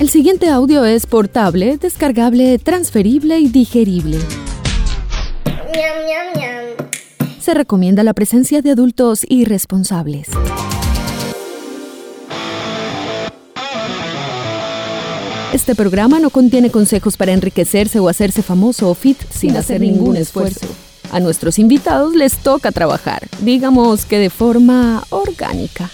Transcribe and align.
El 0.00 0.08
siguiente 0.08 0.48
audio 0.48 0.84
es 0.84 1.06
portable, 1.06 1.78
descargable, 1.78 2.58
transferible 2.58 3.38
y 3.38 3.48
digerible. 3.48 4.18
Se 7.38 7.54
recomienda 7.54 8.02
la 8.02 8.12
presencia 8.12 8.60
de 8.60 8.72
adultos 8.72 9.24
irresponsables. 9.28 10.28
Este 15.52 15.76
programa 15.76 16.18
no 16.18 16.30
contiene 16.30 16.70
consejos 16.70 17.16
para 17.16 17.32
enriquecerse 17.32 18.00
o 18.00 18.08
hacerse 18.08 18.42
famoso 18.42 18.90
o 18.90 18.94
fit 18.94 19.18
sin 19.30 19.56
hacer 19.56 19.80
ningún 19.80 20.16
esfuerzo. 20.16 20.66
A 21.12 21.20
nuestros 21.20 21.60
invitados 21.60 22.16
les 22.16 22.36
toca 22.38 22.72
trabajar, 22.72 23.28
digamos 23.42 24.06
que 24.06 24.18
de 24.18 24.30
forma 24.30 25.04
orgánica. 25.10 25.88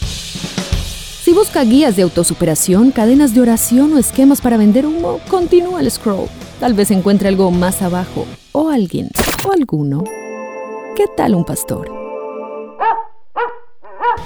Si 1.30 1.36
busca 1.36 1.62
guías 1.62 1.94
de 1.94 2.02
autosuperación, 2.02 2.90
cadenas 2.90 3.32
de 3.34 3.40
oración 3.40 3.92
o 3.92 3.98
esquemas 3.98 4.40
para 4.40 4.56
vender 4.56 4.84
humo, 4.84 5.20
continúa 5.30 5.80
el 5.80 5.88
scroll. 5.88 6.26
Tal 6.58 6.74
vez 6.74 6.90
encuentre 6.90 7.28
algo 7.28 7.52
más 7.52 7.82
abajo, 7.82 8.26
o 8.50 8.68
alguien, 8.68 9.10
o 9.46 9.52
alguno. 9.52 10.02
¿Qué 10.96 11.04
tal 11.16 11.36
un 11.36 11.44
pastor? 11.44 11.88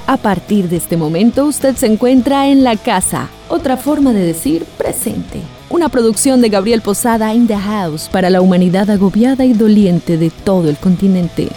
A 0.06 0.16
partir 0.16 0.70
de 0.70 0.78
este 0.78 0.96
momento 0.96 1.44
usted 1.44 1.76
se 1.76 1.88
encuentra 1.88 2.48
en 2.48 2.64
la 2.64 2.74
casa, 2.78 3.28
otra 3.50 3.76
forma 3.76 4.14
de 4.14 4.24
decir 4.24 4.64
presente. 4.78 5.42
Una 5.68 5.90
producción 5.90 6.40
de 6.40 6.48
Gabriel 6.48 6.80
Posada 6.80 7.34
in 7.34 7.46
the 7.46 7.58
House 7.58 8.08
para 8.08 8.30
la 8.30 8.40
humanidad 8.40 8.88
agobiada 8.88 9.44
y 9.44 9.52
doliente 9.52 10.16
de 10.16 10.30
todo 10.30 10.70
el 10.70 10.78
continente. 10.78 11.50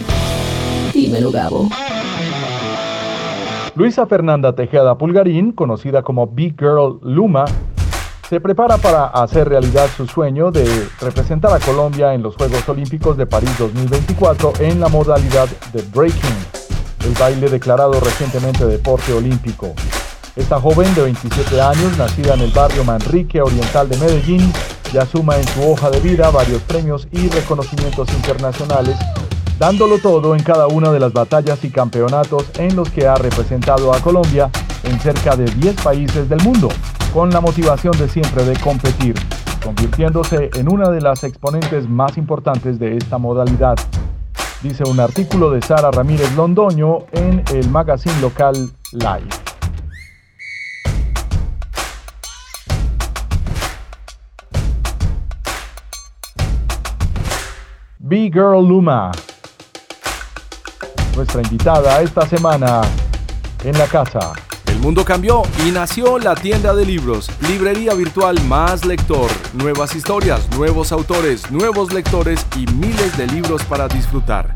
Dímelo, 0.92 1.30
Gabo. 1.30 1.70
Luisa 3.78 4.08
Fernanda 4.08 4.56
Tejeda 4.56 4.98
Pulgarín, 4.98 5.52
conocida 5.52 6.02
como 6.02 6.26
Big 6.26 6.58
Girl 6.58 6.98
Luma, 7.00 7.44
se 8.28 8.40
prepara 8.40 8.76
para 8.76 9.06
hacer 9.06 9.48
realidad 9.48 9.86
su 9.96 10.04
sueño 10.08 10.50
de 10.50 10.66
representar 11.00 11.52
a 11.54 11.60
Colombia 11.60 12.12
en 12.12 12.24
los 12.24 12.34
Juegos 12.34 12.68
Olímpicos 12.68 13.16
de 13.16 13.26
París 13.26 13.56
2024 13.56 14.54
en 14.58 14.80
la 14.80 14.88
modalidad 14.88 15.46
de 15.72 15.82
breaking, 15.94 16.18
el 17.06 17.12
baile 17.20 17.48
declarado 17.48 17.92
recientemente 18.00 18.66
deporte 18.66 19.12
olímpico. 19.12 19.72
Esta 20.34 20.60
joven 20.60 20.92
de 20.96 21.02
27 21.02 21.60
años, 21.60 21.96
nacida 21.96 22.34
en 22.34 22.40
el 22.40 22.50
barrio 22.50 22.82
Manrique 22.82 23.40
Oriental 23.40 23.88
de 23.88 23.96
Medellín, 23.98 24.52
ya 24.92 25.06
suma 25.06 25.36
en 25.36 25.46
su 25.46 25.70
hoja 25.70 25.88
de 25.88 26.00
vida 26.00 26.32
varios 26.32 26.62
premios 26.62 27.06
y 27.12 27.28
reconocimientos 27.28 28.12
internacionales 28.12 28.96
dándolo 29.58 29.98
todo 29.98 30.34
en 30.36 30.42
cada 30.42 30.68
una 30.68 30.92
de 30.92 31.00
las 31.00 31.12
batallas 31.12 31.64
y 31.64 31.70
campeonatos 31.70 32.50
en 32.58 32.76
los 32.76 32.90
que 32.90 33.06
ha 33.08 33.16
representado 33.16 33.92
a 33.92 34.00
Colombia 34.00 34.50
en 34.84 35.00
cerca 35.00 35.34
de 35.36 35.46
10 35.46 35.82
países 35.82 36.28
del 36.28 36.40
mundo, 36.42 36.68
con 37.12 37.30
la 37.30 37.40
motivación 37.40 37.96
de 37.98 38.08
siempre 38.08 38.44
de 38.44 38.56
competir, 38.60 39.14
convirtiéndose 39.64 40.50
en 40.54 40.72
una 40.72 40.90
de 40.90 41.00
las 41.00 41.24
exponentes 41.24 41.88
más 41.88 42.16
importantes 42.16 42.78
de 42.78 42.96
esta 42.96 43.18
modalidad. 43.18 43.76
Dice 44.62 44.84
un 44.84 45.00
artículo 45.00 45.50
de 45.50 45.60
Sara 45.62 45.90
Ramírez 45.90 46.34
Londoño 46.36 47.06
en 47.12 47.42
el 47.52 47.68
magazine 47.68 48.20
local 48.20 48.70
Live. 48.92 49.28
B-Girl 57.98 58.66
Luma 58.66 59.10
nuestra 61.18 61.42
invitada 61.42 62.00
esta 62.00 62.28
semana 62.28 62.80
en 63.64 63.76
la 63.76 63.86
casa. 63.86 64.32
El 64.66 64.78
mundo 64.78 65.04
cambió 65.04 65.42
y 65.66 65.72
nació 65.72 66.16
la 66.20 66.36
tienda 66.36 66.72
de 66.74 66.86
libros, 66.86 67.28
librería 67.48 67.92
virtual 67.94 68.40
más 68.44 68.84
lector, 68.84 69.28
nuevas 69.52 69.96
historias, 69.96 70.48
nuevos 70.56 70.92
autores, 70.92 71.50
nuevos 71.50 71.92
lectores 71.92 72.46
y 72.56 72.66
miles 72.74 73.18
de 73.18 73.26
libros 73.26 73.64
para 73.64 73.88
disfrutar. 73.88 74.54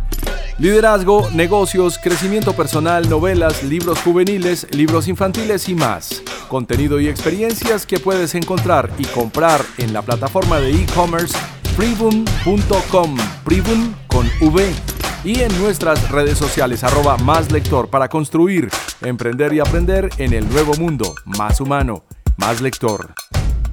Liderazgo, 0.59 1.29
negocios, 1.33 1.99
crecimiento 2.01 2.53
personal, 2.53 3.11
novelas, 3.11 3.65
libros 3.65 3.99
juveniles, 3.99 4.69
libros 4.71 5.09
infantiles 5.09 5.69
y 5.69 5.75
más. 5.75 6.23
Contenido 6.49 7.01
y 7.01 7.09
experiencias 7.09 7.87
que 7.87 7.99
puedes 7.99 8.37
encontrar 8.37 8.89
y 8.99 9.05
comprar 9.07 9.63
en 9.79 9.93
la 9.93 10.03
plataforma 10.03 10.61
de 10.61 10.71
e-commerce 10.71 11.37
freeboom.com, 11.75 13.17
freeboom 13.45 13.95
con 14.07 14.31
V 14.41 14.92
y 15.25 15.41
en 15.41 15.61
nuestras 15.61 16.11
redes 16.11 16.39
sociales 16.39 16.85
arroba 16.85 17.17
más 17.19 17.53
lector 17.53 17.89
para 17.89 18.09
construir, 18.09 18.71
emprender 19.03 19.53
y 19.53 19.61
aprender 19.61 20.09
en 20.19 20.33
el 20.33 20.49
nuevo 20.49 20.75
mundo, 20.75 21.15
más 21.25 21.61
humano, 21.61 22.05
más 22.37 22.61
lector. 22.61 23.15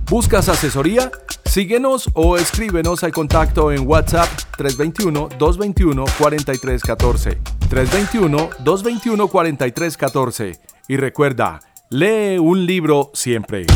¿Buscas 0.10 0.50
asesoría? 0.50 1.12
Síguenos 1.46 2.10
o 2.14 2.38
escríbenos 2.38 3.04
al 3.04 3.12
contacto 3.12 3.72
en 3.72 3.88
WhatsApp 3.88 4.28
321-221-4314. 4.58 7.38
321-221-4314. 7.70 10.60
Y 10.88 10.98
recuerda, 10.98 11.60
lee 11.90 12.40
un 12.40 12.66
libro 12.66 13.12
siempre. 13.14 13.68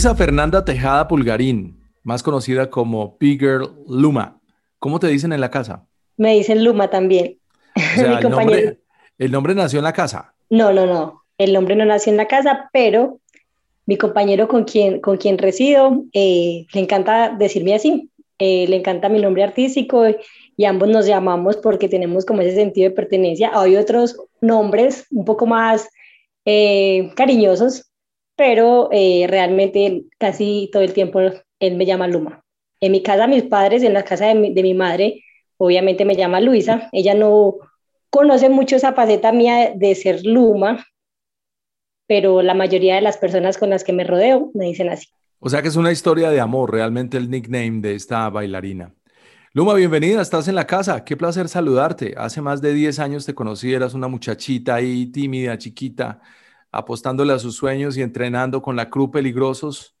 Luisa 0.00 0.14
Fernanda 0.14 0.64
Tejada 0.64 1.06
Pulgarín, 1.06 1.78
más 2.04 2.22
conocida 2.22 2.70
como 2.70 3.18
Big 3.20 3.38
Girl 3.38 3.70
Luma. 3.86 4.40
¿Cómo 4.78 4.98
te 4.98 5.08
dicen 5.08 5.30
en 5.34 5.42
la 5.42 5.50
casa? 5.50 5.84
Me 6.16 6.32
dicen 6.36 6.64
Luma 6.64 6.88
también. 6.88 7.36
el, 9.18 9.30
nombre, 9.30 9.54
nació 9.54 9.80
en 9.80 9.84
la 9.84 9.92
casa? 9.92 10.32
No, 10.48 10.72
no, 10.72 10.86
no. 10.86 11.24
El 11.36 11.52
nombre 11.52 11.76
no 11.76 11.84
nació 11.84 12.12
en 12.12 12.16
la 12.16 12.28
casa, 12.28 12.70
pero 12.72 13.20
mi 13.84 13.98
compañero 13.98 14.48
con 14.48 14.64
quien, 14.64 15.02
con 15.02 15.18
quien 15.18 15.36
resido 15.36 16.02
eh, 16.14 16.64
le 16.72 16.80
encanta 16.80 17.36
decirme 17.38 17.74
así. 17.74 18.08
Eh, 18.38 18.66
le 18.68 18.76
encanta 18.76 19.10
mi 19.10 19.20
nombre 19.20 19.42
artístico 19.44 20.04
y 20.56 20.64
ambos 20.64 20.88
nos 20.88 21.04
llamamos 21.04 21.58
porque 21.58 21.90
tenemos 21.90 22.24
como 22.24 22.40
ese 22.40 22.54
sentido 22.54 22.88
de 22.88 22.96
pertenencia. 22.96 23.50
Hay 23.52 23.76
otros 23.76 24.16
nombres 24.40 25.04
un 25.10 25.26
poco 25.26 25.44
más 25.44 25.90
eh, 26.46 27.12
cariñosos, 27.16 27.89
pero 28.40 28.88
eh, 28.90 29.26
realmente 29.28 30.04
casi 30.16 30.70
todo 30.72 30.82
el 30.82 30.94
tiempo 30.94 31.20
él 31.20 31.76
me 31.76 31.84
llama 31.84 32.08
Luma. 32.08 32.42
En 32.80 32.90
mi 32.90 33.02
casa, 33.02 33.26
mis 33.26 33.42
padres, 33.42 33.82
en 33.82 33.92
la 33.92 34.02
casa 34.02 34.28
de 34.28 34.34
mi, 34.34 34.72
madre, 34.72 35.22
obviamente 35.58 36.06
me 36.06 36.16
llama 36.16 36.40
Luisa. 36.40 36.88
Ella 36.92 37.12
no 37.12 37.56
conoce 38.08 38.48
mucho 38.48 38.76
esa 38.76 38.94
faceta 38.94 39.30
mía 39.30 39.74
de 39.76 39.94
ser 39.94 40.24
Luma, 40.24 40.86
pero 42.06 42.40
la 42.40 42.54
mayoría 42.54 42.94
de 42.94 43.02
las 43.02 43.18
personas 43.18 43.58
con 43.58 43.68
las 43.68 43.84
que 43.84 43.92
me 43.92 44.04
rodeo 44.04 44.50
me 44.54 44.64
dicen 44.64 44.88
así. 44.88 45.08
O 45.38 45.50
sea 45.50 45.60
que 45.60 45.68
es 45.68 45.76
una 45.76 45.92
historia 45.92 46.30
de 46.30 46.40
amor, 46.40 46.72
realmente 46.72 47.18
el 47.18 47.28
nickname 47.28 47.82
de 47.82 47.94
esta 47.94 48.30
bailarina. 48.30 48.94
Luma, 49.52 49.74
bienvenida, 49.74 50.22
estás 50.22 50.48
en 50.48 50.54
la 50.54 50.66
casa. 50.66 51.04
Qué 51.04 51.14
placer 51.14 51.50
saludarte. 51.50 52.14
Hace 52.16 52.40
más 52.40 52.62
de 52.62 52.72
10 52.72 53.00
años 53.00 53.26
te 53.26 53.34
conocí, 53.34 53.74
eras 53.74 53.92
una 53.92 54.08
muchachita 54.08 54.76
ahí 54.76 55.12
tímida, 55.12 55.58
chiquita, 55.58 56.22
apostándole 56.72 57.32
a 57.32 57.38
sus 57.38 57.56
sueños 57.56 57.96
y 57.96 58.02
entrenando 58.02 58.62
con 58.62 58.76
la 58.76 58.90
crew 58.90 59.10
peligrosos 59.10 59.96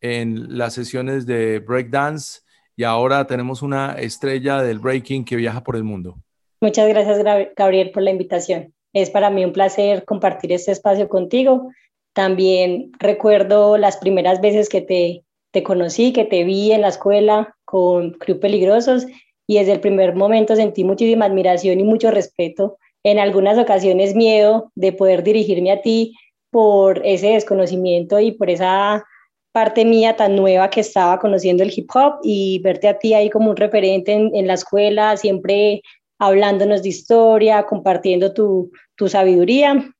en 0.00 0.58
las 0.58 0.74
sesiones 0.74 1.26
de 1.26 1.60
breakdance 1.60 2.40
y 2.76 2.84
ahora 2.84 3.26
tenemos 3.26 3.62
una 3.62 3.92
estrella 3.94 4.62
del 4.62 4.78
breaking 4.78 5.24
que 5.24 5.36
viaja 5.36 5.62
por 5.62 5.76
el 5.76 5.84
mundo. 5.84 6.16
Muchas 6.60 6.88
gracias, 6.88 7.22
Gabriel, 7.56 7.90
por 7.90 8.02
la 8.02 8.10
invitación. 8.10 8.74
Es 8.92 9.10
para 9.10 9.30
mí 9.30 9.44
un 9.44 9.52
placer 9.52 10.04
compartir 10.04 10.52
este 10.52 10.72
espacio 10.72 11.08
contigo. 11.08 11.70
También 12.14 12.92
recuerdo 12.98 13.76
las 13.76 13.96
primeras 13.96 14.40
veces 14.40 14.68
que 14.68 14.80
te, 14.80 15.62
conocí, 15.62 16.12
que 16.12 16.24
te 16.24 16.44
vi 16.44 16.72
en 16.72 16.80
la 16.80 16.88
escuela 16.88 17.56
con 17.64 18.12
Crew 18.12 18.40
Peligrosos 18.40 19.06
y 19.46 19.58
desde 19.58 19.72
el 19.72 19.80
primer 19.80 20.14
momento 20.14 20.56
sentí 20.56 20.84
muchísima 20.84 21.26
admiración 21.26 21.78
y 21.80 21.84
mucho 21.84 22.10
respeto 22.10 22.78
en 23.04 23.18
algunas 23.18 23.58
ocasiones 23.58 24.16
miedo 24.16 24.72
de 24.74 24.92
poder 24.92 25.22
dirigirme 25.22 25.70
a 25.70 25.82
ti 25.82 26.16
por 26.50 27.04
ese 27.06 27.28
desconocimiento 27.28 28.18
y 28.18 28.32
por 28.32 28.50
esa 28.50 29.04
parte 29.52 29.84
mía 29.84 30.16
tan 30.16 30.34
nueva 30.34 30.68
que 30.70 30.80
estaba 30.80 31.20
conociendo 31.20 31.62
el 31.62 31.72
hip 31.74 31.88
hop 31.94 32.14
y 32.24 32.58
verte 32.60 32.88
a 32.88 32.98
ti 32.98 33.14
ahí 33.14 33.30
como 33.30 33.50
un 33.50 33.56
referente 33.56 34.12
en, 34.12 34.46
la 34.46 34.54
escuela, 34.54 35.16
siempre 35.16 35.82
hablándonos 36.18 36.82
de 36.82 36.88
historia, 36.88 37.64
compartiendo 37.64 38.32
tu, 38.32 38.72
tu, 38.96 39.08
sabiduría. 39.08 39.92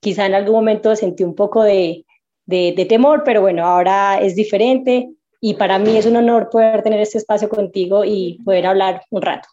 Quizá 0.00 0.26
en 0.26 0.34
algún 0.34 0.54
momento 0.54 0.94
sentí 0.94 1.24
un 1.24 1.34
poco 1.34 1.64
de, 1.64 2.04
de, 2.46 2.72
de 2.76 2.84
temor, 2.84 3.22
pero 3.24 3.40
bueno, 3.40 3.64
ahora 3.64 4.20
es 4.20 4.36
diferente 4.36 5.10
y 5.40 5.54
para 5.54 5.78
mí 5.78 5.96
es 5.96 6.06
un 6.06 6.16
honor 6.16 6.48
poder 6.50 6.82
tener 6.82 7.00
este 7.00 7.18
espacio 7.18 7.48
contigo 7.48 8.04
y 8.04 8.38
poder 8.44 8.66
hablar 8.66 9.02
un 9.10 9.22
rato. 9.22 9.48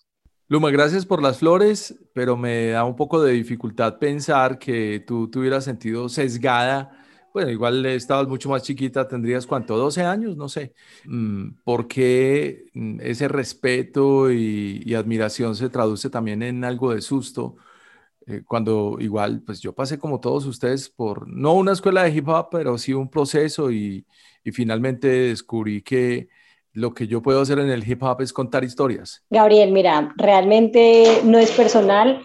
Luma, 0.49 0.71
gracias 0.71 1.05
por 1.05 1.21
las 1.21 1.39
flores, 1.39 1.93
pero 2.13 2.37
me 2.37 2.67
da 2.67 2.85
un 2.85 2.95
poco 2.95 3.21
de 3.21 3.33
dificultad 3.33 3.97
pensar 3.99 4.57
que 4.57 5.03
tú 5.05 5.29
te 5.29 5.39
hubieras 5.39 5.65
sentido 5.65 6.07
sesgada. 6.07 7.05
Bueno, 7.33 7.51
igual 7.51 7.85
estabas 7.85 8.29
mucho 8.29 8.47
más 8.49 8.63
chiquita, 8.63 9.07
tendrías 9.09 9.45
cuánto, 9.45 9.75
12 9.77 10.03
años, 10.03 10.37
no 10.37 10.47
sé. 10.47 10.73
Mm, 11.05 11.49
¿Por 11.65 11.87
qué 11.89 12.67
mm, 12.73 13.01
ese 13.01 13.27
respeto 13.27 14.31
y, 14.31 14.93
admiración 14.95 15.53
se 15.55 15.69
traduce 15.69 16.09
también 16.09 16.41
en 16.41 16.63
algo 16.63 16.93
de 16.93 17.01
susto? 17.01 17.57
Eh, 18.27 18.43
cuando 18.45 18.97
igual, 18.99 19.41
pues 19.45 19.61
yo 19.61 19.73
pasé 19.73 19.99
como 19.99 20.19
todos 20.21 20.45
ustedes 20.45 20.89
por, 20.89 21.27
no 21.27 21.53
una 21.55 21.73
escuela 21.73 22.03
de 22.03 22.11
hip 22.11 22.27
hop, 22.29 22.49
pero 22.51 22.77
sí 22.77 22.93
un 22.93 23.09
proceso 23.09 23.71
y, 23.71 24.05
y 24.43 24.51
finalmente 24.51 25.07
descubrí 25.07 25.81
que 25.81 26.29
lo 26.77 26.93
que 26.93 27.07
yo 27.07 27.23
puedo 27.23 27.41
hacer 27.41 27.57
en 27.57 27.71
el 27.71 27.89
hip 27.89 28.03
hop 28.03 28.21
es 28.21 28.31
contar 28.31 28.63
historias. 28.63 29.23
Gabriel, 29.31 29.71
mira, 29.71 30.13
realmente 30.15 31.21
no 31.23 31.39
es 31.39 31.49
personal, 31.49 32.21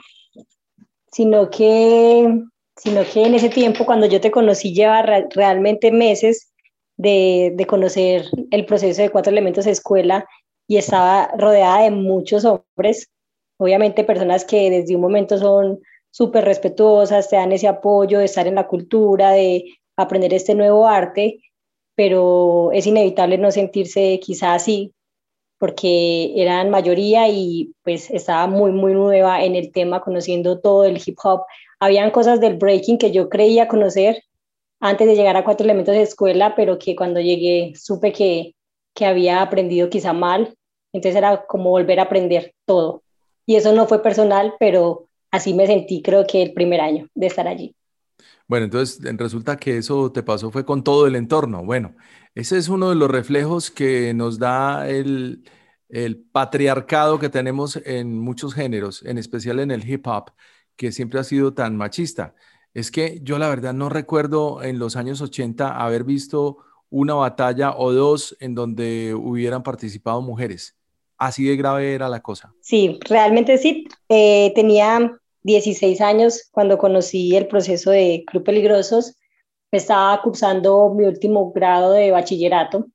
sino 1.10 1.48
que, 1.48 2.42
sino 2.76 3.02
que 3.10 3.22
en 3.24 3.34
ese 3.34 3.48
tiempo, 3.48 3.86
cuando 3.86 4.06
yo 4.06 4.20
te 4.20 4.30
conocí, 4.30 4.74
lleva 4.74 5.00
realmente 5.00 5.90
meses 5.90 6.52
de, 6.98 7.54
de 7.56 7.66
conocer 7.66 8.26
el 8.50 8.66
proceso 8.66 9.00
de 9.00 9.08
cuatro 9.08 9.32
elementos 9.32 9.64
de 9.64 9.70
escuela 9.70 10.26
y 10.68 10.76
estaba 10.76 11.30
rodeada 11.38 11.84
de 11.84 11.90
muchos 11.90 12.44
hombres, 12.44 13.10
obviamente 13.56 14.04
personas 14.04 14.44
que 14.44 14.68
desde 14.68 14.94
un 14.94 15.00
momento 15.00 15.38
son 15.38 15.80
súper 16.10 16.44
respetuosas, 16.44 17.30
te 17.30 17.36
dan 17.36 17.52
ese 17.52 17.68
apoyo 17.68 18.18
de 18.18 18.26
estar 18.26 18.46
en 18.46 18.56
la 18.56 18.66
cultura, 18.66 19.30
de 19.30 19.64
aprender 19.96 20.34
este 20.34 20.54
nuevo 20.54 20.86
arte 20.86 21.40
pero 22.02 22.72
es 22.72 22.84
inevitable 22.88 23.38
no 23.38 23.52
sentirse 23.52 24.18
quizá 24.20 24.54
así, 24.54 24.92
porque 25.56 26.32
eran 26.34 26.68
mayoría 26.68 27.28
y 27.28 27.74
pues 27.84 28.10
estaba 28.10 28.48
muy, 28.48 28.72
muy 28.72 28.92
nueva 28.92 29.44
en 29.44 29.54
el 29.54 29.70
tema, 29.70 30.00
conociendo 30.00 30.58
todo 30.58 30.84
el 30.84 31.00
hip 31.06 31.16
hop. 31.22 31.42
Habían 31.78 32.10
cosas 32.10 32.40
del 32.40 32.56
breaking 32.56 32.98
que 32.98 33.12
yo 33.12 33.28
creía 33.28 33.68
conocer 33.68 34.24
antes 34.80 35.06
de 35.06 35.14
llegar 35.14 35.36
a 35.36 35.44
cuatro 35.44 35.62
elementos 35.62 35.94
de 35.94 36.02
escuela, 36.02 36.56
pero 36.56 36.76
que 36.76 36.96
cuando 36.96 37.20
llegué 37.20 37.72
supe 37.76 38.10
que, 38.10 38.56
que 38.96 39.06
había 39.06 39.40
aprendido 39.40 39.88
quizá 39.88 40.12
mal, 40.12 40.56
entonces 40.92 41.16
era 41.16 41.46
como 41.46 41.70
volver 41.70 42.00
a 42.00 42.04
aprender 42.04 42.52
todo. 42.66 43.04
Y 43.46 43.54
eso 43.54 43.72
no 43.72 43.86
fue 43.86 44.02
personal, 44.02 44.54
pero 44.58 45.06
así 45.30 45.54
me 45.54 45.68
sentí 45.68 46.02
creo 46.02 46.26
que 46.26 46.42
el 46.42 46.52
primer 46.52 46.80
año 46.80 47.06
de 47.14 47.28
estar 47.28 47.46
allí. 47.46 47.76
Bueno, 48.48 48.64
entonces 48.64 49.00
resulta 49.16 49.56
que 49.56 49.78
eso 49.78 50.12
te 50.12 50.22
pasó 50.22 50.50
fue 50.50 50.64
con 50.64 50.84
todo 50.84 51.06
el 51.06 51.16
entorno. 51.16 51.64
Bueno, 51.64 51.94
ese 52.34 52.58
es 52.58 52.68
uno 52.68 52.90
de 52.90 52.96
los 52.96 53.10
reflejos 53.10 53.70
que 53.70 54.14
nos 54.14 54.38
da 54.38 54.88
el, 54.88 55.44
patriarcado 56.32 57.18
que 57.18 57.28
tenemos 57.28 57.76
en 57.84 58.18
muchos 58.18 58.54
géneros, 58.54 59.02
en 59.04 59.18
especial 59.18 59.60
en 59.60 59.70
el 59.70 59.88
hip 59.88 60.06
hop, 60.06 60.30
que 60.76 60.90
siempre 60.90 61.20
ha 61.20 61.24
sido 61.24 61.52
tan 61.52 61.76
machista. 61.76 62.34
Es 62.72 62.90
que 62.90 63.20
yo 63.22 63.38
la 63.38 63.50
verdad 63.50 63.74
no 63.74 63.90
recuerdo 63.90 64.62
en 64.62 64.78
los 64.78 64.96
años 64.96 65.20
80 65.20 65.82
haber 65.82 66.04
visto 66.04 66.58
una 66.88 67.14
batalla 67.14 67.74
o 67.76 67.92
dos 67.92 68.36
en 68.40 68.54
donde 68.54 69.14
hubieran 69.14 69.62
participado 69.62 70.22
mujeres. 70.22 70.76
Así 71.18 71.44
de 71.44 71.56
grave 71.56 71.94
era 71.94 72.08
la 72.08 72.20
cosa. 72.20 72.54
Sí, 72.60 72.98
realmente 73.08 73.58
sí. 73.58 73.86
Eh, 74.08 74.52
tenía 74.54 75.18
16 75.44 76.00
años 76.00 76.48
cuando 76.50 76.78
conocí 76.78 77.36
el 77.36 77.46
proceso 77.46 77.90
de 77.90 78.24
Club 78.26 78.44
Peligrosos. 78.44 79.16
Estaba 79.70 80.20
cursando 80.22 80.92
mi 80.94 81.04
último 81.04 81.52
grado 81.52 81.92
de 81.92 82.10
bachillerato. 82.10 82.86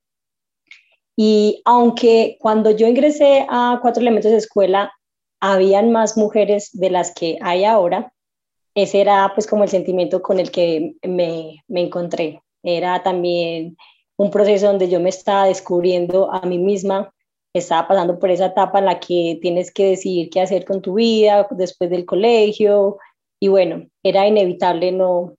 Y 1.16 1.62
aunque 1.64 2.36
cuando 2.40 2.70
yo 2.70 2.86
ingresé 2.86 3.44
a 3.48 3.78
Cuatro 3.82 4.00
Elementos 4.00 4.30
de 4.30 4.38
Escuela, 4.38 4.92
habían 5.40 5.90
más 5.90 6.16
mujeres 6.16 6.70
de 6.72 6.90
las 6.90 7.12
que 7.12 7.38
hay 7.40 7.64
ahora, 7.64 8.12
ese 8.74 9.00
era 9.00 9.32
pues 9.34 9.46
como 9.46 9.64
el 9.64 9.70
sentimiento 9.70 10.22
con 10.22 10.38
el 10.38 10.50
que 10.50 10.94
me, 11.02 11.64
me 11.66 11.82
encontré. 11.82 12.40
Era 12.62 13.02
también 13.02 13.76
un 14.16 14.30
proceso 14.30 14.66
donde 14.66 14.88
yo 14.88 15.00
me 15.00 15.08
estaba 15.08 15.46
descubriendo 15.46 16.30
a 16.32 16.42
mí 16.42 16.58
misma, 16.58 17.12
estaba 17.52 17.88
pasando 17.88 18.18
por 18.18 18.30
esa 18.30 18.46
etapa 18.46 18.78
en 18.78 18.84
la 18.86 19.00
que 19.00 19.38
tienes 19.40 19.72
que 19.72 19.86
decidir 19.90 20.30
qué 20.30 20.40
hacer 20.40 20.64
con 20.64 20.82
tu 20.82 20.94
vida 20.94 21.46
después 21.50 21.90
del 21.90 22.04
colegio 22.04 22.98
y 23.40 23.48
bueno, 23.48 23.86
era 24.02 24.26
inevitable 24.26 24.92
no 24.92 25.34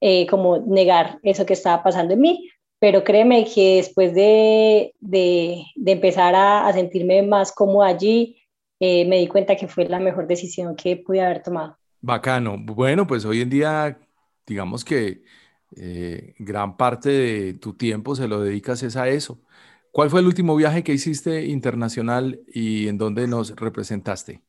eh, 0.00 0.26
como 0.26 0.58
negar 0.58 1.18
eso 1.22 1.46
que 1.46 1.54
estaba 1.54 1.82
pasando 1.82 2.14
en 2.14 2.20
mí, 2.20 2.50
pero 2.78 3.02
créeme 3.02 3.46
que 3.46 3.76
después 3.76 4.14
de, 4.14 4.94
de, 5.00 5.64
empezar 5.86 6.34
a, 6.34 6.70
sentirme 6.74 7.22
más 7.22 7.50
como 7.52 7.82
allí, 7.82 8.36
eh, 8.78 9.06
me 9.06 9.18
di 9.18 9.26
cuenta 9.26 9.56
que 9.56 9.68
fue 9.68 9.88
la 9.88 9.98
mejor 9.98 10.26
decisión 10.26 10.76
que 10.76 10.98
pude 10.98 11.22
haber 11.22 11.42
tomado. 11.42 11.78
Bacano. 12.02 12.56
Bueno, 12.58 13.06
pues 13.06 13.24
hoy 13.24 13.40
en 13.40 13.48
día, 13.48 13.98
digamos 14.46 14.84
que 14.84 15.22
eh, 15.74 16.34
gran 16.38 16.76
parte 16.76 17.08
de 17.08 17.54
tu 17.54 17.72
tiempo 17.72 18.14
se 18.14 18.28
lo 18.28 18.42
dedicas 18.42 18.82
es 18.82 18.96
a 18.96 19.08
eso 19.08 19.40
¿Cuál 19.96 20.10
fue 20.10 20.20
el 20.20 20.26
último 20.26 20.54
viaje 20.54 20.84
que 20.84 20.92
hiciste 20.92 21.46
internacional 21.46 22.42
y 22.48 22.86
en 22.86 22.98
dónde 22.98 23.26
nos 23.26 23.56
representaste? 23.56 24.42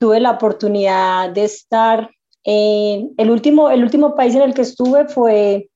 Tuve 0.00 0.18
la 0.18 0.32
oportunidad 0.32 1.30
de 1.30 1.44
estar 1.44 2.10
en 2.42 3.14
el 3.16 3.30
último, 3.30 3.70
el 3.70 3.84
último 3.84 4.16
país 4.16 4.34
en 4.34 4.42
el 4.42 4.54
que 4.54 4.62
estuve 4.62 5.06
fue 5.06 5.70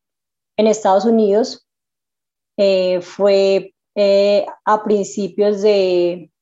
en 0.56 0.66
Estados 0.66 1.04
Unidos. 1.04 1.68
Eh, 2.56 3.00
fue 3.00 3.74
eh, 3.94 4.44
a 4.64 4.82
principios 4.82 5.62
de, 5.62 6.32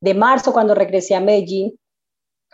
de 0.00 0.14
marzo 0.14 0.52
cuando 0.52 0.76
regresé 0.76 1.16
a 1.16 1.20
Medellín, 1.20 1.76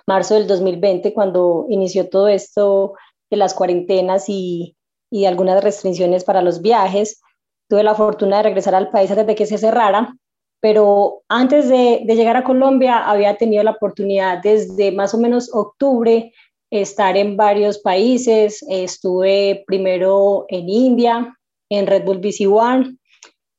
marzo 0.06 0.32
del 0.32 0.46
2020, 0.46 1.12
cuando 1.12 1.66
inició 1.68 2.08
todo 2.08 2.28
esto 2.28 2.94
de 3.28 3.36
las 3.36 3.52
cuarentenas 3.52 4.30
y, 4.30 4.78
y 5.10 5.26
algunas 5.26 5.62
restricciones 5.62 6.24
para 6.24 6.40
los 6.40 6.62
viajes 6.62 7.20
tuve 7.68 7.82
la 7.82 7.94
fortuna 7.94 8.38
de 8.38 8.42
regresar 8.44 8.74
al 8.74 8.90
país 8.90 9.10
antes 9.10 9.26
de 9.26 9.34
que 9.34 9.46
se 9.46 9.58
cerrara, 9.58 10.14
pero 10.60 11.22
antes 11.28 11.68
de, 11.68 12.04
llegar 12.06 12.36
a 12.36 12.44
Colombia 12.44 13.08
había 13.08 13.36
tenido 13.36 13.62
la 13.62 13.72
oportunidad 13.72 14.42
desde 14.42 14.92
más 14.92 15.14
o 15.14 15.18
menos 15.18 15.50
octubre 15.52 16.32
estar 16.70 17.16
en 17.16 17.36
varios 17.36 17.78
países. 17.78 18.64
Estuve 18.68 19.64
primero 19.66 20.46
en 20.48 20.68
India, 20.68 21.36
en 21.68 21.86
Red 21.86 22.04
Bull 22.04 22.18
BC 22.18 22.46
One, 22.46 22.96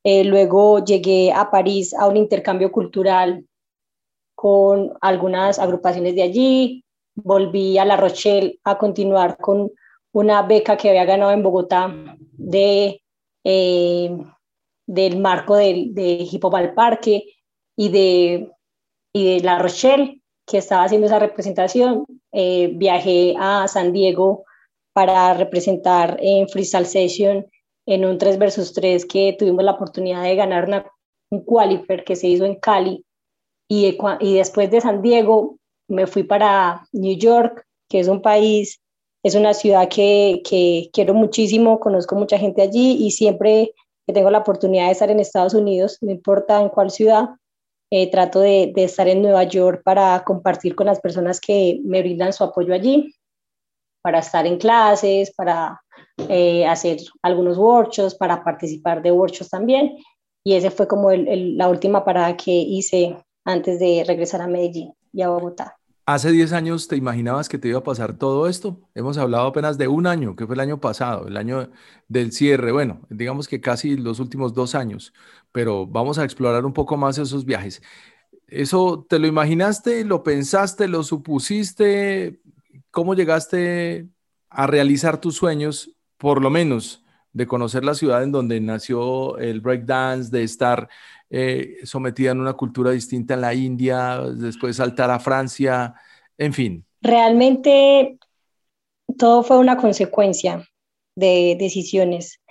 eh, 0.04 0.24
luego 0.24 0.83
llegué 0.83 1.33
a 1.33 1.51
París 1.51 1.94
a 1.94 2.07
un 2.07 2.15
intercambio 2.15 2.71
cultural 2.71 3.45
con 4.36 4.94
algunas 5.01 5.60
agrupaciones 5.60 6.15
de 6.15 6.21
allí, 6.24 6.86
volví 7.15 7.77
a 7.77 7.86
La 7.86 7.98
Rochelle 7.98 8.60
a 8.63 8.77
continuar 8.77 9.38
con 9.38 9.71
una 10.13 10.43
beca 10.43 10.77
que 10.77 10.89
había 10.89 11.05
ganado 11.05 11.32
en 11.32 11.43
Bogotá 11.43 11.93
de 12.38 13.01
eh, 13.50 14.12
del 14.86 15.20
marco 15.20 15.56
de, 15.56 15.88
de 15.92 16.27
Hip 16.30 16.44
al 16.54 16.74
Parque 16.74 17.24
y 17.77 17.88
de, 17.88 18.51
y 19.13 19.36
de 19.36 19.39
La 19.39 19.58
Rochelle, 19.58 20.22
que 20.46 20.58
estaba 20.58 20.84
haciendo 20.84 21.08
esa 21.08 21.20
representación. 21.20 22.06
Eh, 22.34 22.72
viajé 22.75 23.36
a 23.39 23.66
San 23.70 23.94
Diego 23.94 24.44
para 24.92 25.34
representar 25.34 26.18
en 26.22 26.50
Freestyle 26.50 26.86
Session 26.86 27.46
en 27.86 28.04
un 28.04 28.18
3 28.18 28.38
versus 28.38 28.74
3 28.74 29.06
que 29.06 29.38
tuvimos 29.39 29.63
la 29.63 29.72
oportunidad 29.72 30.24
de 30.24 30.36
ganar 30.36 30.92
un 31.32 31.46
qualifier 31.46 32.04
que 32.04 32.18
se 32.18 32.27
hizo 32.27 32.44
en 32.44 32.56
Cali. 32.56 33.06
Y 33.70 33.98
después 34.34 34.70
de 34.72 34.82
San 34.82 35.01
Diego 35.01 35.58
me 35.88 36.06
fui 36.06 36.24
para 36.24 36.86
New 36.92 37.18
York, 37.18 37.66
que 37.88 38.01
es 38.01 38.10
un 38.10 38.22
país 38.22 38.82
es 39.24 39.36
una 39.36 39.53
ciudad 39.53 39.89
que, 39.89 40.89
quiero 40.93 41.13
muchísimo, 41.13 41.79
conozco 41.79 42.15
mucha 42.15 42.38
gente 42.38 42.62
allí 42.62 42.97
y 43.00 43.12
siempre 43.12 43.74
que 44.05 44.13
tengo 44.13 44.31
la 44.31 44.39
oportunidad 44.39 44.86
de 44.86 44.91
estar 44.93 45.09
en 45.09 45.19
Estados 45.19 45.53
Unidos, 45.53 45.97
no 46.01 46.12
importa 46.12 46.62
en 46.62 46.69
cuál 46.69 46.91
ciudad, 46.91 47.29
eh, 47.91 48.09
trato 48.09 48.39
de, 48.39 48.71
estar 48.75 49.07
en 49.07 49.21
Nueva 49.21 49.43
York 49.43 49.81
para 49.83 50.24
compartir 50.24 50.75
con 50.75 50.88
las 50.88 51.01
personas 51.01 51.41
que 51.41 51.81
me 51.83 52.01
brindan 52.01 52.31
su 52.31 52.43
apoyo 52.43 52.74
allí, 52.74 53.13
para 54.01 54.19
estar 54.19 54.45
en 54.45 54.57
clases, 54.57 55.33
para 55.36 55.81
eh, 56.29 56.65
hacer 56.65 57.00
algunos 57.21 57.57
workshops, 57.57 58.15
para 58.15 58.43
participar 58.43 59.01
de 59.01 59.12
workshops 59.12 59.50
también. 59.50 59.97
Y 60.45 60.53
ese 60.53 60.71
fue 60.71 60.88
como 60.88 61.12
la 61.12 61.67
última 61.67 62.05
parada 62.05 62.38
que 62.38 62.51
hice 62.51 63.17
antes 63.43 63.79
de 63.79 64.05
regresar 64.07 64.41
a 64.41 64.47
Medellín 64.47 64.93
y 65.12 65.21
a 65.21 65.29
Bogotá. 65.29 65.77
Hace 66.10 66.32
10 66.32 66.54
años 66.54 66.88
te 66.88 66.96
imaginabas 66.96 67.50
que 67.50 67.58
te 67.58 67.68
iba 67.68 67.80
a 67.80 67.84
pasar 67.84 68.18
todo 68.18 68.48
esto. 68.48 68.80
Hemos 68.96 69.18
hablado 69.18 69.48
apenas 69.48 69.78
de 69.78 69.90
un 69.90 70.08
año, 70.08 70.38
que 70.38 70.46
fue 70.46 70.56
el 70.56 70.62
año 70.62 70.80
pasado, 70.80 71.28
el 71.28 71.36
año 71.36 71.70
del 72.08 72.32
cierre. 72.32 72.72
Bueno, 72.72 73.02
digamos 73.10 73.50
que 73.50 73.60
casi 73.60 73.98
los 73.98 74.22
últimos 74.22 74.54
dos 74.54 74.74
años, 74.74 75.14
pero 75.52 75.86
vamos 75.86 76.18
a 76.18 76.24
explorar 76.24 76.66
un 76.66 76.72
poco 76.72 76.96
más 76.96 77.18
esos 77.18 77.44
viajes. 77.44 77.82
¿Eso 78.48 79.06
te 79.10 79.20
lo 79.20 79.28
imaginaste, 79.28 80.06
lo 80.06 80.24
pensaste, 80.24 80.88
lo 80.88 81.04
supusiste? 81.04 82.40
¿Cómo 82.90 83.14
llegaste 83.14 84.08
a 84.50 84.66
realizar 84.66 85.20
tus 85.20 85.36
sueños, 85.36 85.92
por 86.18 86.42
lo 86.42 86.50
menos 86.50 87.04
de 87.34 87.48
conocer 87.48 87.84
la 87.84 87.96
ciudad 87.96 88.24
en 88.24 88.32
donde 88.32 88.62
nació 88.62 89.38
el 89.40 89.60
breakdance, 89.60 90.32
de 90.32 90.44
estar 90.44 90.88
eh, 91.29 91.77
sometida 91.84 92.31
en 92.31 92.39
una 92.39 92.53
cultura 92.53 92.91
distinta 92.91 93.34
en 93.34 93.41
la 93.41 93.53
India, 93.53 94.22
después 94.22 94.77
saltar 94.77 95.12
a 95.12 95.19
Francia, 95.19 95.93
en 96.38 96.53
fin. 96.53 96.86
Realmente 97.01 98.17
todo 99.17 99.43
fue 99.43 99.57
una 99.57 99.77
consecuencia 99.77 100.67
de 101.15 101.55
decisiones. 101.60 102.41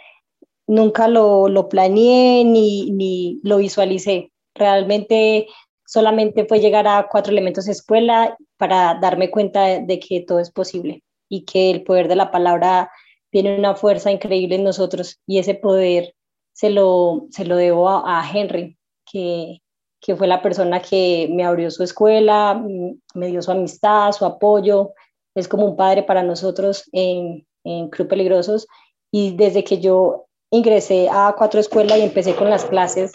Nunca 0.67 1.09
lo, 1.09 1.49
lo 1.49 1.69
planeé 1.69 2.45
ni, 2.45 2.91
ni 2.91 3.41
lo 3.45 3.59
visualicé. 3.59 4.33
Realmente 4.55 5.47
solamente 5.87 6.45
fue 6.47 6.61
llegar 6.61 6.87
a 6.89 7.07
cuatro 7.09 7.33
elementos 7.33 7.69
escuela 7.69 8.37
para 8.57 8.99
darme 9.01 9.31
cuenta 9.31 9.81
de, 9.81 9.99
que 10.01 10.21
todo 10.21 10.41
es 10.41 10.51
posible 10.51 11.03
y 11.29 11.45
que 11.45 11.71
el 11.71 11.85
poder 11.85 12.09
de 12.09 12.17
la 12.17 12.31
palabra 12.31 12.91
tiene 13.31 13.59
una 13.59 13.75
fuerza 13.75 14.11
increíble 14.11 14.57
en 14.57 14.65
nosotros 14.65 15.21
y 15.27 15.39
ese 15.39 15.55
poder 15.55 16.15
se 16.57 16.71
lo, 16.71 17.27
se 17.31 17.45
lo 17.45 17.57
debo 17.57 17.87
a, 17.91 18.25
Henry, 18.33 18.79
que, 19.05 19.61
que, 20.01 20.17
fue 20.17 20.27
la 20.27 20.41
persona 20.41 20.81
que 20.81 21.29
me 21.31 21.45
abrió 21.45 21.71
su 21.71 21.83
escuela, 21.83 22.55
mm, 22.55 22.99
me 23.13 23.27
dio 23.27 23.43
su 23.43 23.51
amistad, 23.51 24.13
su 24.13 24.25
apoyo, 24.25 24.95
es 25.35 25.49
como 25.49 25.67
un 25.67 25.77
padre 25.77 26.03
para 26.03 26.23
nosotros 26.23 26.89
en, 26.93 27.47
en 27.63 27.91
Club 27.91 28.09
Peligrosos. 28.09 28.67
Y 29.13 29.37
desde 29.37 29.65
que 29.65 29.81
yo 29.81 30.29
ingresé 30.51 31.11
a 31.11 31.35
cuatro 31.37 31.61
escuelas 31.61 31.99
y 31.99 32.03
empecé 32.05 32.35
con 32.35 32.49
las 32.49 32.65
clases 32.65 33.13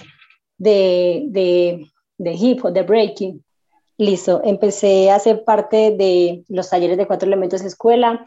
de, 0.60 1.24
de, 1.30 1.84
de 2.20 2.34
hip 2.34 2.64
hop, 2.64 2.74
de 2.74 2.84
breaking, 2.84 3.44
listo, 3.98 4.40
empecé 4.44 5.10
a 5.10 5.18
ser 5.18 5.44
parte 5.44 5.96
de 5.98 6.44
los 6.48 6.70
talleres 6.70 6.96
de 6.96 7.08
cuatro 7.08 7.26
elementos 7.26 7.62
escuela 7.62 8.24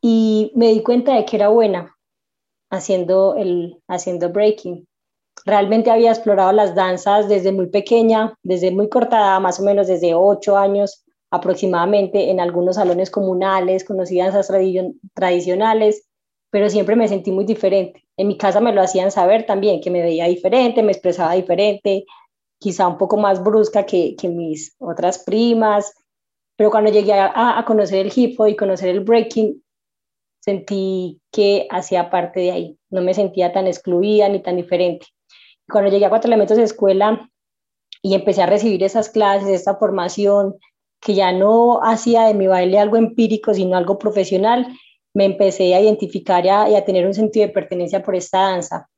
y 0.00 0.50
me 0.56 0.72
di 0.72 0.82
cuenta 0.82 1.14
de 1.14 1.24
que 1.24 1.36
era 1.36 1.46
buena 1.46 1.94
haciendo, 2.72 3.36
el, 3.36 3.78
haciendo 3.86 4.30
breaking. 4.30 4.88
Realmente 5.44 5.90
había 5.90 6.10
explorado 6.10 6.52
las 6.52 6.74
danzas 6.74 7.28
desde 7.28 7.52
muy 7.52 7.68
pequeña, 7.68 8.34
desde 8.42 8.70
muy 8.70 8.88
cortada, 8.88 9.38
más 9.40 9.60
o 9.60 9.62
menos 9.62 9.86
desde 9.86 10.14
ocho 10.14 10.56
años 10.56 11.04
aproximadamente, 11.30 12.30
en 12.30 12.40
algunos 12.40 12.76
salones 12.76 13.10
comunales, 13.10 13.84
conocí 13.84 14.18
danzas 14.18 14.50
tradicionales, 15.14 16.06
pero 16.50 16.68
siempre 16.68 16.94
me 16.94 17.08
sentí 17.08 17.30
muy 17.30 17.44
diferente. 17.44 18.04
En 18.18 18.28
mi 18.28 18.36
casa 18.36 18.60
me 18.60 18.72
lo 18.72 18.82
hacían 18.82 19.10
saber 19.10 19.46
también, 19.46 19.80
que 19.80 19.90
me 19.90 20.02
veía 20.02 20.26
diferente, 20.26 20.82
me 20.82 20.92
expresaba 20.92 21.32
diferente, 21.32 22.04
quizá 22.58 22.86
un 22.86 22.98
poco 22.98 23.16
más 23.16 23.42
brusca 23.42 23.86
que, 23.86 24.14
que 24.16 24.28
mis 24.28 24.74
otras 24.78 25.18
primas, 25.20 25.94
pero 26.56 26.70
cuando 26.70 26.90
llegué 26.90 27.14
a, 27.14 27.58
a, 27.58 27.64
conocer 27.64 28.06
el 28.06 28.12
hip 28.14 28.38
hop 28.38 28.48
y 28.48 28.56
conocer 28.56 28.90
el 28.90 29.00
breaking, 29.00 29.61
sentí 30.42 31.20
que 31.30 31.66
hacía 31.70 32.10
parte 32.10 32.40
de 32.40 32.50
ahí, 32.50 32.78
no 32.90 33.00
me 33.00 33.14
sentía 33.14 33.52
tan 33.52 33.66
excluida 33.66 34.28
ni 34.28 34.42
tan 34.42 34.56
diferente. 34.56 35.06
Cuando 35.68 35.90
llegué 35.90 36.04
a 36.04 36.10
Cuatro 36.10 36.28
Elementos 36.28 36.56
de 36.56 36.64
Escuela 36.64 37.30
y 38.02 38.14
empecé 38.14 38.42
a 38.42 38.46
recibir 38.46 38.82
esas 38.82 39.08
clases, 39.08 39.48
esta 39.48 39.76
formación, 39.76 40.56
que 41.00 41.14
ya 41.14 41.32
no 41.32 41.80
hacía 41.82 42.24
de 42.24 42.34
mi 42.34 42.46
baile 42.46 42.78
algo 42.78 42.96
empírico, 42.96 43.54
sino 43.54 43.76
algo 43.76 43.98
profesional, 43.98 44.66
me 45.14 45.24
empecé 45.26 45.74
a 45.74 45.80
identificar 45.80 46.44
y 46.44 46.48
a, 46.48 46.84
tener 46.84 47.06
un 47.06 47.14
sentido 47.14 47.46
de 47.46 47.52
pertenencia 47.52 48.02
por 48.02 48.14
esta 48.14 48.40
danza. 48.40 48.88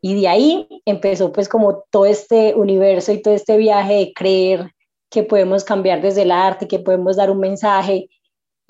Y 0.00 0.20
de 0.20 0.28
ahí 0.28 0.68
empezó 0.84 1.32
pues 1.32 1.48
como 1.48 1.84
todo 1.90 2.06
este 2.06 2.54
universo 2.54 3.12
y 3.12 3.20
todo 3.20 3.34
este 3.34 3.56
viaje 3.56 3.94
de 3.94 4.12
creer 4.14 4.72
que 5.10 5.22
podemos 5.22 5.64
cambiar 5.64 6.00
desde 6.00 6.22
el 6.22 6.30
arte, 6.30 6.68
que 6.68 6.78
podemos 6.78 7.16
dar 7.16 7.30
un 7.30 7.40
mensaje. 7.40 8.08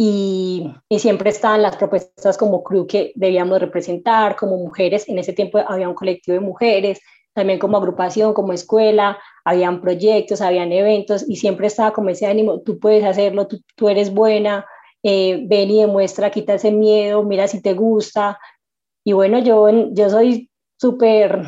Y, 0.00 0.73
siempre 0.97 1.31
estaban 1.31 1.61
las 1.61 1.76
propuestas 1.76 2.38
como 2.38 2.62
crew 2.62 2.87
que 2.87 3.12
debíamos 3.17 3.59
representar, 3.59 4.37
como 4.37 4.57
mujeres. 4.57 5.09
En 5.09 5.19
ese 5.19 5.33
tiempo 5.33 5.59
había 5.59 5.88
un 5.88 5.95
colectivo 5.95 6.35
de 6.35 6.40
mujeres, 6.40 7.00
también 7.35 7.59
como 7.59 7.76
agrupación, 7.76 8.33
como 8.33 8.52
escuela, 8.52 9.19
habían 9.45 9.81
proyectos, 9.81 10.40
habían 10.40 10.73
eventos 10.73 11.28
y 11.28 11.37
siempre 11.37 11.67
estaba 11.67 11.93
como 11.93 12.11
ese 12.11 12.26
ánimo, 12.26 12.61
tú 12.61 12.78
puedes 12.78 13.05
hacerlo, 13.05 13.49
tú, 13.49 13.61
tú 13.76 13.88
eres 13.88 14.12
buena, 14.12 14.67
eh, 15.02 15.45
ven 15.47 15.71
y 15.71 15.81
demuestra, 15.81 16.31
quita 16.31 16.55
ese 16.55 16.71
miedo, 16.71 17.25
mira 17.25 17.49
si 17.49 17.61
te 17.61 17.75
gusta. 17.75 18.38
Y 19.05 19.12
bueno, 19.14 19.40
yo, 19.40 19.69
yo 19.93 20.11
soy 20.11 20.49
súper 20.81 21.43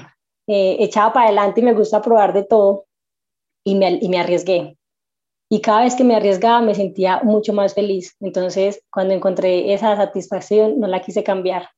eh, 0.49 0.77
echada 0.81 1.13
para 1.13 1.27
adelante 1.27 1.61
y 1.61 1.65
me 1.65 1.75
gusta 1.75 2.03
probar 2.03 2.33
de 2.33 2.45
todo 2.45 2.87
y 3.65 3.77
me, 3.77 3.99
y 4.01 4.09
me 4.09 4.19
arriesgué. 4.19 4.77
Y 5.53 5.61
cada 5.61 5.83
vez 5.83 5.97
que 5.97 6.05
me 6.05 6.15
arriesgaba 6.15 6.61
me 6.61 6.77
sentía 6.77 7.21
mucho 7.25 7.53
más 7.53 7.75
feliz. 7.75 8.15
Entonces, 8.21 8.83
cuando 8.91 9.15
encontré 9.15 9.75
esa 9.75 9.97
satisfacción, 9.97 10.79
no 10.79 10.87
la 10.87 11.03
quise 11.03 11.25
cambiar. 11.25 11.69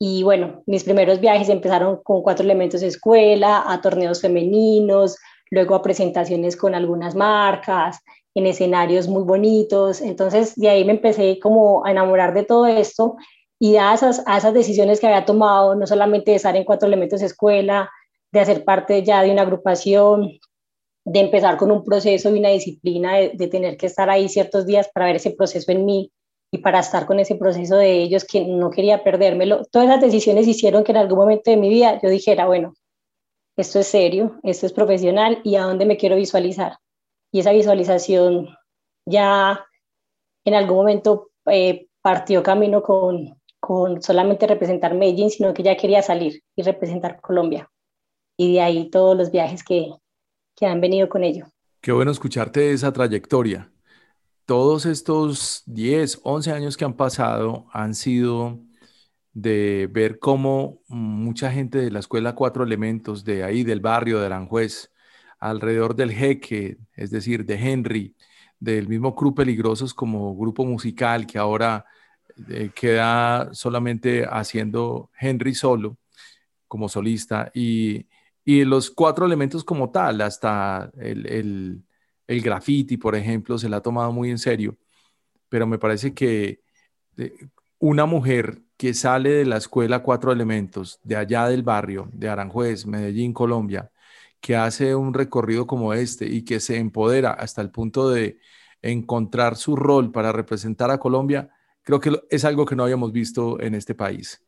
Y 0.00 0.22
bueno, 0.22 0.62
mis 0.66 0.84
primeros 0.84 1.20
viajes 1.20 1.50
empezaron 1.50 2.00
con 2.02 2.22
cuatro 2.22 2.44
elementos 2.44 2.80
de 2.80 2.86
escuela, 2.86 3.64
a 3.66 3.82
torneos 3.82 4.22
femeninos, 4.22 5.18
luego 5.50 5.74
a 5.74 5.82
presentaciones 5.82 6.56
con 6.56 6.74
algunas 6.74 7.14
marcas, 7.14 8.00
en 8.34 8.46
escenarios 8.46 9.06
muy 9.06 9.24
bonitos. 9.24 10.00
Entonces, 10.00 10.54
de 10.56 10.70
ahí 10.70 10.84
me 10.84 10.92
empecé 10.92 11.38
como 11.40 11.84
a 11.84 11.90
enamorar 11.90 12.32
de 12.32 12.44
todo 12.44 12.66
esto 12.66 13.16
y 13.58 13.76
a 13.76 13.92
esas, 13.92 14.22
a 14.26 14.38
esas 14.38 14.54
decisiones 14.54 14.98
que 14.98 15.08
había 15.08 15.26
tomado, 15.26 15.74
no 15.74 15.86
solamente 15.86 16.30
de 16.30 16.36
estar 16.38 16.56
en 16.56 16.64
cuatro 16.64 16.86
elementos 16.86 17.20
de 17.20 17.26
escuela, 17.26 17.90
de 18.32 18.40
hacer 18.40 18.64
parte 18.64 19.02
ya 19.02 19.22
de 19.22 19.30
una 19.30 19.42
agrupación, 19.42 20.38
de 21.10 21.20
empezar 21.20 21.56
con 21.56 21.70
un 21.70 21.84
proceso 21.84 22.28
y 22.28 22.38
una 22.38 22.50
disciplina, 22.50 23.14
de, 23.16 23.48
tener 23.48 23.76
que 23.78 23.86
estar 23.86 24.10
ahí 24.10 24.28
ciertos 24.28 24.66
días 24.66 24.90
para 24.92 25.06
ver 25.06 25.16
ese 25.16 25.30
proceso 25.30 25.72
en 25.72 25.86
mí, 25.86 26.12
y 26.50 26.58
para 26.58 26.80
estar 26.80 27.06
con 27.06 27.18
ese 27.18 27.34
proceso 27.36 27.76
de 27.76 28.02
ellos 28.02 28.24
que 28.24 28.44
no 28.44 28.70
quería 28.70 29.04
perdérmelo. 29.04 29.64
Todas 29.70 29.88
esas 29.88 30.00
decisiones 30.00 30.46
hicieron 30.46 30.84
que 30.84 30.92
en 30.92 30.98
algún 30.98 31.18
momento 31.18 31.50
de 31.50 31.58
mi 31.58 31.68
vida 31.68 31.98
yo 32.02 32.08
dijera, 32.08 32.46
bueno, 32.46 32.74
esto 33.56 33.80
es 33.80 33.86
serio, 33.86 34.38
esto 34.42 34.66
es 34.66 34.72
profesional 34.72 35.40
y 35.44 35.56
a 35.56 35.64
dónde 35.64 35.84
me 35.84 35.98
quiero 35.98 36.16
visualizar. 36.16 36.76
Y 37.32 37.40
esa 37.40 37.52
visualización 37.52 38.48
ya 39.06 39.64
en 40.44 40.54
algún 40.54 40.78
momento 40.78 41.30
eh, 41.46 41.88
partió 42.00 42.42
camino 42.42 42.82
con, 42.82 43.38
con 43.60 44.00
solamente 44.00 44.46
representar 44.46 44.94
Medellín, 44.94 45.30
sino 45.30 45.52
que 45.52 45.62
ya 45.62 45.76
quería 45.76 46.02
salir 46.02 46.42
y 46.56 46.62
representar 46.62 47.20
Colombia. 47.20 47.68
Y 48.38 48.54
de 48.54 48.60
ahí 48.62 48.88
todos 48.88 49.16
los 49.16 49.30
viajes 49.30 49.62
que, 49.62 49.90
que 50.58 50.66
han 50.66 50.80
venido 50.80 51.08
con 51.08 51.22
ello. 51.22 51.46
Qué 51.80 51.92
bueno 51.92 52.10
escucharte 52.10 52.72
esa 52.72 52.92
trayectoria 52.92 53.70
todos 54.48 54.86
estos 54.86 55.62
10, 55.66 56.20
11 56.22 56.52
años 56.52 56.78
que 56.78 56.86
han 56.86 56.94
pasado 56.96 57.66
han 57.70 57.94
sido 57.94 58.58
de 59.34 59.90
ver 59.92 60.18
cómo 60.18 60.80
mucha 60.88 61.52
gente 61.52 61.76
de 61.76 61.90
la 61.90 61.98
escuela 61.98 62.34
Cuatro 62.34 62.64
Elementos, 62.64 63.24
de 63.24 63.44
ahí 63.44 63.62
del 63.62 63.80
barrio 63.80 64.18
de 64.18 64.24
Aranjuez, 64.24 64.90
alrededor 65.38 65.94
del 65.94 66.12
Jeque, 66.12 66.78
es 66.94 67.10
decir, 67.10 67.44
de 67.44 67.56
Henry, 67.56 68.16
del 68.58 68.88
mismo 68.88 69.14
Club 69.14 69.34
Peligrosos 69.36 69.92
como 69.92 70.34
grupo 70.34 70.64
musical 70.64 71.26
que 71.26 71.36
ahora 71.36 71.84
eh, 72.48 72.70
queda 72.74 73.52
solamente 73.52 74.24
haciendo 74.24 75.10
Henry 75.20 75.54
solo 75.54 75.98
como 76.66 76.88
solista 76.88 77.50
y, 77.52 78.06
y 78.48 78.64
los 78.64 78.90
cuatro 78.90 79.26
elementos 79.26 79.64
como 79.64 79.90
tal, 79.90 80.20
hasta 80.22 80.90
el 80.98 81.84
el 82.28 82.42
graffiti, 82.42 82.98
por 82.98 83.16
ejemplo, 83.16 83.58
se 83.58 83.68
la 83.68 83.78
ha 83.78 83.82
tomado 83.82 84.12
muy 84.12 84.30
en 84.30 84.38
serio, 84.38 84.76
pero 85.48 85.66
me 85.66 85.78
parece 85.78 86.14
que 86.14 86.60
eh, 87.16 87.32
una 87.78 88.06
mujer 88.06 88.62
que 88.76 88.94
sale 88.94 89.30
de 89.30 89.46
la 89.46 89.56
escuela 89.56 90.02
Cuatro 90.02 90.30
Elementos, 90.30 91.00
de 91.02 91.16
allá 91.16 91.48
del 91.48 91.62
barrio, 91.62 92.08
de 92.12 92.28
Aranjuez, 92.28 92.86
Medellín, 92.86 93.32
Colombia, 93.32 93.90
que 94.40 94.56
hace 94.56 94.94
un 94.94 95.14
recorrido 95.14 95.66
como 95.66 95.94
este 95.94 96.26
y 96.26 96.44
que 96.44 96.60
se 96.60 96.76
empodera 96.76 97.32
hasta 97.32 97.62
el 97.62 97.70
punto 97.70 98.10
de 98.10 98.38
encontrar 98.82 99.56
su 99.56 99.74
rol 99.74 100.12
para 100.12 100.30
representar 100.32 100.90
a 100.90 100.98
Colombia, 100.98 101.50
creo 101.82 101.98
que 101.98 102.20
es 102.30 102.44
algo 102.44 102.66
que 102.66 102.76
no 102.76 102.84
habíamos 102.84 103.10
visto 103.12 103.60
en 103.60 103.74
este 103.74 103.94
país. 103.94 104.44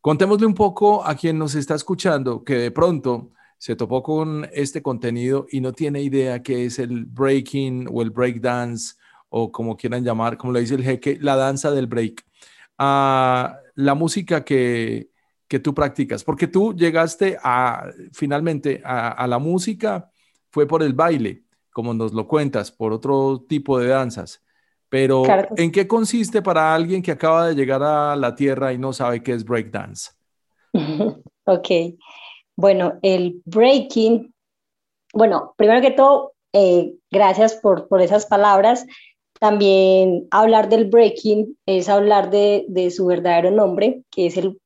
Contémosle 0.00 0.46
un 0.46 0.54
poco 0.54 1.06
a 1.06 1.14
quien 1.14 1.38
nos 1.38 1.54
está 1.54 1.74
escuchando 1.74 2.44
que 2.44 2.56
de 2.56 2.70
pronto 2.70 3.32
se 3.60 3.76
topó 3.76 4.02
con 4.02 4.48
este 4.54 4.80
contenido 4.80 5.46
y 5.50 5.60
no 5.60 5.74
tiene 5.74 6.00
idea 6.00 6.42
qué 6.42 6.64
es 6.64 6.78
el 6.78 7.04
breaking 7.04 7.88
o 7.92 8.00
el 8.00 8.08
breakdance 8.08 8.94
o 9.28 9.52
como 9.52 9.76
quieran 9.76 10.02
llamar, 10.02 10.38
como 10.38 10.54
le 10.54 10.60
dice 10.60 10.76
el 10.76 10.82
jeque, 10.82 11.18
la 11.20 11.36
danza 11.36 11.70
del 11.70 11.86
break. 11.86 12.24
a 12.78 13.58
la 13.74 13.94
música 13.94 14.42
que, 14.46 15.10
que, 15.46 15.58
tú 15.58 15.74
practicas, 15.74 16.24
porque 16.24 16.46
tú 16.46 16.74
llegaste 16.74 17.36
a, 17.42 17.90
finalmente 18.14 18.80
a, 18.82 19.26
la 19.26 19.38
música, 19.38 20.10
fue 20.48 20.66
por 20.66 20.82
el 20.82 20.94
baile, 20.94 21.42
como 21.70 21.92
nos 21.92 22.14
lo 22.14 22.26
cuentas, 22.26 22.72
por 22.72 22.94
otro 22.94 23.44
tipo 23.46 23.78
de 23.78 23.88
danzas. 23.88 24.42
Pero, 24.88 25.22
¿en 25.58 25.70
qué 25.70 25.86
consiste 25.86 26.40
para 26.40 26.74
alguien 26.74 27.02
que 27.02 27.12
acaba 27.12 27.48
de 27.48 27.54
llegar 27.54 27.82
a 27.82 28.16
la 28.16 28.34
tierra 28.34 28.72
y 28.72 28.78
no 28.78 28.94
sabe 28.94 29.22
qué 29.22 29.34
es 29.34 29.44
breakdance? 29.44 30.12
ok. 31.44 31.68
Bueno, 32.60 32.98
el 33.00 33.40
breaking, 33.46 34.34
bueno, 35.14 35.54
primero 35.56 35.80
que 35.80 35.92
todo, 35.92 36.34
eh, 36.52 36.92
gracias 37.10 37.54
por, 37.54 37.88
por 37.88 38.02
esas 38.02 38.26
palabras. 38.26 38.84
También 39.40 40.28
hablar 40.30 40.68
del 40.68 40.90
breaking 40.90 41.56
es 41.64 41.88
hablar 41.88 42.28
de, 42.28 42.66
de, 42.68 42.90
su 42.90 43.06
verdadero 43.06 43.50
nombre, 43.50 44.02
que 44.10 44.26
es 44.26 44.36
el 44.36 44.60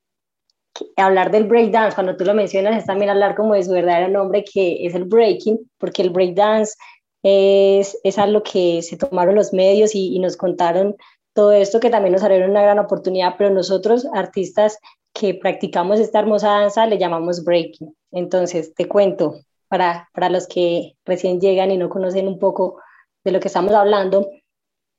hablar 0.97 1.31
del 1.31 1.45
breakdance, 1.45 1.95
cuando 1.95 2.17
tú 2.17 2.25
lo 2.25 2.35
mencionas, 2.35 2.77
es 2.77 2.85
también 2.85 3.11
hablar 3.11 3.37
como 3.37 3.55
de 3.55 3.63
su 3.63 3.71
verdadero 3.71 4.09
nombre, 4.09 4.43
que 4.43 4.85
es 4.85 4.97
el 4.97 5.05
breaking, 5.05 5.71
porque 5.79 6.03
el 6.03 6.11
breakdance 6.11 6.75
es, 7.23 7.97
es 8.03 8.19
algo 8.19 8.43
que 8.43 8.83
se 8.83 8.97
tomaron 8.97 9.37
los 9.37 9.53
medios 9.53 9.95
y, 9.95 10.17
y 10.17 10.19
nos 10.19 10.37
contaron 10.37 10.97
todo 11.33 11.53
esto 11.53 11.79
que 11.79 11.91
también 11.91 12.13
nos 12.13 12.25
abrieron 12.25 12.51
una 12.51 12.63
gran 12.63 12.81
oportunidad, 12.81 13.37
pero 13.39 13.51
nosotros, 13.51 14.05
artistas 14.15 14.81
que 15.15 15.33
practicamos 15.35 16.01
esta 16.01 16.19
hermosa 16.19 16.49
danza, 16.49 16.87
le 16.87 16.99
llamamos 16.99 17.45
breaking. 17.45 17.95
Entonces, 18.11 18.75
te 18.75 18.87
cuento, 18.89 19.37
para, 19.69 20.11
para 20.13 20.29
los 20.29 20.47
que 20.49 20.97
recién 21.05 21.41
llegan 21.41 21.71
y 21.71 21.79
no 21.79 21.89
conocen 21.89 22.27
un 22.29 22.39
poco 22.39 22.81
de 23.25 23.31
lo 23.31 23.41
que 23.41 23.49
estamos 23.49 23.73
hablando, 23.73 24.29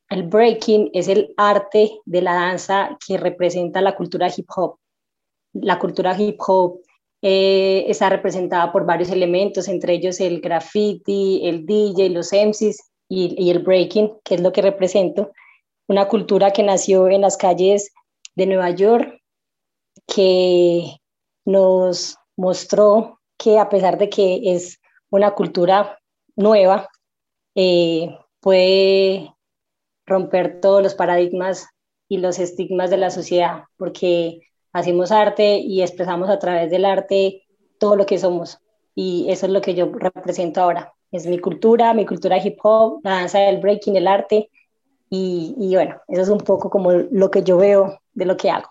el 0.08 0.22
breaking 0.24 0.90
es 0.94 1.08
el 1.08 1.34
arte 1.36 2.00
de 2.06 2.22
la 2.22 2.34
danza 2.34 2.96
que 3.06 3.18
representa 3.18 3.80
la 3.80 3.94
cultura 3.94 4.28
hip 4.34 4.48
hop. 4.56 4.78
La 5.52 5.78
cultura 5.78 6.18
hip 6.18 6.40
hop 6.46 6.80
eh, 7.20 7.84
está 7.88 8.08
representada 8.08 8.72
por 8.72 8.86
varios 8.86 9.10
elementos, 9.10 9.68
entre 9.68 9.94
ellos 9.94 10.20
el 10.20 10.40
graffiti, 10.40 11.42
el 11.44 11.66
DJ, 11.66 12.08
los 12.10 12.32
MCs 12.32 12.90
y, 13.08 13.34
y 13.38 13.50
el 13.50 13.58
breaking, 13.58 14.12
que 14.24 14.36
es 14.36 14.40
lo 14.40 14.52
que 14.52 14.62
represento. 14.62 15.32
Una 15.88 16.08
cultura 16.08 16.52
que 16.52 16.62
nació 16.62 17.08
en 17.08 17.20
las 17.20 17.36
calles 17.36 17.92
de 18.34 18.46
Nueva 18.46 18.70
York, 18.70 19.20
que 20.06 20.96
nos 21.44 22.18
mostró 22.36 23.20
que 23.38 23.58
a 23.58 23.68
pesar 23.68 23.98
de 23.98 24.08
que 24.08 24.54
es 24.54 24.80
una 25.10 25.32
cultura 25.32 25.98
nueva, 26.36 26.88
eh, 27.54 28.16
puede 28.40 29.34
romper 30.06 30.60
todos 30.60 30.82
los 30.82 30.94
paradigmas 30.94 31.68
y 32.08 32.18
los 32.18 32.38
estigmas 32.38 32.90
de 32.90 32.98
la 32.98 33.10
sociedad, 33.10 33.64
porque 33.76 34.40
hacemos 34.72 35.10
arte 35.10 35.58
y 35.58 35.82
expresamos 35.82 36.28
a 36.28 36.38
través 36.38 36.70
del 36.70 36.84
arte 36.84 37.44
todo 37.78 37.96
lo 37.96 38.06
que 38.06 38.18
somos. 38.18 38.58
Y 38.94 39.26
eso 39.30 39.46
es 39.46 39.52
lo 39.52 39.60
que 39.60 39.74
yo 39.74 39.90
represento 39.92 40.60
ahora. 40.60 40.92
Es 41.10 41.26
mi 41.26 41.38
cultura, 41.38 41.92
mi 41.94 42.06
cultura 42.06 42.38
hip 42.38 42.58
hop, 42.62 43.00
la 43.02 43.12
danza 43.12 43.40
del 43.40 43.58
breaking, 43.58 43.96
el 43.96 44.06
arte. 44.06 44.50
Y, 45.10 45.54
y 45.58 45.74
bueno, 45.74 46.00
eso 46.08 46.22
es 46.22 46.28
un 46.28 46.38
poco 46.38 46.70
como 46.70 46.92
lo 46.92 47.30
que 47.30 47.42
yo 47.42 47.58
veo 47.58 48.00
de 48.14 48.24
lo 48.24 48.36
que 48.36 48.50
hago. 48.50 48.68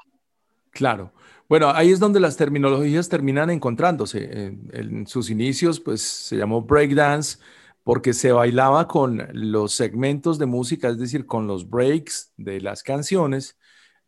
Claro. 0.72 1.12
Bueno, 1.48 1.70
ahí 1.70 1.92
es 1.92 2.00
donde 2.00 2.20
las 2.20 2.38
terminologías 2.38 3.08
terminan 3.08 3.52
encontrándose. 3.52 4.56
En, 4.74 5.06
sus 5.06 5.30
inicios, 5.30 5.80
pues 5.80 6.02
se 6.02 6.38
llamó 6.38 6.64
breakdance 6.64 7.38
porque 7.84 8.14
se 8.14 8.32
bailaba 8.32 8.88
con 8.88 9.28
los 9.32 9.74
segmentos 9.74 10.40
de 10.40 10.48
música, 10.48 10.90
es 10.90 10.98
decir, 10.98 11.28
con 11.28 11.46
los 11.46 11.70
breaks 11.70 12.34
de 12.38 12.60
las 12.62 12.82
canciones, 12.82 13.58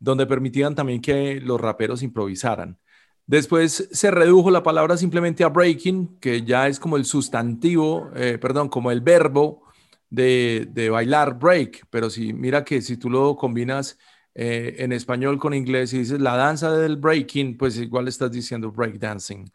donde 0.00 0.26
permitían 0.26 0.74
también 0.74 1.00
que 1.00 1.40
los 1.40 1.60
raperos 1.60 2.02
improvisaran. 2.02 2.76
Después 3.26 3.88
se 3.92 4.10
redujo 4.10 4.50
la 4.50 4.64
palabra 4.64 4.96
simplemente 4.96 5.44
a 5.44 5.48
breaking, 5.48 6.18
que 6.18 6.42
ya 6.44 6.66
es 6.66 6.80
como 6.80 6.96
el 6.96 7.04
sustantivo, 7.04 8.10
eh, 8.16 8.38
perdón, 8.40 8.68
como 8.68 8.90
el 8.90 9.00
verbo 9.00 9.62
de, 10.10 10.66
de, 10.72 10.90
bailar 10.90 11.38
break. 11.38 11.86
Pero 11.90 12.10
si 12.10 12.32
mira 12.32 12.64
que 12.64 12.82
si 12.82 12.96
tú 12.96 13.10
lo 13.10 13.36
combinas 13.36 13.98
eh, 14.40 14.76
en 14.84 14.92
español 14.92 15.36
con 15.36 15.52
inglés 15.52 15.92
y 15.92 15.98
dices 15.98 16.20
la 16.20 16.36
danza 16.36 16.70
del 16.70 16.96
breaking, 16.96 17.56
pues 17.56 17.76
igual 17.76 18.06
estás 18.06 18.30
diciendo 18.30 18.70
breakdancing. 18.70 19.50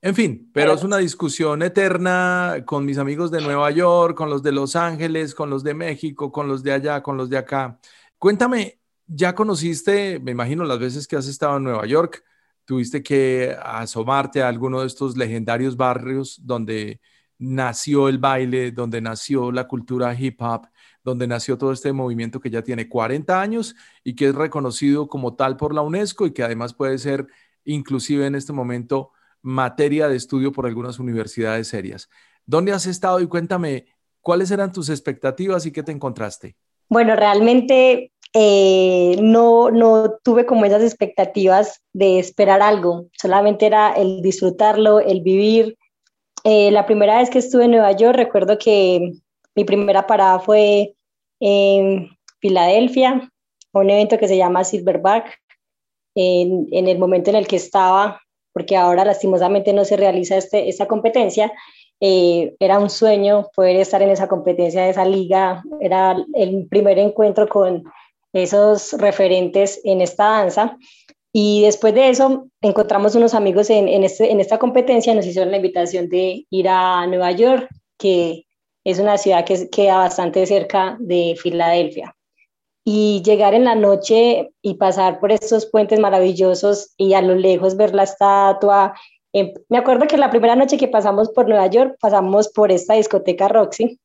En 0.00 0.14
fin, 0.14 0.50
pero 0.54 0.72
es 0.72 0.82
una 0.82 0.96
discusión 0.96 1.62
eterna 1.62 2.62
con 2.64 2.86
mis 2.86 2.96
amigos 2.96 3.30
de 3.30 3.42
Nueva 3.42 3.70
York, 3.70 4.16
con 4.16 4.30
los 4.30 4.42
de 4.42 4.52
Los 4.52 4.76
Ángeles, 4.76 5.34
con 5.34 5.50
los 5.50 5.62
de 5.62 5.74
México, 5.74 6.32
con 6.32 6.48
los 6.48 6.62
de 6.62 6.72
allá, 6.72 7.02
con 7.02 7.18
los 7.18 7.28
de 7.28 7.36
acá. 7.36 7.78
Cuéntame, 8.16 8.80
¿ya 9.06 9.34
conociste, 9.34 10.18
me 10.20 10.30
imagino 10.30 10.64
las 10.64 10.78
veces 10.78 11.06
que 11.06 11.16
has 11.16 11.26
estado 11.26 11.58
en 11.58 11.64
Nueva 11.64 11.84
York, 11.84 12.24
tuviste 12.64 13.02
que 13.02 13.54
asomarte 13.62 14.42
a 14.42 14.48
alguno 14.48 14.80
de 14.80 14.86
estos 14.86 15.18
legendarios 15.18 15.76
barrios 15.76 16.40
donde 16.42 17.02
nació 17.36 18.08
el 18.08 18.16
baile, 18.16 18.72
donde 18.72 19.02
nació 19.02 19.52
la 19.52 19.68
cultura 19.68 20.18
hip 20.18 20.40
hop, 20.40 20.66
donde 21.04 21.26
nació 21.26 21.58
todo 21.58 21.70
este 21.70 21.92
movimiento 21.92 22.40
que 22.40 22.50
ya 22.50 22.62
tiene 22.62 22.88
40 22.88 23.40
años 23.40 23.76
y 24.02 24.16
que 24.16 24.28
es 24.28 24.34
reconocido 24.34 25.06
como 25.06 25.34
tal 25.34 25.56
por 25.56 25.74
la 25.74 25.82
UNESCO 25.82 26.26
y 26.26 26.32
que 26.32 26.42
además 26.42 26.72
puede 26.72 26.98
ser 26.98 27.26
inclusive 27.64 28.26
en 28.26 28.34
este 28.34 28.52
momento 28.52 29.12
materia 29.42 30.08
de 30.08 30.16
estudio 30.16 30.50
por 30.50 30.66
algunas 30.66 30.98
universidades 30.98 31.68
serias. 31.68 32.08
¿Dónde 32.46 32.72
has 32.72 32.86
estado 32.86 33.20
y 33.20 33.26
cuéntame 33.26 33.86
cuáles 34.20 34.50
eran 34.50 34.72
tus 34.72 34.88
expectativas 34.88 35.66
y 35.66 35.72
qué 35.72 35.82
te 35.82 35.92
encontraste? 35.92 36.56
Bueno, 36.88 37.14
realmente 37.16 38.12
eh, 38.32 39.16
no, 39.20 39.70
no 39.70 40.14
tuve 40.22 40.46
como 40.46 40.64
esas 40.64 40.82
expectativas 40.82 41.82
de 41.92 42.18
esperar 42.18 42.62
algo, 42.62 43.06
solamente 43.12 43.66
era 43.66 43.92
el 43.92 44.22
disfrutarlo, 44.22 45.00
el 45.00 45.20
vivir. 45.20 45.76
Eh, 46.44 46.70
la 46.70 46.84
primera 46.84 47.18
vez 47.18 47.30
que 47.30 47.38
estuve 47.38 47.64
en 47.64 47.72
Nueva 47.72 47.92
York, 47.92 48.16
recuerdo 48.16 48.58
que 48.58 49.12
mi 49.54 49.64
primera 49.64 50.06
parada 50.06 50.40
fue 50.40 50.93
en 51.46 52.08
Filadelfia, 52.40 53.30
un 53.74 53.90
evento 53.90 54.16
que 54.16 54.28
se 54.28 54.38
llama 54.38 54.64
Silverback. 54.64 55.38
En, 56.16 56.68
en 56.70 56.86
el 56.86 56.98
momento 56.98 57.30
en 57.30 57.36
el 57.36 57.48
que 57.48 57.56
estaba, 57.56 58.20
porque 58.52 58.76
ahora 58.76 59.04
lastimosamente 59.04 59.72
no 59.72 59.84
se 59.84 59.96
realiza 59.96 60.36
este, 60.36 60.68
esta 60.68 60.86
competencia. 60.86 61.52
Eh, 62.00 62.54
era 62.60 62.78
un 62.78 62.88
sueño 62.88 63.48
poder 63.54 63.76
estar 63.76 64.00
en 64.00 64.10
esa 64.10 64.28
competencia 64.28 64.84
de 64.84 64.90
esa 64.90 65.04
liga, 65.04 65.64
era 65.80 66.16
el 66.34 66.68
primer 66.68 66.98
encuentro 67.00 67.48
con 67.48 67.82
esos 68.32 68.92
referentes 68.92 69.80
en 69.82 70.00
esta 70.00 70.24
danza. 70.24 70.78
Y 71.32 71.62
después 71.62 71.92
de 71.94 72.10
eso, 72.10 72.46
encontramos 72.60 73.16
unos 73.16 73.34
amigos 73.34 73.68
en, 73.70 73.88
en, 73.88 74.04
este, 74.04 74.30
en 74.30 74.38
esta 74.38 74.58
competencia, 74.58 75.14
nos 75.14 75.26
hicieron 75.26 75.50
la 75.50 75.56
invitación 75.56 76.08
de 76.08 76.46
ir 76.48 76.68
a 76.68 77.08
Nueva 77.08 77.32
York, 77.32 77.68
que 77.98 78.44
es 78.84 78.98
una 78.98 79.16
ciudad 79.18 79.44
que 79.44 79.68
queda 79.70 79.96
bastante 79.96 80.46
cerca 80.46 80.96
de 81.00 81.34
Filadelfia 81.40 82.14
y 82.84 83.22
llegar 83.24 83.54
en 83.54 83.64
la 83.64 83.74
noche 83.74 84.52
y 84.60 84.74
pasar 84.74 85.18
por 85.18 85.32
estos 85.32 85.66
puentes 85.66 85.98
maravillosos 85.98 86.92
y 86.98 87.14
a 87.14 87.22
lo 87.22 87.34
lejos 87.34 87.76
ver 87.76 87.94
la 87.94 88.02
estatua. 88.02 88.94
Eh, 89.32 89.54
me 89.70 89.78
acuerdo 89.78 90.06
que 90.06 90.18
la 90.18 90.30
primera 90.30 90.54
noche 90.54 90.76
que 90.76 90.88
pasamos 90.88 91.30
por 91.30 91.48
Nueva 91.48 91.66
York, 91.66 91.96
pasamos 91.98 92.48
por 92.48 92.70
esta 92.70 92.94
discoteca 92.94 93.48
Roxy, 93.48 93.98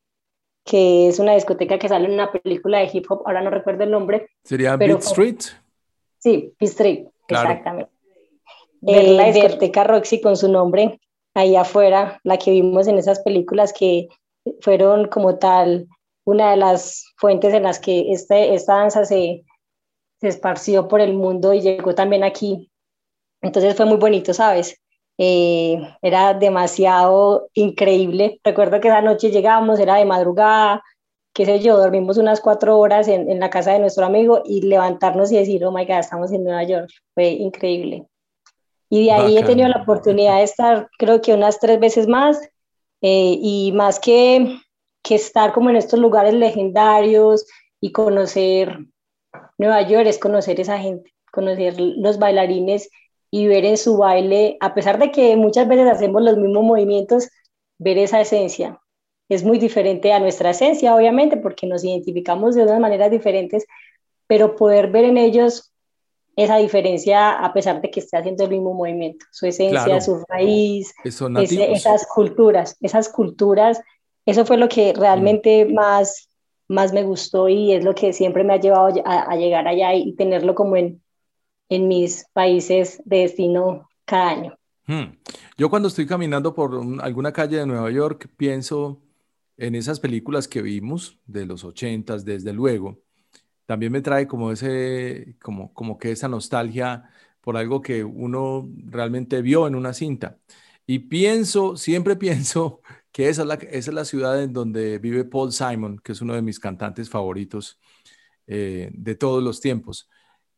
que 0.64 1.10
es 1.10 1.20
una 1.20 1.36
discoteca 1.36 1.78
que 1.78 1.90
sale 1.90 2.06
en 2.06 2.14
una 2.14 2.32
película 2.32 2.80
de 2.80 2.90
hip 2.92 3.06
hop, 3.12 3.24
ahora 3.26 3.42
no 3.42 3.50
recuerdo 3.50 3.84
el 3.84 3.92
nombre. 3.92 4.30
¿Sería 4.46 4.78
Beat 4.78 5.02
Street? 5.02 5.42
Sí, 6.20 6.54
Beat 6.58 6.72
Street, 6.72 7.06
exactamente. 7.28 7.92
Ver 8.82 9.10
la 9.10 9.30
discoteca 9.30 9.84
Roxy 9.84 10.22
con 10.22 10.38
su 10.38 10.50
nombre 10.50 11.02
ahí 11.34 11.58
afuera, 11.58 12.20
la 12.24 12.38
que 12.38 12.52
vimos 12.52 12.88
en 12.88 12.98
esas 12.98 13.20
películas 13.20 13.74
que 13.74 14.08
fueron 14.62 15.08
como 15.08 15.38
tal 15.38 15.88
una 16.26 16.52
de 16.52 16.58
las 16.58 17.06
fuentes 17.18 17.54
en 17.54 17.64
las 17.64 17.80
que 17.80 18.12
este, 18.12 18.54
esta 18.54 18.76
danza 18.76 19.06
se, 19.06 19.44
se 20.20 20.28
esparció 20.28 20.88
por 20.88 21.02
el 21.02 21.14
mundo 21.14 21.54
y 21.54 21.62
llegó 21.62 21.96
también 21.96 22.24
aquí. 22.24 22.72
Entonces 23.42 23.76
fue 23.76 23.86
muy 23.86 23.98
bonito, 23.98 24.34
¿sabes? 24.34 24.80
Eh, 25.18 25.80
era 26.02 26.34
demasiado 26.34 27.50
increíble. 27.54 28.40
Recuerdo 28.44 28.80
que 28.80 28.88
esa 28.88 29.02
noche 29.02 29.32
llegamos, 29.32 29.80
era 29.80 29.96
de 29.96 30.06
madrugada, 30.06 30.84
qué 31.34 31.46
sé 31.46 31.60
yo, 31.60 31.78
dormimos 31.78 32.18
unas 32.18 32.42
cuatro 32.42 32.78
horas 32.78 33.08
en, 33.08 33.30
en, 33.30 33.40
la 33.40 33.50
casa 33.50 33.72
de 33.72 33.80
nuestro 33.80 34.06
amigo 34.06 34.42
y 34.46 34.62
levantarnos 34.62 35.32
y 35.32 35.38
decir, 35.38 35.66
oh 35.66 35.72
my 35.72 35.86
God, 35.86 36.00
estamos 36.00 36.32
en 36.32 36.44
Nueva 36.44 36.64
York. 36.64 36.90
Fue 37.14 37.30
increíble. 37.30 38.06
Y 38.90 39.06
de 39.06 39.12
ahí 39.12 39.38
he 39.38 39.44
tenido 39.44 39.68
la 39.68 39.84
oportunidad 39.84 40.38
de 40.38 40.44
estar, 40.44 40.90
creo 40.98 41.22
que 41.22 41.34
unas 41.34 41.60
tres 41.60 41.80
veces 41.80 42.08
más. 42.08 42.40
Eh, 43.02 43.38
y 43.42 43.72
más 43.74 44.00
que 44.00 44.60
que 45.04 45.16
estar 45.16 45.54
como 45.54 45.70
en 45.70 45.76
estos 45.76 46.00
lugares 46.00 46.34
legendarios 46.34 47.46
y 47.82 47.92
conocer 47.92 48.80
Nueva 49.58 49.82
York 49.84 50.08
es 50.08 50.20
conocer 50.20 50.60
esa 50.60 50.78
gente, 50.78 51.14
conocer 51.32 51.80
los 51.80 52.20
bailarines 52.20 52.90
y 53.32 53.48
ver 53.48 53.66
en 53.66 53.78
su 53.78 53.98
baile, 53.98 54.58
a 54.60 54.74
pesar 54.74 55.00
de 55.00 55.12
que 55.12 55.36
muchas 55.36 55.68
veces 55.68 55.88
hacemos 55.88 56.22
los 56.24 56.38
mismos 56.38 56.64
movimientos, 56.64 57.30
ver 57.78 57.98
esa 57.98 58.22
esencia. 58.22 58.80
Es 59.30 59.44
muy 59.44 59.60
diferente 59.60 60.12
a 60.12 60.20
nuestra 60.20 60.50
esencia, 60.52 60.96
obviamente, 60.96 61.38
porque 61.38 61.68
nos 61.68 61.84
identificamos 61.84 62.56
de 62.56 62.64
unas 62.64 62.80
maneras 62.80 63.12
diferentes, 63.12 63.66
pero 64.28 64.56
poder 64.56 64.90
ver 64.90 65.06
en 65.06 65.18
ellos 65.18 65.69
esa 66.44 66.58
diferencia 66.58 67.32
a 67.44 67.54
pesar 67.54 67.82
de 67.82 67.90
que 67.90 68.00
esté 68.00 68.18
haciendo 68.18 68.44
el 68.44 68.50
mismo 68.50 68.74
movimiento, 68.74 69.26
su 69.32 69.46
esencia, 69.46 69.84
claro. 69.84 70.02
su 70.02 70.24
raíz, 70.28 70.94
ese, 71.04 71.72
esas 71.72 72.08
culturas, 72.08 72.78
esas 72.82 73.10
culturas 73.10 73.82
eso 74.30 74.46
fue 74.46 74.58
lo 74.58 74.70
que 74.70 74.94
realmente 74.94 75.66
más, 75.66 76.30
más 76.68 76.94
me 76.94 77.04
gustó 77.04 77.50
y 77.50 77.74
es 77.74 77.84
lo 77.84 77.96
que 77.96 78.14
siempre 78.14 78.44
me 78.44 78.54
ha 78.54 78.60
llevado 78.60 79.02
a, 79.04 79.24
a 79.24 79.36
llegar 79.36 79.68
allá 79.68 79.96
y 79.96 80.14
tenerlo 80.14 80.54
como 80.54 80.76
en, 80.76 81.02
en 81.68 81.88
mis 81.88 82.26
países 82.32 83.02
de 83.06 83.22
destino 83.22 83.90
cada 84.06 84.30
año. 84.30 84.58
Hmm. 84.86 85.18
Yo 85.58 85.70
cuando 85.70 85.88
estoy 85.88 86.06
caminando 86.06 86.54
por 86.54 86.76
un, 86.76 87.02
alguna 87.02 87.32
calle 87.34 87.58
de 87.58 87.66
Nueva 87.66 87.90
York 87.90 88.30
pienso 88.38 89.02
en 89.58 89.74
esas 89.74 90.00
películas 90.00 90.48
que 90.48 90.62
vimos 90.62 91.20
de 91.26 91.48
los 91.48 91.64
ochentas, 91.64 92.24
desde 92.24 92.54
luego. 92.54 93.00
También 93.70 93.92
me 93.92 94.02
trae 94.02 94.26
como 94.26 94.52
ese, 94.52 95.36
como, 95.40 95.72
como 95.76 96.00
que 96.00 96.12
esa 96.12 96.28
nostalgia 96.28 97.08
por 97.40 97.56
algo 97.56 97.84
que 97.84 98.04
uno 98.04 98.68
realmente 98.86 99.44
vio 99.44 99.68
en 99.68 99.76
una 99.76 99.94
cinta. 99.94 100.40
Y 100.88 100.98
pienso, 100.98 101.78
siempre 101.78 102.16
pienso 102.16 102.82
que 103.12 103.30
esa 103.30 103.44
es 103.44 103.48
la, 103.48 103.54
esa 103.54 103.92
es 103.92 103.94
la 103.94 104.06
ciudad 104.06 104.42
en 104.42 104.54
donde 104.54 104.98
vive 104.98 105.24
Paul 105.24 105.52
Simon, 105.52 106.00
que 106.00 106.14
es 106.14 106.22
uno 106.22 106.34
de 106.34 106.42
mis 106.42 106.60
cantantes 106.60 107.12
favoritos 107.12 107.80
eh, 108.48 108.90
de 108.92 109.14
todos 109.14 109.44
los 109.44 109.62
tiempos. 109.62 110.10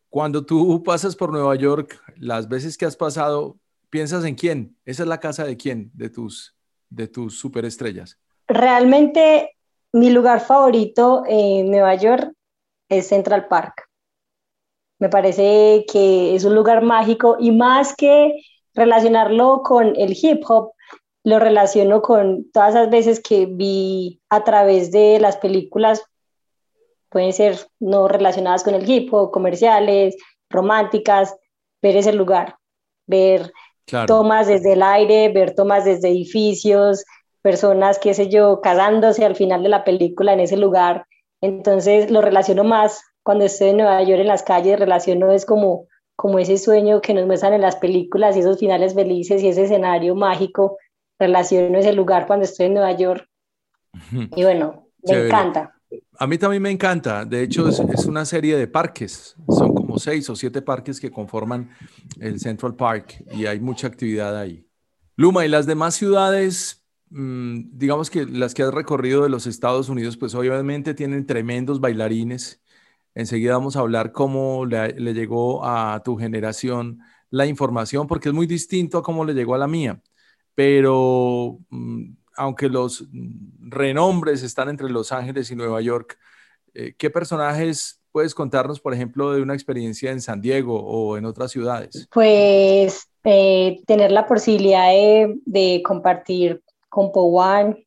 Cuando 0.07 0.45
tú 0.45 0.81
pasas 0.81 1.13
por 1.17 1.33
Nueva 1.33 1.55
York, 1.55 2.01
las 2.15 2.47
veces 2.47 2.77
que 2.77 2.85
has 2.85 2.95
pasado, 2.95 3.59
¿piensas 3.89 4.23
en 4.23 4.35
quién? 4.35 4.77
¿Esa 4.85 5.03
es 5.03 5.09
la 5.09 5.19
casa 5.19 5.43
de 5.43 5.57
quién? 5.57 5.91
De 5.93 6.09
tus, 6.09 6.55
de 6.89 7.09
tus 7.09 7.37
superestrellas. 7.37 8.17
Realmente 8.47 9.57
mi 9.91 10.11
lugar 10.11 10.39
favorito 10.39 11.23
en 11.27 11.71
Nueva 11.71 11.95
York 11.95 12.31
es 12.91 13.07
Central 13.07 13.47
Park. 13.47 13.87
Me 14.99 15.09
parece 15.09 15.85
que 15.91 16.35
es 16.35 16.43
un 16.43 16.53
lugar 16.53 16.83
mágico 16.83 17.37
y 17.39 17.51
más 17.51 17.95
que 17.95 18.33
relacionarlo 18.75 19.63
con 19.63 19.95
el 19.95 20.15
hip 20.21 20.43
hop, 20.47 20.73
lo 21.23 21.39
relaciono 21.39 22.01
con 22.01 22.51
todas 22.51 22.73
las 22.73 22.89
veces 22.89 23.19
que 23.19 23.45
vi 23.45 24.21
a 24.29 24.43
través 24.43 24.91
de 24.91 25.19
las 25.19 25.37
películas, 25.37 26.03
pueden 27.09 27.33
ser 27.33 27.57
no 27.79 28.07
relacionadas 28.07 28.63
con 28.63 28.75
el 28.75 28.89
hip 28.89 29.13
hop, 29.13 29.31
comerciales, 29.31 30.15
románticas, 30.49 31.35
ver 31.81 31.97
ese 31.97 32.13
lugar, 32.13 32.57
ver 33.07 33.51
tomas 34.07 34.47
desde 34.47 34.73
el 34.73 34.83
aire, 34.83 35.29
ver 35.29 35.55
tomas 35.55 35.85
desde 35.85 36.09
edificios, 36.09 37.03
personas, 37.41 37.99
qué 37.99 38.13
sé 38.13 38.29
yo, 38.29 38.61
casándose 38.61 39.25
al 39.25 39.35
final 39.35 39.63
de 39.63 39.69
la 39.69 39.83
película 39.83 40.33
en 40.33 40.41
ese 40.41 40.57
lugar. 40.57 41.05
Entonces 41.41 42.11
lo 42.11 42.21
relaciono 42.21 42.63
más 42.63 43.01
cuando 43.23 43.45
estoy 43.45 43.69
en 43.69 43.77
Nueva 43.77 44.01
York 44.03 44.21
en 44.21 44.27
las 44.27 44.43
calles, 44.43 44.79
relaciono 44.79 45.31
es 45.31 45.45
como, 45.45 45.87
como 46.15 46.39
ese 46.39 46.57
sueño 46.57 47.01
que 47.01 47.13
nos 47.13 47.25
muestran 47.25 47.53
en 47.53 47.61
las 47.61 47.75
películas 47.75 48.35
y 48.35 48.39
esos 48.39 48.59
finales 48.59 48.93
felices 48.93 49.41
y 49.43 49.47
ese 49.47 49.63
escenario 49.63 50.15
mágico, 50.15 50.77
relaciono 51.19 51.77
ese 51.77 51.93
lugar 51.93 52.27
cuando 52.27 52.45
estoy 52.45 52.67
en 52.67 52.73
Nueva 52.75 52.91
York. 52.93 53.27
Y 54.35 54.43
bueno, 54.43 54.87
me 55.03 55.25
encanta. 55.25 55.75
A 56.17 56.25
mí 56.25 56.37
también 56.37 56.61
me 56.61 56.71
encanta. 56.71 57.25
De 57.25 57.43
hecho, 57.43 57.67
es, 57.67 57.79
es, 57.79 58.05
una 58.05 58.23
serie 58.23 58.55
de 58.55 58.67
parques. 58.67 59.35
Son 59.49 59.73
como 59.73 59.99
seis 59.99 60.29
o 60.29 60.35
siete 60.35 60.61
parques 60.61 60.99
que 60.99 61.11
conforman 61.11 61.69
el 62.19 62.39
Central 62.39 62.75
Park 62.75 63.23
y 63.33 63.45
hay 63.45 63.59
mucha 63.59 63.87
actividad 63.87 64.37
ahí. 64.37 64.65
Luma, 65.17 65.45
¿y 65.45 65.49
las 65.49 65.65
demás 65.65 65.95
ciudades, 65.95 66.80
digamos 67.11 68.09
que 68.09 68.25
las 68.25 68.53
que 68.53 68.63
has 68.63 68.73
recorrido 68.73 69.23
de 69.23 69.29
los 69.29 69.45
Estados 69.45 69.89
Unidos, 69.89 70.17
pues 70.17 70.33
obviamente 70.33 70.93
tienen 70.93 71.25
tremendos 71.25 71.81
bailarines 71.81 72.61
Enseguida 73.13 73.53
vamos 73.53 73.75
a 73.75 73.81
hablar 73.81 74.11
cómo 74.11 74.65
le, 74.65 75.13
llegó 75.13 75.65
a 75.65 76.01
tu 76.03 76.17
generación 76.17 76.99
la 77.29 77.45
información, 77.45 78.07
porque 78.07 78.29
es 78.29 78.35
muy 78.35 78.47
distinto 78.47 78.97
a 78.97 79.03
cómo 79.03 79.25
le 79.25 79.33
llegó 79.33 79.55
a 79.55 79.57
la 79.57 79.67
mía. 79.67 80.01
Pero 80.55 81.59
mm, 81.69 82.13
aunque 82.35 82.69
los 82.69 83.05
renombres 83.59 84.43
están 84.43 84.69
entre 84.69 84.89
Los 84.89 85.11
Ángeles 85.11 85.51
y 85.51 85.55
Nueva 85.55 85.81
York, 85.81 86.17
eh, 86.73 86.93
¿qué 86.97 87.09
personajes 87.09 88.01
puedes 88.11 88.33
contarnos, 88.33 88.79
por 88.79 88.93
ejemplo, 88.93 89.33
de 89.33 89.41
una 89.41 89.53
experiencia 89.53 90.11
en 90.11 90.21
San 90.21 90.41
Diego 90.41 90.81
o 90.81 91.17
en 91.17 91.25
otras 91.25 91.51
ciudades? 91.51 92.07
Pues 92.13 93.09
eh, 93.25 93.81
tener 93.87 94.11
la 94.11 94.25
posibilidad 94.25 94.89
de, 94.89 95.81
compartir 95.85 96.63
con 96.91 97.11
Powan, 97.11 97.77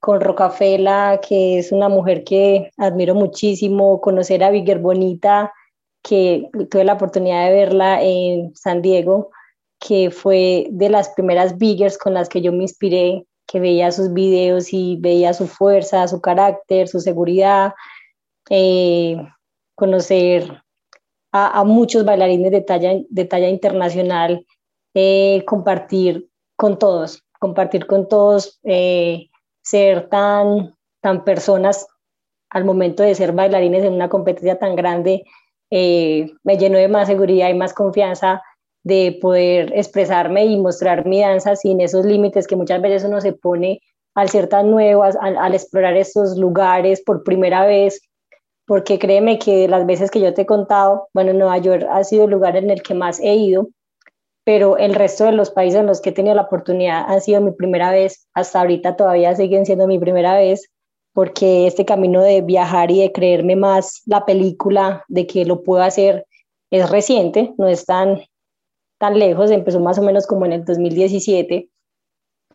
con 0.00 0.20
Rocafela, 0.20 1.20
que 1.26 1.58
es 1.58 1.70
una 1.70 1.88
mujer 1.88 2.24
que 2.24 2.70
admiro 2.78 3.14
muchísimo, 3.14 4.00
conocer 4.00 4.42
a 4.42 4.50
Bigger 4.50 4.80
Bonita, 4.80 5.52
que 6.02 6.48
tuve 6.70 6.82
la 6.82 6.94
oportunidad 6.94 7.46
de 7.46 7.54
verla 7.54 8.02
en 8.02 8.52
San 8.56 8.82
Diego, 8.82 9.30
que 9.78 10.10
fue 10.10 10.66
de 10.70 10.88
las 10.88 11.10
primeras 11.10 11.58
Biggers 11.58 11.98
con 11.98 12.14
las 12.14 12.28
que 12.28 12.40
yo 12.40 12.52
me 12.52 12.62
inspiré, 12.62 13.26
que 13.46 13.60
veía 13.60 13.92
sus 13.92 14.12
videos 14.12 14.72
y 14.72 14.96
veía 14.96 15.34
su 15.34 15.46
fuerza, 15.46 16.08
su 16.08 16.20
carácter, 16.20 16.88
su 16.88 17.00
seguridad, 17.00 17.74
eh, 18.50 19.16
conocer 19.76 20.62
a, 21.32 21.62
muchos 21.64 22.04
bailarines 22.04 22.50
de 22.50 22.60
talla, 22.60 23.48
internacional, 23.48 24.46
eh, 24.94 25.44
compartir 25.46 26.28
con 26.56 26.78
todos, 26.78 27.22
compartir 27.42 27.86
con 27.86 28.06
todos. 28.06 28.60
Eh, 28.62 29.28
ser 29.62 30.08
tan, 30.08 30.74
tan 31.00 31.24
personas 31.24 31.86
al 32.50 32.64
momento 32.64 33.02
de 33.02 33.14
ser 33.14 33.32
bailarines 33.32 33.84
en 33.84 33.94
una 33.94 34.08
competencia 34.08 34.58
tan 34.58 34.76
grande, 34.76 35.24
eh, 35.70 36.30
me 36.44 36.58
llenó 36.58 36.78
de 36.78 36.88
más 36.88 37.08
seguridad 37.08 37.48
y 37.48 37.54
más 37.54 37.72
confianza 37.72 38.42
de 38.84 39.18
poder 39.20 39.72
expresarme 39.74 40.44
y 40.44 40.58
mostrar 40.58 41.06
mi 41.06 41.20
danza 41.20 41.56
sin 41.56 41.80
esos 41.80 42.04
límites 42.04 42.46
que 42.46 42.56
muchas 42.56 42.82
veces 42.82 43.04
uno 43.04 43.20
se 43.20 43.32
pone 43.32 43.80
al 44.14 44.28
ser 44.28 44.48
tan 44.48 44.70
nuevo, 44.70 45.02
al, 45.04 45.54
explorar 45.54 45.96
estos 45.96 46.36
lugares 46.36 47.00
por 47.00 47.24
primera 47.24 47.64
vez, 47.64 48.02
porque 48.66 48.98
créeme 48.98 49.38
que 49.38 49.66
las 49.66 49.86
veces 49.86 50.10
que 50.10 50.20
yo 50.20 50.34
te 50.34 50.42
he 50.42 50.46
contado, 50.46 51.08
bueno, 51.14 51.32
Nueva 51.32 51.56
York 51.58 51.86
ha 51.88 52.04
sido 52.04 52.24
el 52.24 52.30
lugar 52.32 52.56
en 52.56 52.70
el 52.70 52.82
que 52.82 52.92
más 52.92 53.18
he 53.20 53.34
ido, 53.34 53.68
pero 54.44 54.76
el 54.76 54.94
resto 54.94 55.24
de 55.24 55.32
los 55.32 55.50
países 55.50 55.80
en 55.80 55.86
los 55.86 56.00
que 56.00 56.10
he 56.10 56.12
tenido 56.12 56.34
la 56.34 56.42
oportunidad 56.42 57.04
han 57.06 57.20
sido 57.20 57.40
mi 57.40 57.52
primera 57.52 57.92
vez, 57.92 58.26
hasta 58.34 58.60
ahorita 58.60 58.96
todavía 58.96 59.34
siguen 59.36 59.66
siendo 59.66 59.86
mi 59.86 59.98
primera 59.98 60.34
vez, 60.34 60.70
porque 61.12 61.66
este 61.66 61.84
camino 61.84 62.22
de 62.22 62.40
viajar 62.40 62.90
y 62.90 63.00
de 63.00 63.12
creerme 63.12 63.54
más 63.54 64.02
la 64.06 64.24
película, 64.24 65.04
de 65.08 65.26
que 65.26 65.44
lo 65.44 65.62
puedo 65.62 65.82
hacer, 65.82 66.26
es 66.70 66.90
reciente, 66.90 67.54
no 67.58 67.68
es 67.68 67.84
tan, 67.84 68.22
tan 68.98 69.18
lejos, 69.18 69.50
empezó 69.50 69.78
más 69.78 69.98
o 69.98 70.02
menos 70.02 70.26
como 70.26 70.46
en 70.46 70.52
el 70.52 70.64
2017. 70.64 71.68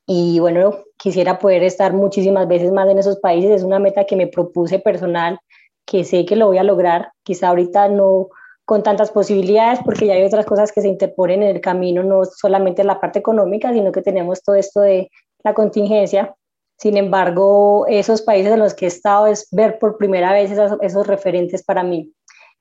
Y 0.08 0.39
bueno, 0.39 0.80
quisiera 0.97 1.38
poder 1.38 1.63
estar 1.63 1.93
muchísimas 1.93 2.47
veces 2.47 2.71
más 2.71 2.89
en 2.89 2.97
esos 2.97 3.17
países, 3.19 3.52
es 3.52 3.63
una 3.63 3.80
meta 3.80 4.06
que 4.06 4.15
me 4.15 4.28
propuse 4.28 4.80
personal, 4.80 5.39
que 5.86 6.04
sé 6.04 6.26
que 6.26 6.36
lo 6.36 6.47
voy 6.47 6.58
a 6.58 6.63
lograr, 6.63 7.12
quizá 7.23 7.50
ahorita 7.50 7.89
no 7.89 8.30
con 8.67 8.84
tantas 8.84 9.12
posibilidades, 9.12 9.80
porque 9.86 10.08
ya 10.08 10.15
hay 10.15 10.23
otras 10.23 10.45
cosas 10.45 10.73
que 10.73 10.82
se 10.82 10.89
interponen 10.89 11.41
en 11.41 11.56
el 11.56 11.62
camino, 11.62 12.03
no 12.03 12.25
solamente 12.25 12.84
la 12.84 12.99
parte 12.99 13.17
económica, 13.17 13.71
sino 13.71 13.93
que 13.93 14.01
tenemos 14.01 14.43
todo 14.43 14.58
esto 14.58 14.82
de 14.82 15.10
la 15.41 15.53
contingencia. 15.53 16.36
Sin 16.77 16.97
embargo, 16.97 17.86
esos 17.88 18.21
países 18.21 18.51
en 18.51 18.60
los 18.60 18.73
que 18.73 18.84
he 18.84 18.88
estado 18.89 19.27
es 19.27 19.47
ver 19.51 19.80
por 19.80 19.97
primera 19.97 20.34
vez 20.34 20.51
esos, 20.51 21.08
referentes 21.08 21.63
para 21.63 21.82
mí 21.82 22.12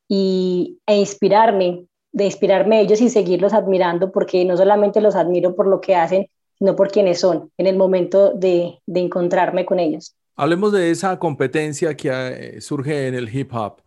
y, 0.06 0.78
e 0.86 0.94
inspirarme, 0.94 1.86
de 2.12 2.24
inspirarme 2.24 2.82
ellos 2.82 3.00
y 3.00 3.08
seguirlos 3.08 3.52
admirando, 3.52 4.12
porque 4.12 4.44
no 4.44 4.56
solamente 4.56 5.00
los 5.00 5.16
admiro 5.16 5.56
por 5.56 5.66
lo 5.66 5.80
que 5.80 5.96
hacen, 5.96 6.28
sino 6.56 6.76
por 6.76 6.88
quienes 6.88 7.18
son 7.18 7.50
en 7.58 7.66
el 7.66 7.76
momento 7.76 8.30
de, 8.32 8.78
de 8.86 9.00
encontrarme 9.00 9.66
con 9.66 9.80
ellos. 9.80 10.14
Hablemos 10.36 10.70
de 10.70 10.88
esa 10.92 11.18
competencia 11.18 11.96
que 11.96 12.10
eh, 12.12 12.60
surge 12.60 13.08
en 13.08 13.16
el 13.16 13.28
hip 13.34 13.52
hop. 13.52 13.82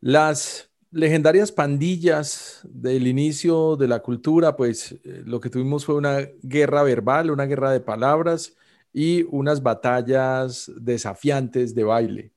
Las 0.00 0.69
legendarias 0.90 1.52
pandillas 1.52 2.60
del 2.64 3.06
inicio 3.06 3.76
de 3.76 3.88
la 3.88 4.00
cultura, 4.00 4.56
pues 4.56 4.92
eh, 4.92 5.22
lo 5.24 5.40
que 5.40 5.50
tuvimos 5.50 5.84
fue 5.84 5.94
una 5.94 6.28
guerra 6.42 6.82
verbal, 6.82 7.30
una 7.30 7.46
guerra 7.46 7.70
de 7.70 7.80
palabras 7.80 8.56
y 8.92 9.22
unas 9.30 9.62
batallas 9.62 10.70
desafiantes 10.76 11.74
de 11.74 11.84
baile. 11.84 12.32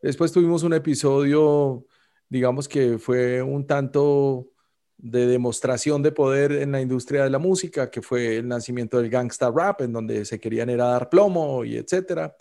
Después 0.00 0.30
tuvimos 0.30 0.62
un 0.62 0.74
episodio, 0.74 1.84
digamos 2.28 2.68
que 2.68 2.98
fue 2.98 3.42
un 3.42 3.66
tanto 3.66 4.48
de 4.98 5.26
demostración 5.26 6.02
de 6.02 6.12
poder 6.12 6.52
en 6.52 6.72
la 6.72 6.80
industria 6.80 7.24
de 7.24 7.30
la 7.30 7.38
música, 7.38 7.90
que 7.90 8.02
fue 8.02 8.36
el 8.36 8.48
nacimiento 8.48 8.98
del 8.98 9.10
gangsta 9.10 9.50
rap, 9.50 9.82
en 9.82 9.92
donde 9.92 10.24
se 10.24 10.38
querían 10.40 10.70
era 10.70 10.86
dar 10.86 11.10
plomo 11.10 11.64
y 11.64 11.76
etcétera. 11.76 12.36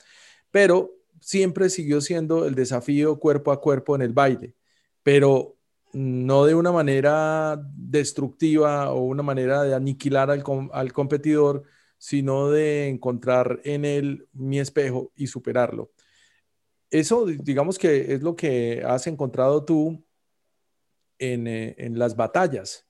Pero 0.52 0.92
siempre 1.20 1.70
siguió 1.70 2.02
siendo 2.02 2.46
el 2.46 2.56
desafío 2.56 3.20
cuerpo 3.20 3.52
a 3.52 3.60
cuerpo 3.60 3.96
en 3.96 4.04
el 4.04 4.14
baile. 4.14 4.54
Pero 5.04 5.55
no 5.96 6.44
de 6.44 6.56
una 6.56 6.74
manera 6.74 7.58
destructiva 7.74 8.92
o 8.92 9.00
una 9.00 9.24
manera 9.24 9.64
de 9.64 9.74
aniquilar 9.74 10.30
al, 10.30 10.44
al, 10.74 10.92
competidor, 10.92 11.64
sino 11.98 12.50
de 12.50 12.90
encontrar 12.90 13.62
en 13.64 13.86
él 13.86 14.28
mi 14.34 14.60
espejo 14.60 15.14
y 15.16 15.28
superarlo. 15.28 15.94
Eso, 16.90 17.26
digamos 17.26 17.80
que 17.80 18.14
es 18.14 18.22
lo 18.24 18.36
que 18.36 18.84
has 18.86 19.08
encontrado 19.08 19.64
tú 19.64 20.04
en, 21.18 21.48
eh, 21.48 21.76
en 21.78 21.98
las 21.98 22.18
batallas. 22.18 22.86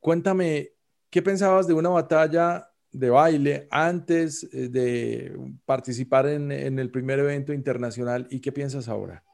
Cuéntame, 0.00 0.72
¿qué 1.08 1.22
pensabas 1.22 1.66
de 1.66 1.72
una 1.72 1.88
batalla 1.88 2.70
de 2.92 3.08
baile 3.08 3.66
antes 3.70 4.46
eh, 4.52 4.68
de 4.68 5.38
participar 5.64 6.26
en, 6.26 6.52
en 6.52 6.78
el 6.78 6.90
primer 6.90 7.18
evento 7.18 7.54
internacional 7.54 8.28
y 8.30 8.40
qué 8.40 8.52
piensas 8.52 8.88
ahora? 8.88 9.25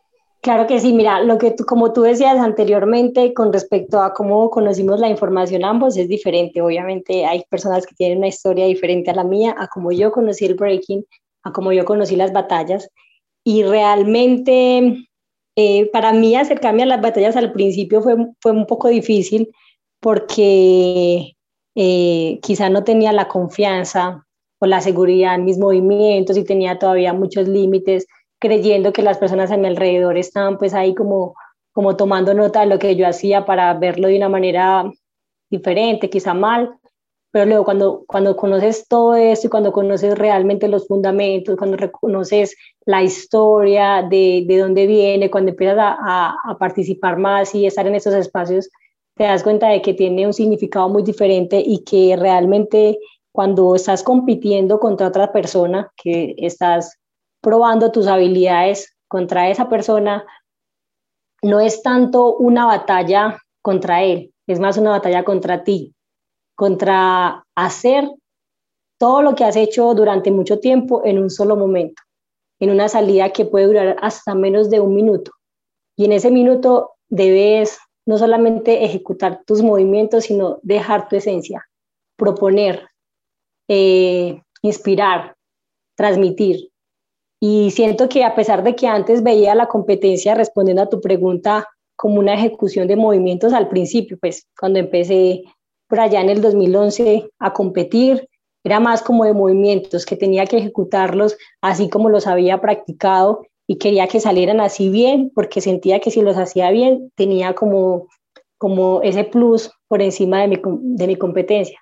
Claro 0.43 0.67
que 0.67 0.81
sí, 0.81 0.93
mira, 0.93 1.23
lo 1.23 1.39
que 1.39 1.53
tú, 1.53 1.65
como 1.65 1.93
tú 1.93 2.03
decías 2.03 2.37
anteriormente 2.39 3.33
con 3.33 3.53
respecto 3.53 4.03
a 4.03 4.13
cómo 4.13 4.51
conocimos 4.51 4.99
la 4.99 5.09
información 5.09 5.65
ambos 5.65 5.97
es 5.97 6.09
diferente. 6.09 6.61
Obviamente 6.61 7.25
hay 7.25 7.45
personas 7.49 7.87
que 7.87 7.95
tienen 7.95 8.19
una 8.19 8.27
historia 8.27 8.67
diferente 8.67 9.13
a 9.13 9.15
la 9.15 9.23
mía, 9.23 9.55
a 9.57 9.69
cómo 9.69 9.93
yo 9.93 10.11
conocí 10.11 10.45
el 10.45 10.55
breaking, 10.55 11.05
a 11.45 11.53
cómo 11.53 11.73
yo 11.73 11.85
conocí 11.85 12.17
las 12.17 12.33
batallas. 12.33 12.89
Y 13.45 13.63
realmente 13.63 15.07
eh, 15.55 15.87
para 15.93 16.13
mí 16.13 16.35
acercarme 16.35 16.83
a 16.83 16.87
las 16.87 17.01
batallas 17.01 17.37
al 17.37 17.53
principio 17.53 18.03
fue, 18.03 18.17
fue 18.41 18.51
un 18.51 18.67
poco 18.67 18.89
difícil 18.89 19.49
porque 20.01 21.37
eh, 21.77 22.41
quizá 22.43 22.69
no 22.69 22.83
tenía 22.83 23.13
la 23.13 23.29
confianza 23.29 24.27
o 24.59 24.67
la 24.67 24.81
seguridad 24.81 25.37
en 25.37 25.45
mis 25.45 25.59
movimientos 25.59 26.37
y 26.37 26.43
tenía 26.43 26.81
todavía 26.81 27.13
muchos 27.13 27.47
límites, 27.47 28.07
creyendo 28.43 28.93
que 28.93 29.03
las 29.03 29.19
personas 29.19 29.53
a 29.53 29.57
mi 29.57 29.69
alrededor 29.69 30.19
estaban 30.19 30.59
pues 30.59 30.75
ahí 30.75 30.97
como, 30.97 31.37
como 31.71 31.95
tomando 31.95 32.35
nota 32.35 32.61
de 32.61 32.67
lo 32.67 32.81
que 32.81 32.97
yo 32.97 33.07
hacía 33.07 33.47
para 33.47 33.73
verlo 33.75 34.09
de 34.09 34.17
una 34.17 34.29
manera 34.29 34.91
diferente, 35.49 36.11
quizá 36.11 36.35
mal, 36.35 36.75
pero 37.31 37.47
luego 37.47 37.65
cuando, 37.65 38.05
cuando 38.05 38.37
conoces 38.37 38.89
todo 38.89 39.15
esto 39.15 39.47
y 39.47 39.51
cuando 39.51 39.71
conoces 39.71 40.19
realmente 40.19 40.67
los 40.67 40.89
fundamentos, 40.89 41.57
cuando 41.57 41.77
reconoces 41.77 42.57
la 42.85 43.05
historia 43.05 44.03
de, 44.03 44.45
de 44.45 44.59
dónde 44.59 44.89
viene, 44.89 45.31
cuando 45.31 45.53
empiezas 45.53 45.79
a, 45.79 46.35
a, 46.45 46.59
participar 46.59 47.19
más 47.19 47.55
y 47.55 47.65
estar 47.65 47.87
en 47.87 47.95
esos 47.95 48.15
espacios, 48.15 48.69
te 49.15 49.23
das 49.23 49.45
cuenta 49.45 49.69
de 49.69 49.83
que 49.83 49.95
tiene 49.95 50.27
un 50.27 50.33
significado 50.33 50.89
muy 50.89 51.05
diferente 51.05 51.63
y 51.65 51.85
que 51.85 52.17
realmente 52.17 52.99
cuando 53.31 53.77
estás 53.77 54.03
compitiendo 54.03 54.81
contra 54.81 55.07
otra 55.07 55.31
persona, 55.31 55.93
que 55.97 56.35
estás 56.39 56.99
probando 57.43 57.93
tus 57.93 58.07
habilidades 58.07 58.97
contra 59.09 59.51
esa 59.51 59.69
persona, 59.69 60.25
no 61.43 61.61
es 61.61 61.83
tanto 61.83 62.37
una 62.37 62.65
batalla 62.65 63.39
contra 63.61 64.03
él, 64.03 64.33
es 64.47 64.61
más 64.61 64.79
una 64.79 64.91
batalla 64.91 65.25
contra 65.25 65.65
ti, 65.65 65.95
contra 66.55 67.45
hacer 67.55 68.09
todo 68.99 69.21
lo 69.21 69.35
que 69.35 69.45
has 69.45 69.57
hecho 69.57 69.93
durante 69.95 70.31
mucho 70.31 70.61
tiempo 70.61 71.03
en 71.05 71.19
un 71.19 71.29
solo 71.29 71.57
momento, 71.57 72.03
en 72.61 72.71
una 72.71 72.89
salida 72.89 73.31
que 73.31 73.45
puede 73.45 73.67
durar 73.67 73.97
hasta 74.01 74.35
menos 74.35 74.71
de 74.71 74.81
un 74.81 74.95
minuto. 74.95 75.33
Y 75.97 76.05
en 76.05 76.13
ese 76.13 76.31
minuto 76.31 76.93
debes 77.09 77.79
no 78.07 78.19
solamente 78.19 78.85
ejecutar 78.85 79.43
tus 79.45 79.63
movimientos, 79.63 80.25
sino 80.25 80.59
dejar 80.63 81.09
tu 81.09 81.17
esencia, 81.17 81.69
proponer, 82.17 82.89
eh, 83.69 84.41
inspirar, 84.63 85.37
transmitir. 85.97 86.72
Y 87.45 87.73
siento 87.73 88.09
que 88.09 88.23
a 88.23 88.37
pesar 88.37 88.63
de 88.63 88.77
que 88.77 88.87
antes 88.87 89.25
veía 89.25 89.57
la 89.57 89.67
competencia 89.67 90.37
respondiendo 90.37 90.81
a 90.81 90.89
tu 90.89 91.01
pregunta 91.01 91.67
como 91.97 92.21
una 92.21 92.35
ejecución 92.35 92.87
de 92.87 92.95
movimientos 92.95 93.53
al 93.53 93.69
principio, 93.69 94.17
pues 94.21 94.47
cuando 94.57 94.79
empecé 94.79 95.43
por 95.89 95.99
allá 95.99 96.21
en 96.21 96.31
el 96.31 96.41
2011 96.41 97.29
a 97.41 97.53
competir, 97.53 98.29
era 98.63 98.79
más 98.79 99.03
como 99.03 99.25
de 99.25 99.35
movimientos 99.35 100.07
que 100.07 100.15
tenía 100.15 100.47
que 100.47 100.59
ejecutarlos 100.59 101.37
así 101.61 101.91
como 101.91 102.11
los 102.11 102.29
había 102.29 102.61
practicado 102.61 103.45
y 103.67 103.77
quería 103.79 104.07
que 104.07 104.21
salieran 104.21 104.61
así 104.61 104.89
bien 104.89 105.33
porque 105.35 105.61
sentía 105.61 105.99
que 105.99 106.13
si 106.13 106.23
los 106.23 106.37
hacía 106.37 106.71
bien 106.71 107.11
tenía 107.17 107.57
como, 107.57 108.07
como 108.57 109.03
ese 109.03 109.25
plus 109.25 109.73
por 109.89 110.01
encima 110.01 110.43
de 110.43 110.47
mi, 110.47 110.61
de 110.65 111.07
mi 111.09 111.17
competencia. 111.17 111.81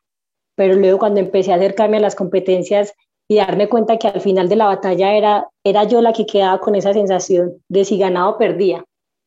Pero 0.56 0.76
luego 0.76 0.98
cuando 0.98 1.20
empecé 1.20 1.52
a 1.52 1.56
acercarme 1.56 1.98
a 1.98 2.00
las 2.00 2.14
competencias 2.14 2.94
y 3.30 3.36
darme 3.36 3.68
cuenta 3.68 3.96
que 3.96 4.08
al 4.08 4.20
final 4.20 4.48
de 4.48 4.56
la 4.56 4.66
batalla 4.66 5.14
era, 5.14 5.48
era 5.62 5.84
yo 5.84 6.02
la 6.02 6.12
que 6.12 6.26
quedaba 6.26 6.58
con 6.58 6.74
esa 6.74 6.92
sensación 6.92 7.62
de 7.68 7.84
si 7.84 7.96
ganaba 7.96 8.30
o 8.30 8.38
perdía. 8.38 8.82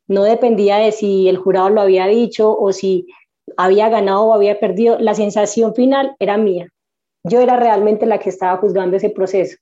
No 0.06 0.24
dependía 0.24 0.76
de 0.76 0.92
si 0.92 1.26
el 1.26 1.38
jurado 1.38 1.70
lo 1.70 1.80
había 1.80 2.06
dicho 2.06 2.54
o 2.54 2.70
si 2.74 3.06
había 3.56 3.88
ganado 3.88 4.24
o 4.24 4.34
había 4.34 4.60
perdido. 4.60 4.98
La 4.98 5.14
sensación 5.14 5.74
final 5.74 6.14
era 6.18 6.36
mía. 6.36 6.68
Yo 7.22 7.40
era 7.40 7.56
realmente 7.56 8.04
la 8.04 8.18
que 8.18 8.28
estaba 8.28 8.58
juzgando 8.58 8.98
ese 8.98 9.08
proceso. 9.08 9.56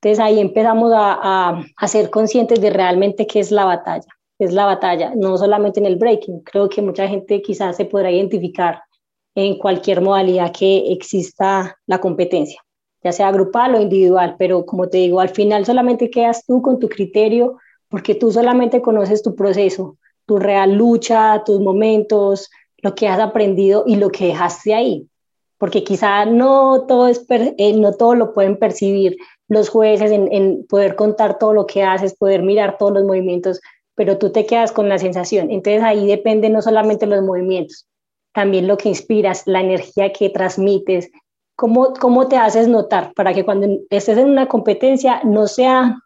Entonces 0.00 0.24
ahí 0.24 0.38
empezamos 0.38 0.92
a, 0.94 1.60
a, 1.76 1.88
ser 1.88 2.08
conscientes 2.08 2.60
de 2.60 2.70
realmente 2.70 3.26
qué 3.26 3.40
es 3.40 3.50
la 3.50 3.64
batalla, 3.64 4.06
es 4.38 4.52
la 4.52 4.64
batalla, 4.64 5.12
no 5.16 5.36
solamente 5.36 5.80
en 5.80 5.86
el 5.86 5.96
breaking. 5.96 6.42
Creo 6.42 6.68
que 6.68 6.82
mucha 6.82 7.08
gente 7.08 7.42
quizás 7.42 7.76
se 7.76 7.84
podrá 7.84 8.12
identificar 8.12 8.80
en 9.34 9.58
cualquier 9.58 10.02
modalidad 10.02 10.52
que 10.52 10.92
exista 10.92 11.76
la 11.86 11.98
competencia, 12.00 12.60
ya 13.02 13.12
sea 13.12 13.30
grupal 13.32 13.74
o 13.74 13.80
individual, 13.80 14.36
pero 14.38 14.66
como 14.66 14.88
te 14.88 14.98
digo, 14.98 15.20
al 15.20 15.28
final 15.30 15.64
solamente 15.64 16.10
quedas 16.10 16.44
tú 16.46 16.62
con 16.62 16.78
tu 16.78 16.88
criterio 16.88 17.58
porque 17.88 18.14
tú 18.14 18.30
solamente 18.30 18.82
conoces 18.82 19.22
tu 19.22 19.34
proceso, 19.34 19.96
tu 20.26 20.38
real 20.38 20.74
lucha, 20.74 21.42
tus 21.44 21.60
momentos, 21.60 22.50
lo 22.78 22.94
que 22.94 23.08
has 23.08 23.18
aprendido 23.18 23.84
y 23.86 23.96
lo 23.96 24.10
que 24.10 24.26
dejaste 24.26 24.74
ahí, 24.74 25.08
porque 25.58 25.84
quizá 25.84 26.24
no 26.24 26.84
todo, 26.86 27.08
es 27.08 27.24
eh, 27.30 27.72
no 27.74 27.94
todo 27.94 28.14
lo 28.14 28.34
pueden 28.34 28.56
percibir 28.58 29.16
los 29.48 29.70
jueces 29.70 30.10
en, 30.12 30.66
poder 30.68 30.94
contar 30.94 31.38
todo 31.38 31.54
lo 31.54 31.66
que 31.66 31.82
haces, 31.82 32.14
poder 32.14 32.42
mirar 32.42 32.76
todos 32.78 32.92
los 32.92 33.04
movimientos, 33.04 33.60
pero 33.94 34.18
tú 34.18 34.30
te 34.30 34.46
quedas 34.46 34.72
con 34.72 34.88
la 34.88 34.98
sensación. 34.98 35.50
Entonces 35.50 35.82
ahí 35.82 36.06
depende 36.06 36.50
no 36.50 36.62
solamente 36.62 37.06
los 37.06 37.22
movimientos, 37.22 37.88
también 38.32 38.68
lo 38.68 38.76
que 38.76 38.90
inspiras, 38.90 39.44
la 39.46 39.60
energía 39.60 40.12
que 40.12 40.28
transmites, 40.28 41.10
cómo, 41.58 41.92
cómo 41.94 42.28
te 42.28 42.36
haces 42.36 42.68
notar 42.68 43.12
para 43.14 43.34
que 43.34 43.44
cuando 43.44 43.66
estés 43.90 44.16
en 44.16 44.30
una 44.30 44.46
competencia 44.46 45.20
no 45.24 45.48
sean 45.48 46.00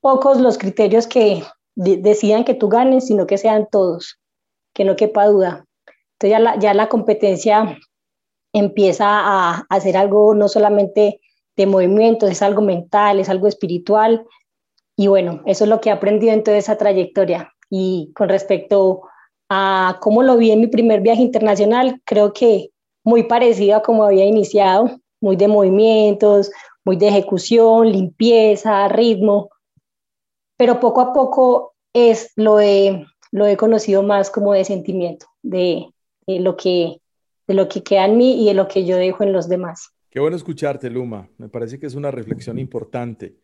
pocos 0.00 0.40
los 0.40 0.58
criterios 0.58 1.06
que 1.06 1.44
decidan 1.76 2.42
que 2.42 2.54
tú 2.54 2.68
ganes, 2.68 3.06
sino 3.06 3.24
que 3.28 3.38
sean 3.38 3.68
todos, 3.70 4.18
que 4.74 4.84
no 4.84 4.96
quepa 4.96 5.26
duda. 5.26 5.64
Entonces 6.14 6.30
ya 6.30 6.38
la, 6.40 6.58
ya 6.58 6.74
la 6.74 6.88
competencia 6.88 7.78
empieza 8.52 9.06
a 9.08 9.64
hacer 9.70 9.96
algo 9.96 10.34
no 10.34 10.48
solamente 10.48 11.20
de 11.56 11.66
movimientos, 11.66 12.28
es 12.28 12.42
algo 12.42 12.60
mental, 12.60 13.20
es 13.20 13.28
algo 13.28 13.46
espiritual. 13.46 14.26
Y 14.96 15.06
bueno, 15.06 15.40
eso 15.46 15.64
es 15.64 15.70
lo 15.70 15.80
que 15.80 15.90
he 15.90 15.92
aprendido 15.92 16.32
en 16.32 16.42
toda 16.42 16.56
esa 16.56 16.76
trayectoria. 16.76 17.52
Y 17.70 18.10
con 18.12 18.28
respecto 18.28 19.02
a 19.48 19.98
cómo 20.00 20.24
lo 20.24 20.36
vi 20.36 20.50
en 20.50 20.60
mi 20.60 20.66
primer 20.66 21.00
viaje 21.00 21.22
internacional, 21.22 22.02
creo 22.04 22.32
que 22.32 22.70
muy 23.04 23.24
parecido 23.24 23.76
a 23.76 23.82
como 23.82 24.04
había 24.04 24.24
iniciado, 24.24 24.98
muy 25.20 25.36
de 25.36 25.46
movimientos, 25.46 26.50
muy 26.84 26.96
de 26.96 27.08
ejecución, 27.08 27.90
limpieza, 27.90 28.88
ritmo, 28.88 29.50
pero 30.56 30.80
poco 30.80 31.00
a 31.00 31.12
poco 31.12 31.74
es 31.92 32.32
lo 32.36 32.60
he, 32.60 33.06
lo 33.30 33.46
he 33.46 33.56
conocido 33.56 34.02
más 34.02 34.30
como 34.30 34.52
de 34.52 34.64
sentimiento, 34.64 35.26
de, 35.42 35.86
de, 36.26 36.40
lo 36.40 36.56
que, 36.56 37.00
de 37.46 37.54
lo 37.54 37.68
que 37.68 37.82
queda 37.82 38.06
en 38.06 38.16
mí 38.16 38.42
y 38.42 38.46
de 38.46 38.54
lo 38.54 38.68
que 38.68 38.84
yo 38.84 38.96
dejo 38.96 39.22
en 39.22 39.32
los 39.32 39.48
demás. 39.48 39.90
Qué 40.10 40.20
bueno 40.20 40.36
escucharte, 40.36 40.90
Luma. 40.90 41.28
Me 41.38 41.48
parece 41.48 41.78
que 41.78 41.86
es 41.86 41.94
una 41.94 42.10
reflexión 42.10 42.58
importante. 42.58 43.36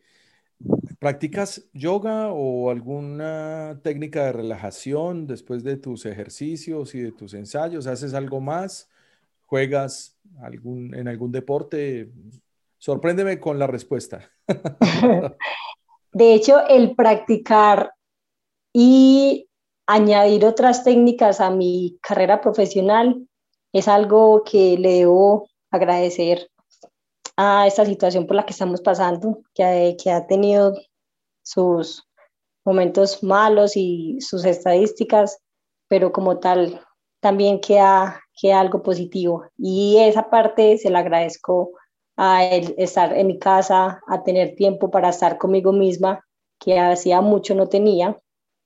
¿Practicas 0.99 1.67
yoga 1.73 2.31
o 2.31 2.69
alguna 2.69 3.79
técnica 3.83 4.25
de 4.25 4.33
relajación 4.33 5.25
después 5.25 5.63
de 5.63 5.77
tus 5.77 6.05
ejercicios 6.05 6.93
y 6.93 7.01
de 7.01 7.11
tus 7.11 7.33
ensayos? 7.33 7.87
¿Haces 7.87 8.13
algo 8.13 8.39
más? 8.39 8.90
¿Juegas 9.51 10.17
algún, 10.41 10.95
en 10.95 11.09
algún 11.09 11.29
deporte? 11.29 12.09
Sorpréndeme 12.77 13.37
con 13.37 13.59
la 13.59 13.67
respuesta. 13.67 14.31
De 16.13 16.33
hecho, 16.33 16.65
el 16.69 16.95
practicar 16.95 17.91
y 18.71 19.49
añadir 19.87 20.45
otras 20.45 20.85
técnicas 20.85 21.41
a 21.41 21.49
mi 21.51 21.99
carrera 22.01 22.39
profesional 22.39 23.27
es 23.73 23.89
algo 23.89 24.43
que 24.45 24.77
le 24.77 24.99
debo 24.99 25.49
agradecer 25.69 26.49
a 27.35 27.67
esta 27.67 27.85
situación 27.85 28.27
por 28.27 28.37
la 28.37 28.45
que 28.45 28.53
estamos 28.53 28.79
pasando, 28.79 29.41
que, 29.53 29.97
que 30.01 30.11
ha 30.11 30.27
tenido 30.27 30.75
sus 31.43 32.07
momentos 32.63 33.21
malos 33.21 33.75
y 33.75 34.17
sus 34.21 34.45
estadísticas, 34.45 35.39
pero 35.89 36.13
como 36.13 36.39
tal 36.39 36.81
también 37.21 37.61
queda, 37.61 38.21
queda 38.39 38.59
algo 38.59 38.83
positivo. 38.83 39.45
Y 39.57 39.97
esa 39.99 40.29
parte 40.29 40.77
se 40.77 40.89
la 40.89 40.99
agradezco 40.99 41.71
a 42.17 42.45
estar 42.45 43.17
en 43.17 43.27
mi 43.27 43.39
casa, 43.39 44.01
a 44.07 44.23
tener 44.23 44.55
tiempo 44.55 44.91
para 44.91 45.09
estar 45.09 45.37
conmigo 45.37 45.71
misma, 45.71 46.25
que 46.59 46.77
hacía 46.77 47.21
mucho 47.21 47.55
no 47.55 47.67
tenía. 47.67 48.19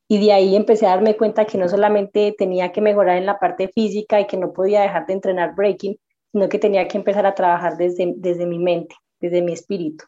Y 0.08 0.24
de 0.26 0.34
ahí 0.34 0.56
empecé 0.56 0.86
a 0.86 0.90
darme 0.90 1.18
cuenta 1.18 1.46
que 1.46 1.58
no 1.58 1.68
solamente 1.68 2.34
tenía 2.38 2.72
que 2.72 2.82
mejorar 2.82 3.18
en 3.18 3.26
la 3.26 3.40
parte 3.40 3.68
física 3.70 4.20
y 4.20 4.28
que 4.28 4.38
no 4.38 4.54
podía 4.54 4.82
dejar 4.82 5.06
de 5.06 5.14
entrenar 5.14 5.56
breaking, 5.56 5.98
sino 6.32 6.50
que 6.50 6.60
tenía 6.60 6.88
que 6.88 6.98
empezar 6.98 7.26
a 7.26 7.36
trabajar 7.36 7.78
desde, 7.78 8.14
desde 8.18 8.46
mi 8.46 8.60
mente, 8.60 8.96
desde 9.20 9.42
mi 9.42 9.54
espíritu. 9.54 10.06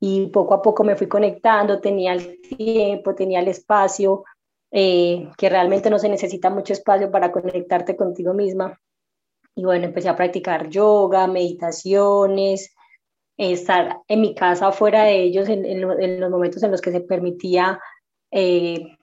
Y 0.00 0.26
poco 0.26 0.54
a 0.54 0.62
poco 0.62 0.84
me 0.84 0.96
fui 0.96 1.08
conectando, 1.08 1.80
tenía 1.80 2.12
el 2.12 2.40
tiempo, 2.42 3.14
tenía 3.14 3.40
el 3.40 3.48
espacio, 3.48 4.24
eh, 4.76 5.30
que 5.38 5.48
realmente 5.48 5.88
no 5.88 6.00
se 6.00 6.08
necesita 6.08 6.50
mucho 6.50 6.72
espacio 6.72 7.08
para 7.08 7.30
conectarte 7.30 7.94
contigo 7.94 8.34
misma. 8.34 8.80
Y 9.54 9.64
bueno, 9.64 9.84
empecé 9.84 10.08
a 10.08 10.16
practicar 10.16 10.68
yoga, 10.68 11.28
meditaciones, 11.28 12.74
estar 13.36 14.00
en 14.08 14.20
mi 14.20 14.34
casa 14.34 14.72
fuera 14.72 15.04
de 15.04 15.22
ellos 15.22 15.48
en, 15.48 15.80
los 15.80 16.30
momentos 16.30 16.60
en 16.64 16.72
los 16.72 16.80
que 16.80 16.90
se 16.90 17.02
permitía 17.02 17.78
eh, 18.32 18.98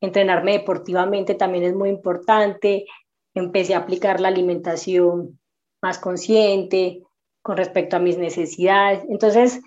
entrenarme 0.00 0.54
deportivamente 0.54 1.36
también 1.36 1.62
es 1.62 1.76
muy 1.76 1.88
importante. 1.88 2.86
Empecé 3.32 3.76
a 3.76 3.78
aplicar 3.78 4.18
la 4.18 4.26
alimentación 4.26 5.38
más 5.80 6.00
consciente 6.00 7.04
con 7.42 7.56
respecto 7.56 7.94
a 7.94 8.00
mis 8.00 8.18
necesidades. 8.18 9.04
Entonces, 9.08 9.60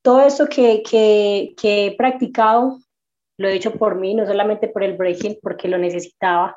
todo 0.00 0.22
eso 0.22 0.46
que, 0.46 0.82
que, 0.82 1.52
que 1.54 1.88
he 1.88 1.96
practicado 1.98 2.78
lo 3.38 3.48
he 3.48 3.54
hecho 3.54 3.72
por 3.72 3.96
mí, 3.96 4.14
no 4.14 4.26
solamente 4.26 4.68
por 4.68 4.82
el 4.82 4.96
breaking, 4.96 5.38
porque 5.42 5.68
lo 5.68 5.78
necesitaba, 5.78 6.56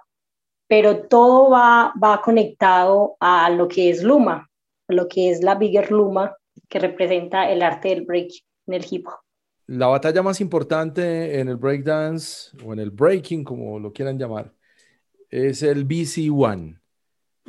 pero 0.67 1.07
todo 1.07 1.49
va, 1.49 1.93
va 2.01 2.21
conectado 2.21 3.17
a 3.19 3.49
lo 3.49 3.67
que 3.67 3.89
es 3.89 4.03
Luma, 4.03 4.49
a 4.87 4.93
lo 4.93 5.07
que 5.07 5.31
es 5.31 5.43
la 5.43 5.55
Bigger 5.55 5.91
Luma, 5.91 6.35
que 6.67 6.79
representa 6.79 7.49
el 7.49 7.61
arte 7.61 7.89
del 7.89 8.05
break 8.05 8.29
en 8.67 8.73
el 8.73 8.85
hip 8.89 9.07
hop. 9.07 9.19
La 9.65 9.87
batalla 9.87 10.23
más 10.23 10.41
importante 10.41 11.39
en 11.39 11.47
el 11.47 11.57
breakdance 11.57 12.51
o 12.65 12.73
en 12.73 12.79
el 12.79 12.91
breaking, 12.91 13.43
como 13.43 13.79
lo 13.79 13.91
quieran 13.93 14.17
llamar, 14.17 14.53
es 15.29 15.61
el 15.63 15.85
BC 15.85 16.31
One. 16.31 16.79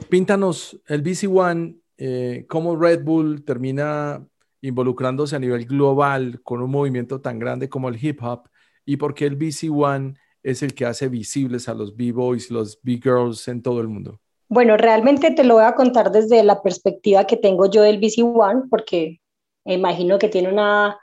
Píntanos 0.09 0.81
el 0.87 1.03
BC 1.03 1.29
One, 1.29 1.77
eh, 1.97 2.47
cómo 2.49 2.77
Red 2.77 3.05
Bull 3.05 3.45
termina 3.45 4.27
involucrándose 4.61 5.37
a 5.37 5.39
nivel 5.39 5.65
global 5.65 6.41
con 6.43 6.63
un 6.63 6.71
movimiento 6.71 7.21
tan 7.21 7.39
grande 7.39 7.69
como 7.69 7.89
el 7.89 8.03
hip 8.03 8.23
hop 8.23 8.49
y 8.91 8.97
por 8.97 9.15
qué 9.15 9.27
el 9.27 9.37
BC 9.37 9.71
One 9.71 10.15
es 10.43 10.65
el 10.65 10.75
que 10.75 10.85
hace 10.85 11.07
visibles 11.07 11.69
a 11.69 11.75
los 11.75 11.97
B-Boys, 11.97 12.51
los 12.51 12.81
B-Girls 12.83 13.47
en 13.47 13.63
todo 13.63 13.81
el 13.81 13.87
mundo. 13.87 14.19
Bueno, 14.49 14.77
realmente 14.77 15.31
te 15.31 15.45
lo 15.45 15.55
voy 15.55 15.63
a 15.63 15.77
contar 15.77 16.11
desde 16.11 16.43
la 16.43 16.61
perspectiva 16.61 17.25
que 17.25 17.37
tengo 17.37 17.71
yo 17.71 17.83
del 17.83 18.01
BC 18.01 18.25
One, 18.25 18.63
porque 18.69 19.21
imagino 19.65 20.19
que 20.19 20.29
tiene 20.29 20.49
una, 20.49 20.99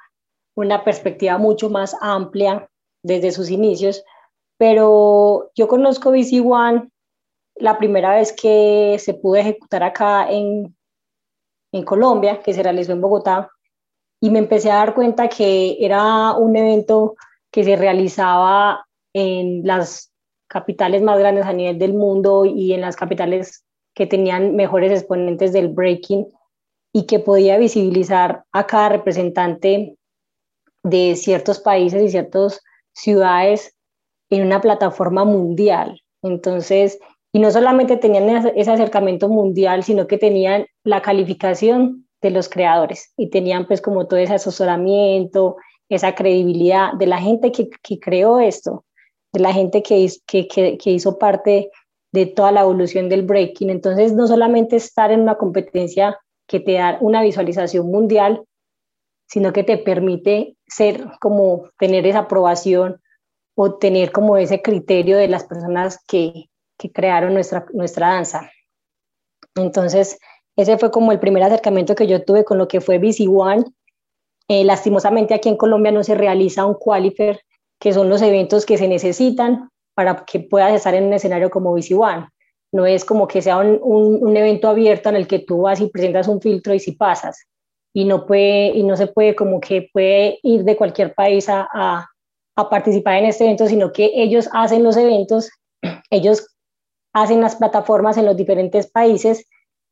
una 0.54 0.84
perspectiva 0.84 1.38
mucho 1.38 1.70
más 1.70 1.96
amplia 2.02 2.68
desde 3.04 3.32
sus 3.32 3.50
inicios, 3.50 4.04
pero 4.58 5.50
yo 5.56 5.70
conozco 5.70 6.12
BC 6.12 6.42
One 6.46 6.90
la 7.56 7.78
primera 7.78 8.16
vez 8.16 8.34
que 8.34 8.98
se 9.00 9.14
pudo 9.14 9.38
ejecutar 9.38 9.82
acá 9.84 10.30
en, 10.30 10.76
en 11.72 11.86
Colombia, 11.86 12.42
que 12.42 12.54
se 12.54 12.64
realizó 12.64 12.92
en 12.92 13.00
Bogotá, 13.00 13.50
y 14.20 14.30
me 14.30 14.40
empecé 14.40 14.72
a 14.72 14.76
dar 14.76 14.94
cuenta 14.94 15.30
que 15.30 15.78
era 15.80 16.34
un 16.34 16.54
evento 16.58 17.16
que 17.52 17.64
se 17.64 17.76
realizaba 17.76 18.86
en 19.14 19.66
las 19.66 20.12
capitales 20.48 21.02
más 21.02 21.20
grandes 21.20 21.46
a 21.46 21.54
nivel 21.54 21.78
del 21.78 21.94
mundo 21.94 22.46
y 22.46 22.74
en 22.74 22.82
las 22.82 22.96
capitales 22.96 23.66
que 23.94 24.06
tenían 24.06 24.56
mejores 24.56 24.92
exponentes 24.92 25.54
del 25.54 25.70
breaking 25.70 26.28
y 26.94 27.06
que 27.06 27.20
podía 27.20 27.58
visibilizar 27.58 28.44
a 28.52 28.66
cada 28.66 28.90
representante 28.90 29.98
de 30.84 31.16
ciertos 31.16 31.60
países 31.60 32.02
y 32.02 32.10
ciertas 32.10 32.62
ciudades 32.94 33.76
en 34.30 34.46
una 34.46 34.62
plataforma 34.62 35.26
mundial. 35.26 36.02
Entonces, 36.22 37.00
y 37.34 37.40
no 37.40 37.52
solamente 37.52 37.98
tenían 37.98 38.48
ese 38.56 38.72
acercamiento 38.72 39.30
mundial, 39.30 39.84
sino 39.84 40.08
que 40.08 40.18
tenían 40.18 40.66
la 40.84 41.02
calificación 41.02 42.08
de 42.22 42.32
los 42.32 42.50
creadores 42.50 43.14
y 43.18 43.30
tenían 43.30 43.68
pues 43.68 43.82
como 43.82 44.08
todo 44.08 44.20
ese 44.20 44.36
asesoramiento, 44.36 45.58
esa 45.90 46.16
credibilidad 46.16 46.94
de 46.94 47.08
la 47.08 47.20
gente 47.20 47.52
que, 47.52 47.70
que 47.70 48.00
creó 48.00 48.40
esto, 48.40 48.86
de 49.34 49.40
la 49.40 49.54
gente 49.54 49.84
que, 49.84 50.08
que, 50.26 50.48
que, 50.48 50.92
hizo 50.92 51.18
parte 51.18 51.72
de 52.12 52.26
toda 52.26 52.52
la 52.52 52.62
evolución 52.62 53.10
del 53.10 53.24
breaking. 53.24 53.70
Entonces, 53.70 54.14
no 54.14 54.28
solamente 54.28 54.76
estar 54.76 55.12
en 55.12 55.22
una 55.22 55.36
competencia 55.36 56.18
que 56.48 56.60
te 56.60 56.74
da 56.74 56.98
una 57.02 57.22
visualización 57.22 57.88
mundial, 57.88 58.44
sino 59.28 59.52
que 59.54 59.64
te 59.64 59.78
permite 59.78 60.56
ser 60.68 61.06
como 61.20 61.70
tener 61.78 62.08
esa 62.08 62.20
aprobación 62.20 63.02
o 63.56 63.76
tener 63.76 64.12
como 64.12 64.38
ese 64.38 64.62
criterio 64.62 65.18
de 65.18 65.28
las 65.28 65.44
personas 65.44 66.00
que, 66.08 66.50
que 66.78 66.92
crearon 66.92 67.34
nuestra, 67.34 67.66
nuestra 67.74 68.10
danza. 68.10 68.52
Entonces, 69.56 70.20
ese 70.56 70.78
fue 70.78 70.92
como 70.92 71.12
el 71.12 71.20
primer 71.20 71.44
acercamiento 71.44 71.96
que 71.96 72.08
yo 72.08 72.24
tuve 72.24 72.46
con 72.46 72.58
lo 72.58 72.68
que 72.68 72.82
fue 72.82 73.00
BC 73.00 73.28
One. 73.28 73.66
Eh, 74.50 74.64
lastimosamente 74.64 75.34
aquí 75.34 75.50
en 75.50 75.58
Colombia 75.58 75.92
no 75.92 76.04
se 76.04 76.16
realiza 76.16 76.66
un 76.66 76.76
qualifier 76.76 77.42
que 77.80 77.94
son 77.94 78.10
los 78.10 78.22
eventos 78.22 78.66
que 78.66 78.78
se 78.78 78.88
necesitan 78.88 79.70
para 79.94 80.24
que 80.26 80.40
puedas 80.40 80.74
estar 80.74 80.94
en 80.96 81.06
un 81.06 81.14
escenario 81.14 81.50
como 81.50 81.74
BC 81.74 81.94
One. 81.94 82.30
No 82.72 82.86
es 82.86 83.04
como 83.04 83.28
que 83.28 83.42
sea 83.42 83.58
un, 83.58 83.80
un, 83.82 84.38
evento 84.38 84.68
abierto 84.68 85.10
en 85.10 85.16
el 85.16 85.28
que 85.28 85.40
tú 85.40 85.62
vas 85.62 85.80
y 85.80 85.90
presentas 85.90 86.28
un 86.28 86.42
filtro 86.42 86.74
y 86.74 86.80
si 86.80 86.94
pasas. 86.94 87.46
Y 87.94 88.06
no, 88.06 88.26
puede, 88.26 88.68
y 88.70 88.84
no 88.84 88.96
se 88.96 89.08
puede 89.08 89.36
como 89.36 89.60
que 89.60 89.90
puede 89.92 90.40
ir 90.44 90.64
de 90.64 90.76
cualquier 90.76 91.14
país 91.14 91.50
a, 91.50 91.68
a, 91.74 92.08
a 92.56 92.70
participar 92.70 93.16
en 93.16 93.26
este 93.26 93.46
evento, 93.46 93.68
sino 93.68 93.92
que 93.92 94.12
ellos 94.16 94.50
hacen 94.54 94.84
los 94.84 94.98
eventos, 94.98 95.50
ellos 96.10 96.56
hacen 97.14 97.42
las 97.42 97.56
plataformas 97.56 98.18
en 98.18 98.26
los 98.26 98.36
diferentes 98.36 98.90
países 98.92 99.48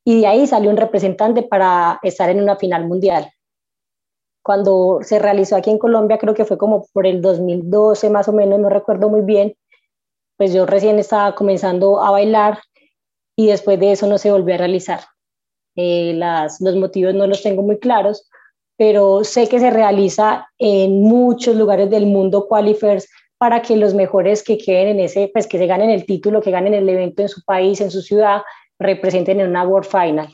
y 0.06 0.22
de 0.22 0.28
ahí 0.28 0.48
salió 0.48 0.70
un 0.70 0.78
representante 0.78 1.44
para 1.44 2.00
estar 2.04 2.30
en 2.30 2.42
una 2.42 2.58
final 2.58 2.88
mundial 2.88 3.32
cuando 4.46 5.00
se 5.02 5.18
realizó 5.18 5.56
aquí 5.56 5.72
en 5.72 5.80
Colombia, 5.80 6.20
creo 6.20 6.36
que 6.36 6.46
fue 6.46 6.60
como 6.60 6.86
por 6.94 7.08
el 7.08 7.20
2012 7.20 8.12
más 8.12 8.28
o 8.28 8.32
menos, 8.32 8.60
no 8.60 8.70
recuerdo 8.70 9.10
muy 9.10 9.22
bien, 9.22 9.56
pues 10.38 10.54
yo 10.54 10.68
recién 10.68 11.00
estaba 11.00 11.34
comenzando 11.34 12.00
a 12.00 12.12
bailar 12.12 12.60
y 13.36 13.48
después 13.48 13.80
de 13.80 13.94
eso 13.94 14.06
no 14.06 14.20
se 14.20 14.32
volvió 14.32 14.54
a 14.54 14.60
realizar. 14.60 15.00
Eh, 15.76 16.14
las, 16.14 16.62
los 16.62 16.76
motivos 16.76 17.16
no 17.16 17.26
los 17.26 17.42
tengo 17.42 17.64
muy 17.64 17.80
claros, 17.80 18.30
pero 18.78 19.24
sé 19.24 19.50
que 19.50 19.60
se 19.60 19.72
realiza 19.72 20.48
en 20.60 21.02
muchos 21.02 21.56
lugares 21.56 21.90
del 21.90 22.06
mundo 22.06 22.46
qualifiers 22.48 23.10
para 23.40 23.64
que 23.64 23.76
los 23.76 23.96
mejores 23.96 24.44
que 24.44 24.60
queden 24.60 24.90
en 24.90 25.00
ese, 25.00 25.32
pues 25.34 25.48
que 25.48 25.58
se 25.58 25.66
ganen 25.66 25.90
el 25.90 26.06
título, 26.06 26.44
que 26.44 26.52
ganen 26.52 26.76
el 26.76 26.88
evento 26.88 27.24
en 27.24 27.30
su 27.30 27.44
país, 27.46 27.82
en 27.82 27.90
su 27.90 28.04
ciudad, 28.04 28.44
representen 28.78 29.40
en 29.40 29.50
una 29.50 29.68
World 29.68 29.90
Final. 29.90 30.28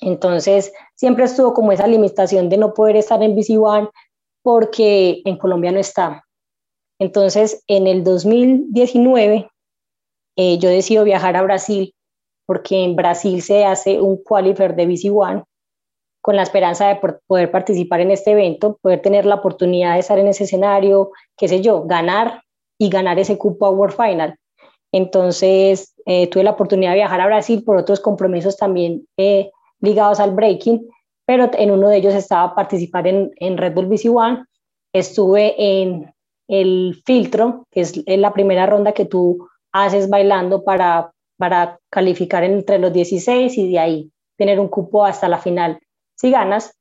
Entonces, 0.00 0.72
siempre 0.94 1.24
estuvo 1.24 1.54
como 1.54 1.72
esa 1.72 1.86
limitación 1.86 2.48
de 2.48 2.56
no 2.56 2.74
poder 2.74 2.96
estar 2.96 3.22
en 3.22 3.34
BC 3.34 3.58
One 3.58 3.88
porque 4.42 5.22
en 5.24 5.36
Colombia 5.36 5.72
no 5.72 5.78
está. 5.78 6.24
Entonces, 6.98 7.62
en 7.66 7.86
el 7.86 8.04
2019, 8.04 9.50
eh, 10.36 10.58
yo 10.58 10.68
decido 10.68 11.04
viajar 11.04 11.36
a 11.36 11.42
Brasil 11.42 11.94
porque 12.46 12.82
en 12.82 12.96
Brasil 12.96 13.42
se 13.42 13.64
hace 13.64 14.00
un 14.00 14.22
qualifier 14.22 14.74
de 14.74 14.86
BC 14.86 15.10
One 15.12 15.44
con 16.20 16.36
la 16.36 16.42
esperanza 16.42 16.88
de 16.88 17.00
poder 17.26 17.50
participar 17.50 18.00
en 18.00 18.10
este 18.10 18.32
evento, 18.32 18.78
poder 18.82 19.02
tener 19.02 19.26
la 19.26 19.36
oportunidad 19.36 19.94
de 19.94 20.00
estar 20.00 20.18
en 20.18 20.28
ese 20.28 20.44
escenario, 20.44 21.10
qué 21.36 21.48
sé 21.48 21.60
yo, 21.60 21.84
ganar 21.84 22.42
y 22.78 22.88
ganar 22.88 23.18
ese 23.18 23.38
cupo 23.38 23.66
a 23.66 23.70
World 23.70 23.96
Final. 23.96 24.36
Entonces, 24.92 25.94
eh, 26.06 26.26
tuve 26.28 26.44
la 26.44 26.52
oportunidad 26.52 26.92
de 26.92 26.96
viajar 26.96 27.20
a 27.20 27.26
Brasil 27.26 27.62
por 27.62 27.76
otros 27.76 28.00
compromisos 28.00 28.56
también 28.56 29.06
eh, 29.16 29.50
ligados 29.80 30.20
al 30.20 30.32
breaking, 30.32 30.88
pero 31.26 31.50
en 31.52 31.70
uno 31.70 31.88
de 31.88 31.98
ellos 31.98 32.14
estaba 32.14 32.54
participar 32.54 33.06
en, 33.06 33.30
en 33.36 33.56
Red 33.56 33.74
Bull 33.74 33.86
BC 33.86 34.08
One. 34.10 34.44
Estuve 34.92 35.54
en 35.58 36.12
el 36.48 37.00
filtro, 37.04 37.66
que 37.70 37.82
es 37.82 38.02
la 38.06 38.32
primera 38.32 38.66
ronda 38.66 38.92
que 38.92 39.04
tú 39.04 39.46
haces 39.72 40.08
bailando 40.08 40.64
para, 40.64 41.12
para 41.36 41.78
calificar 41.90 42.44
entre 42.44 42.78
los 42.78 42.92
16 42.92 43.56
y 43.58 43.70
de 43.70 43.78
ahí 43.78 44.12
tener 44.36 44.58
un 44.58 44.68
cupo 44.68 45.04
hasta 45.04 45.28
la 45.28 45.38
final 45.38 45.78
si 46.16 46.30
ganas. 46.30 46.74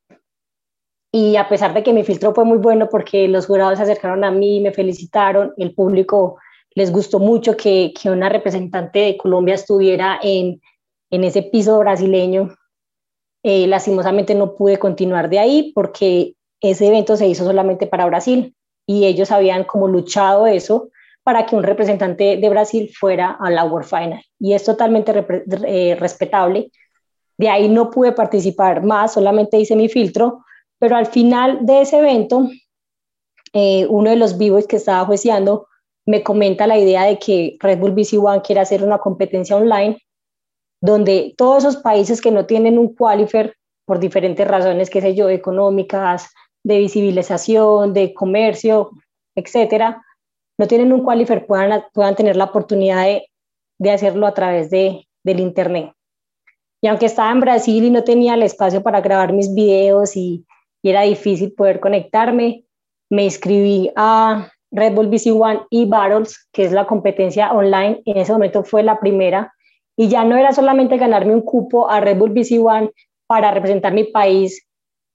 Y 1.12 1.36
a 1.36 1.48
pesar 1.48 1.74
de 1.74 1.84
que 1.84 1.94
mi 1.94 2.04
filtro 2.04 2.34
fue 2.34 2.46
muy 2.46 2.58
bueno 2.58 2.90
porque 2.90 3.28
los 3.28 3.48
jurados 3.48 3.78
se 3.78 3.84
acercaron 3.84 4.24
a 4.24 4.32
mí, 4.32 4.60
me 4.60 4.72
felicitaron, 4.72 5.54
el 5.58 5.74
público 5.74 6.38
les 6.76 6.92
gustó 6.92 7.20
mucho 7.20 7.58
que, 7.58 7.94
que 8.00 8.10
una 8.10 8.30
representante 8.30 9.00
de 9.00 9.18
Colombia 9.18 9.56
estuviera 9.56 10.20
en, 10.22 10.62
en 11.10 11.24
ese 11.24 11.44
piso 11.44 11.80
brasileño 11.80 12.56
eh, 13.50 13.66
lastimosamente 13.66 14.36
no 14.36 14.56
pude 14.56 14.78
continuar 14.78 15.30
de 15.30 15.40
ahí 15.40 15.72
porque 15.74 16.36
ese 16.60 16.88
evento 16.88 17.16
se 17.16 17.28
hizo 17.28 17.46
solamente 17.46 17.88
para 17.88 18.06
Brasil 18.06 18.54
y 18.86 19.06
ellos 19.06 19.32
habían 19.32 19.64
como 19.64 19.88
luchado 19.88 20.48
eso 20.48 20.90
para 21.24 21.46
que 21.46 21.56
un 21.56 21.64
representante 21.64 22.36
de 22.36 22.50
Brasil 22.50 22.92
fuera 22.94 23.38
a 23.40 23.50
la 23.50 23.64
World 23.64 23.88
Final. 23.88 24.22
Y 24.38 24.52
es 24.52 24.66
totalmente 24.66 25.14
eh, 25.66 25.96
respetable. 25.98 26.72
De 27.38 27.48
ahí 27.48 27.70
no 27.70 27.90
pude 27.90 28.12
participar 28.12 28.84
más, 28.84 29.14
solamente 29.14 29.58
hice 29.58 29.78
mi 29.78 29.88
filtro, 29.88 30.44
pero 30.78 30.98
al 30.98 31.06
final 31.06 31.66
de 31.66 31.84
ese 31.84 32.00
evento, 32.00 32.50
eh, 33.54 33.88
uno 33.90 34.10
de 34.10 34.18
los 34.18 34.38
vivos 34.38 34.68
que 34.68 34.76
estaba 34.76 35.06
jueceando 35.06 35.68
me 36.06 36.22
comenta 36.22 36.68
la 36.68 36.78
idea 36.78 37.06
de 37.06 37.18
que 37.18 37.56
Red 37.62 37.80
Bull 37.80 37.94
BC 37.94 38.18
One 38.18 38.42
quiere 38.42 38.60
hacer 38.60 38.84
una 38.84 38.98
competencia 38.98 39.56
online 39.56 39.98
donde 40.82 41.34
todos 41.38 41.64
esos 41.64 41.78
países 41.78 42.22
que 42.22 42.32
no 42.32 42.46
tienen 42.46 42.78
un 42.78 42.94
qualifier 42.96 43.56
por 43.86 44.00
diferentes 44.00 44.48
razones, 44.48 44.90
qué 44.90 45.02
sé 45.02 45.16
yo, 45.16 45.30
económicas, 45.30 46.30
de 46.64 46.80
visibilización, 46.80 47.94
de 47.94 48.14
comercio, 48.14 48.92
etcétera, 49.36 50.04
no 50.60 50.68
tienen 50.68 50.92
un 50.92 51.04
qualifier, 51.04 51.46
puedan, 51.46 51.84
puedan 51.94 52.16
tener 52.16 52.36
la 52.36 52.46
oportunidad 52.46 53.06
de, 53.06 53.30
de 53.80 53.92
hacerlo 53.92 54.28
a 54.28 54.34
través 54.34 54.70
de, 54.70 55.08
del 55.24 55.40
Internet. 55.40 55.94
Y 56.82 56.88
aunque 56.88 57.06
estaba 57.06 57.32
en 57.32 57.40
Brasil 57.40 57.84
y 57.84 57.90
no 57.90 58.04
tenía 58.04 58.34
el 58.34 58.44
espacio 58.44 58.84
para 58.84 59.02
grabar 59.02 59.34
mis 59.34 59.54
videos 59.54 60.16
y, 60.16 60.46
y 60.84 60.90
era 60.90 61.02
difícil 61.02 61.54
poder 61.54 61.80
conectarme, 61.80 62.66
me 63.10 63.24
inscribí 63.24 63.92
a 63.96 64.52
Red 64.72 64.94
Bull 64.94 65.08
BC 65.08 65.32
One 65.32 65.62
y 65.70 65.86
Battles, 65.86 66.48
que 66.52 66.66
es 66.66 66.72
la 66.72 66.86
competencia 66.86 67.52
online. 67.54 68.02
En 68.06 68.18
ese 68.18 68.34
momento 68.34 68.64
fue 68.64 68.84
la 68.84 69.00
primera 69.00 69.54
y 69.98 70.08
ya 70.08 70.24
no 70.24 70.38
era 70.38 70.54
solamente 70.54 70.98
ganarme 70.98 71.34
un 71.34 71.42
cupo 71.42 71.90
a 71.90 72.00
Red 72.00 72.18
Bull 72.18 72.30
BC 72.30 72.60
One 72.64 72.92
para 73.26 73.52
representar 73.52 73.94
mi 73.94 74.06
país, 74.06 74.66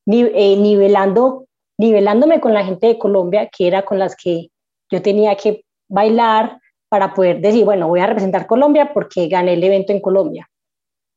eh, 0.06 0.56
nivelando, 0.56 1.46
nivelándome 1.78 2.40
con 2.40 2.52
la 2.52 2.64
gente 2.64 2.88
de 2.88 2.98
Colombia, 2.98 3.48
que 3.48 3.66
era 3.66 3.82
con 3.82 3.98
las 3.98 4.16
que 4.16 4.48
yo 4.90 5.00
tenía 5.00 5.36
que 5.36 5.64
bailar, 5.88 6.58
para 6.92 7.14
poder 7.14 7.40
decir, 7.40 7.64
bueno, 7.64 7.88
voy 7.88 8.00
a 8.00 8.06
representar 8.06 8.46
Colombia 8.46 8.92
porque 8.92 9.26
gané 9.26 9.54
el 9.54 9.64
evento 9.64 9.94
en 9.94 10.00
Colombia. 10.00 10.50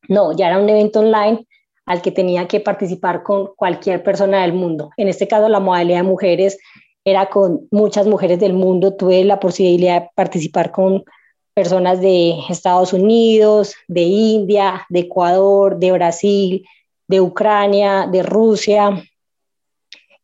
No, 0.08 0.32
ya 0.32 0.48
era 0.48 0.58
un 0.58 0.70
evento 0.70 1.02
online 1.02 1.46
al 1.86 2.02
que 2.02 2.12
tenía 2.12 2.48
que 2.48 2.62
participar 2.62 3.24
con 3.24 3.48
cualquier 3.58 4.02
persona 4.02 4.44
del 4.44 4.54
mundo. 4.54 4.92
En 4.96 5.10
este 5.10 5.28
caso, 5.28 5.50
la 5.50 5.60
modalidad 5.60 5.98
de 5.98 6.04
mujeres 6.04 6.58
era 7.04 7.26
con 7.26 7.68
muchas 7.72 8.08
mujeres 8.08 8.40
del 8.40 8.54
mundo. 8.54 8.96
Tuve 8.96 9.26
la 9.26 9.38
posibilidad 9.38 10.04
de 10.04 10.10
participar 10.16 10.72
con 10.72 11.04
personas 11.56 12.02
de 12.02 12.36
Estados 12.50 12.94
Unidos, 12.94 13.74
de 13.88 14.02
India, 14.02 14.86
de 14.90 15.00
Ecuador, 15.00 15.80
de 15.80 15.92
Brasil, 15.94 16.68
de 17.08 17.22
Ucrania, 17.22 18.08
de 18.12 18.22
Rusia. 18.22 19.04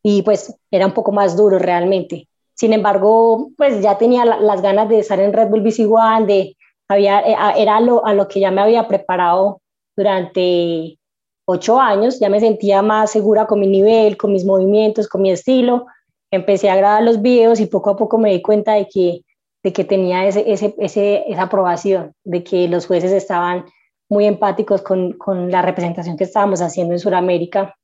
Y 0.03 0.21
pues 0.23 0.53
era 0.69 0.86
un 0.86 0.93
poco 0.93 1.11
más 1.11 1.38
duro 1.38 1.57
realmente. 1.57 2.27
Sin 2.53 2.73
embargo, 2.73 3.49
pues 3.57 3.82
ya 3.82 3.97
tenía 3.97 4.25
las 4.25 4.61
ganas 4.61 4.89
de 4.89 4.99
estar 4.99 5.19
en 5.19 5.34
Red 5.34 5.47
Bull 5.47 5.61
BC 5.61 5.88
One, 5.89 6.25
de, 6.25 6.57
había, 6.89 7.21
eh, 7.21 7.36
era 7.57 7.77
a 7.77 8.13
lo 8.13 8.27
que 8.27 8.39
ya 8.39 8.51
me 8.51 8.61
había 8.61 8.88
preparado 8.88 9.61
durante 9.95 10.99
ocho 11.45 11.79
años, 11.79 12.19
ya 12.19 12.29
me 12.29 12.39
sentía 12.39 12.82
más 12.82 13.11
segura 13.11 13.47
con 13.47 13.59
mi 13.59 13.67
nivel, 13.67 14.17
con 14.17 14.34
mis 14.34 14.45
movimientos, 14.45 15.07
con 15.07 15.21
mi 15.21 15.32
estilo. 15.32 15.86
Empecé 16.29 16.69
a 16.69 16.75
grabar 16.75 17.03
los 17.03 17.21
videos 17.21 17.59
y 17.59 17.65
poco 17.65 17.89
a 17.89 17.95
poco 17.95 18.17
me 18.17 18.32
di 18.32 18.41
cuenta 18.41 18.73
de 18.73 18.88
que, 18.88 19.21
de 19.64 19.74
que 19.74 19.84
tenía 19.84 20.26
ese, 20.26 20.51
ese, 20.51 20.76
ese, 20.80 21.24
esa 21.28 21.43
aprobación, 21.43 22.14
de 22.24 22.43
que 22.43 22.68
los 22.68 22.88
jueces 22.88 23.12
estaban 23.12 23.66
muy 24.09 24.26
empáticos 24.26 24.82
con, 24.82 25.14
con 25.14 25.51
la 25.51 25.62
representación 25.62 26.18
que 26.18 26.26
estábamos 26.26 26.62
haciendo 26.62 26.93
en 26.93 26.99
Sudamérica 26.99 27.76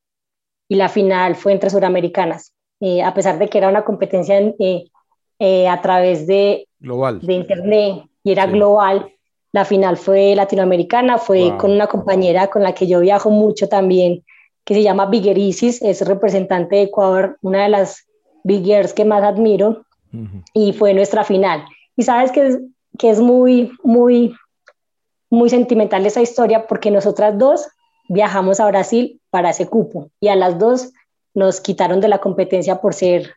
y 0.68 0.76
la 0.76 0.88
final 0.88 1.36
fue 1.36 1.52
entre 1.52 1.70
suramericanas. 1.70 2.52
Eh, 2.80 3.02
a 3.02 3.12
pesar 3.14 3.38
de 3.38 3.48
que 3.48 3.58
era 3.58 3.68
una 3.68 3.84
competencia 3.84 4.38
eh, 4.38 4.84
eh, 5.38 5.68
a 5.68 5.80
través 5.80 6.26
de, 6.26 6.68
global. 6.78 7.20
de 7.20 7.32
internet 7.32 8.04
y 8.22 8.32
era 8.32 8.46
global, 8.46 9.10
la 9.52 9.64
final 9.64 9.96
fue 9.96 10.34
latinoamericana, 10.36 11.18
fue 11.18 11.56
con 11.56 11.72
una 11.72 11.86
compañera 11.86 12.48
con 12.48 12.62
la 12.62 12.74
que 12.74 12.86
yo 12.86 13.00
viajo 13.00 13.30
mucho 13.30 13.68
también, 13.68 14.24
que 14.64 14.74
se 14.74 14.82
llama 14.82 15.06
Biguerisis, 15.06 15.80
es 15.80 16.06
representante 16.06 16.76
de 16.76 16.82
Ecuador, 16.82 17.38
una 17.40 17.62
de 17.62 17.70
las 17.70 18.06
big 18.44 18.94
que 18.94 19.04
más 19.04 19.22
admiro, 19.22 19.86
y 20.52 20.72
fue 20.72 20.94
nuestra 20.94 21.24
final. 21.24 21.64
Y 21.96 22.02
sabes 22.02 22.32
que 22.32 22.46
es, 22.46 22.58
que 22.98 23.10
es 23.10 23.20
muy, 23.20 23.72
muy, 23.82 24.34
muy 25.30 25.50
sentimental 25.50 26.06
esa 26.06 26.22
historia 26.22 26.66
porque 26.66 26.90
nosotras 26.90 27.38
dos 27.38 27.66
viajamos 28.08 28.60
a 28.60 28.68
Brasil 28.68 29.20
para 29.30 29.50
ese 29.50 29.66
cupo 29.68 30.10
y 30.20 30.28
a 30.28 30.36
las 30.36 30.58
dos 30.58 30.92
nos 31.34 31.60
quitaron 31.60 32.00
de 32.00 32.08
la 32.08 32.18
competencia 32.18 32.80
por 32.80 32.94
ser, 32.94 33.34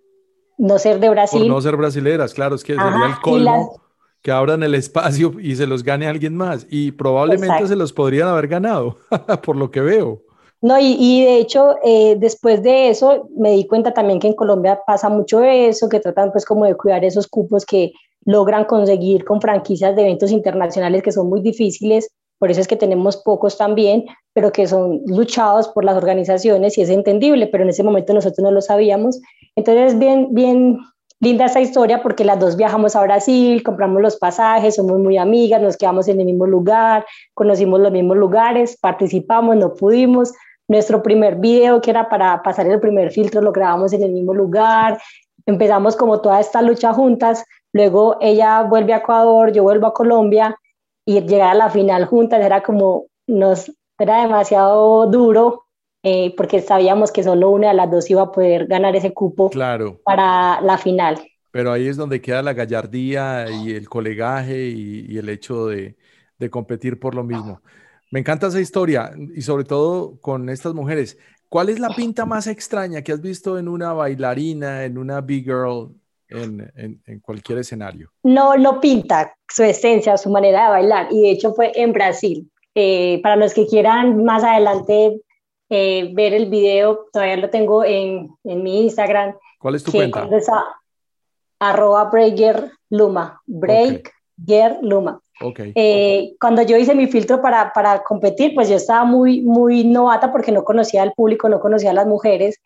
no 0.58 0.80
ser 0.80 1.00
de 1.00 1.10
Brasil. 1.10 1.42
Por 1.42 1.50
no 1.50 1.62
ser 1.62 1.76
brasileras, 1.76 2.34
claro, 2.34 2.56
es 2.56 2.64
que 2.64 2.74
sería 2.74 3.08
el 3.08 3.20
colmo 3.22 3.82
que 4.22 4.32
abran 4.32 4.64
el 4.64 4.76
espacio 4.76 5.34
y 5.40 5.56
se 5.56 5.68
los 5.68 5.84
gane 5.84 6.08
alguien 6.08 6.36
más. 6.36 6.68
Y 6.70 6.92
probablemente 6.92 7.68
se 7.68 7.76
los 7.76 7.92
podrían 7.92 8.28
haber 8.28 8.48
ganado, 8.48 9.00
por 9.44 9.56
lo 9.56 9.72
que 9.72 9.82
veo. 9.82 10.22
No, 10.62 10.78
y, 10.80 11.24
de 11.26 11.38
hecho, 11.38 11.78
eh, 11.84 12.16
después 12.20 12.62
de 12.62 12.90
eso, 12.90 13.30
me 13.36 13.52
di 13.52 13.66
cuenta 13.66 13.94
también 13.94 14.20
que 14.20 14.28
en 14.28 14.36
Colombia 14.36 14.80
pasa 14.86 15.10
mucho 15.10 15.44
eso, 15.44 15.90
que 15.90 16.00
tratan 16.00 16.32
pues 16.32 16.46
como 16.46 16.66
de 16.66 16.76
cuidar 16.76 17.04
esos 17.04 17.28
cupos 17.28 17.66
que 17.66 17.94
logran 18.26 18.66
conseguir 18.66 19.26
con 19.26 19.42
franquicias 19.42 19.96
de 19.96 20.04
eventos 20.04 20.32
internacionales 20.32 21.02
que 21.02 21.12
son 21.12 21.30
muy 21.30 21.42
difíciles, 21.42 22.12
por 22.42 22.50
eso 22.50 22.60
es 22.60 22.68
que 22.68 22.76
tenemos 22.76 23.18
pocos 23.18 23.56
también, 23.56 24.06
pero 24.34 24.52
que 24.52 24.66
son 24.66 25.02
luchados 25.06 25.68
por 25.68 25.86
las 25.86 25.96
organizaciones 25.96 26.76
y 26.76 26.82
es 26.82 26.90
entendible, 26.90 27.46
pero 27.46 27.64
en 27.64 27.70
ese 27.70 27.84
momento 27.84 28.14
nosotros 28.14 28.44
no 28.44 28.50
lo 28.50 28.62
sabíamos. 28.62 29.22
Entonces, 29.56 30.00
bien, 30.00 30.30
bien, 30.32 30.80
linda 31.20 31.46
esta 31.46 31.62
historia 31.62 32.02
porque 32.02 32.26
las 32.26 32.40
dos 32.40 32.58
viajamos 32.58 32.96
a 32.96 33.04
Brasil, 33.04 33.62
compramos 33.62 34.02
los 34.02 34.18
pasajes, 34.18 34.76
somos 34.76 34.98
muy 34.98 35.20
amigas, 35.20 35.62
nos 35.62 35.78
quedamos 35.78 36.08
en 36.08 36.20
el 36.20 36.26
mismo 36.26 36.48
lugar, 36.48 37.06
conocimos 37.36 37.80
los 37.80 37.92
mismos 37.92 38.18
lugares, 38.18 38.76
participamos, 38.82 39.56
no 39.56 39.76
pudimos. 39.76 40.34
Nuestro 40.68 41.04
primer 41.04 41.36
video, 41.36 41.82
que 41.82 41.92
era 41.92 42.10
para 42.10 42.42
pasar 42.44 42.68
el 42.68 42.80
primer 42.80 43.12
filtro, 43.12 43.42
lo 43.42 43.52
grabamos 43.52 43.94
en 43.94 44.04
el 44.04 44.12
mismo 44.12 44.34
lugar. 44.34 45.00
Empezamos 45.46 45.96
como 45.96 46.22
toda 46.22 46.40
esta 46.40 46.62
lucha 46.62 46.94
juntas. 46.94 47.44
Luego 47.74 48.18
ella 48.22 48.64
vuelve 48.64 48.94
a 48.94 48.98
Ecuador, 48.98 49.52
yo 49.52 49.64
vuelvo 49.64 49.88
a 49.88 49.94
Colombia 49.94 50.56
y 51.06 51.22
llegar 51.22 51.52
a 51.52 51.56
la 51.56 51.70
final 51.70 52.06
juntas 52.06 52.44
era 52.44 52.62
como, 52.64 53.08
nos, 53.28 53.72
era 53.98 54.22
demasiado 54.22 55.08
duro 55.08 55.66
eh, 56.04 56.34
porque 56.36 56.62
sabíamos 56.62 57.12
que 57.12 57.24
solo 57.24 57.52
una 57.52 57.70
de 57.70 57.74
las 57.76 57.92
dos 57.92 58.10
iba 58.10 58.24
a 58.24 58.32
poder 58.32 58.66
ganar 58.66 58.96
ese 58.96 59.14
cupo 59.14 59.50
claro. 59.50 60.02
para 60.04 60.60
la 60.62 60.78
final. 60.78 61.20
Pero 61.52 61.72
ahí 61.72 61.88
es 61.88 61.98
donde 61.98 62.22
queda 62.22 62.42
la 62.42 62.54
gallardía 62.54 63.46
y 63.52 63.74
el 63.74 63.88
colegaje 63.88 64.70
y, 64.70 65.18
el 65.18 65.30
hecho 65.30 65.68
de, 65.68 65.98
de, 66.40 66.50
competir 66.50 67.00
por 67.00 67.14
lo 67.14 67.24
mismo. 67.24 67.62
Me 68.12 68.20
encanta 68.20 68.48
esa 68.48 68.60
historia 68.60 69.12
y 69.34 69.42
sobre 69.42 69.64
todo 69.64 70.20
con 70.20 70.50
estas 70.50 70.74
mujeres. 70.74 71.18
¿Cuál 71.50 71.70
es 71.70 71.80
la 71.80 71.90
pinta 71.90 72.26
más 72.26 72.48
extraña 72.48 73.02
que 73.02 73.12
has 73.12 73.22
visto 73.22 73.58
en 73.58 73.68
una 73.68 73.94
bailarina, 73.94 74.86
en 74.86 74.98
una 74.98 75.22
big 75.22 75.46
girl, 75.46 75.96
en, 76.28 76.72
en, 76.76 77.02
en 77.06 77.20
cualquier 77.20 77.60
escenario? 77.60 78.12
No, 78.24 78.56
lo 78.58 78.80
pinta, 78.80 79.36
su 79.50 79.64
esencia, 79.64 80.18
su 80.18 80.30
manera 80.30 80.66
de 80.66 80.70
bailar. 80.70 81.08
Y 81.12 81.22
de 81.24 81.32
hecho 81.32 81.54
fue 81.54 81.72
en 81.76 81.94
Brasil. 81.94 82.50
Eh, 82.76 83.20
para 83.22 83.36
los 83.36 83.54
que 83.54 83.66
quieran 83.68 84.24
más 84.24 84.44
adelante 84.44 85.22
eh, 85.70 86.10
ver 86.14 86.34
el 86.34 86.50
video, 86.50 87.08
todavía 87.12 87.38
lo 87.38 87.50
tengo 87.50 87.84
en, 87.84 88.30
en 88.44 88.64
mi 88.64 88.84
Instagram. 88.84 89.36
¿Cuál 89.60 89.76
es 89.76 89.84
tu 89.84 89.92
cuenta? 89.92 90.28
arroba 91.60 92.06
Breaker 92.06 92.72
Luma, 92.90 93.40
Breaker 93.46 94.80
Luma. 94.82 95.22
Okay. 95.42 95.72
Eh, 95.76 96.36
cuando 96.40 96.62
yo 96.62 96.78
hice 96.78 96.96
mi 96.96 97.08
filtro 97.08 97.42
para, 97.42 97.74
para, 97.74 98.04
competir, 98.04 98.54
pues 98.54 98.70
yo 98.70 98.76
estaba 98.76 99.04
muy, 99.04 99.42
muy 99.42 99.84
novata 99.84 100.32
porque 100.32 100.52
no 100.52 100.64
conocía 100.64 101.02
al 101.02 101.14
público, 101.14 101.50
no 101.50 101.60
conocía 101.60 101.92
a 101.92 101.94
las 101.94 102.08
mujeres, 102.08 102.60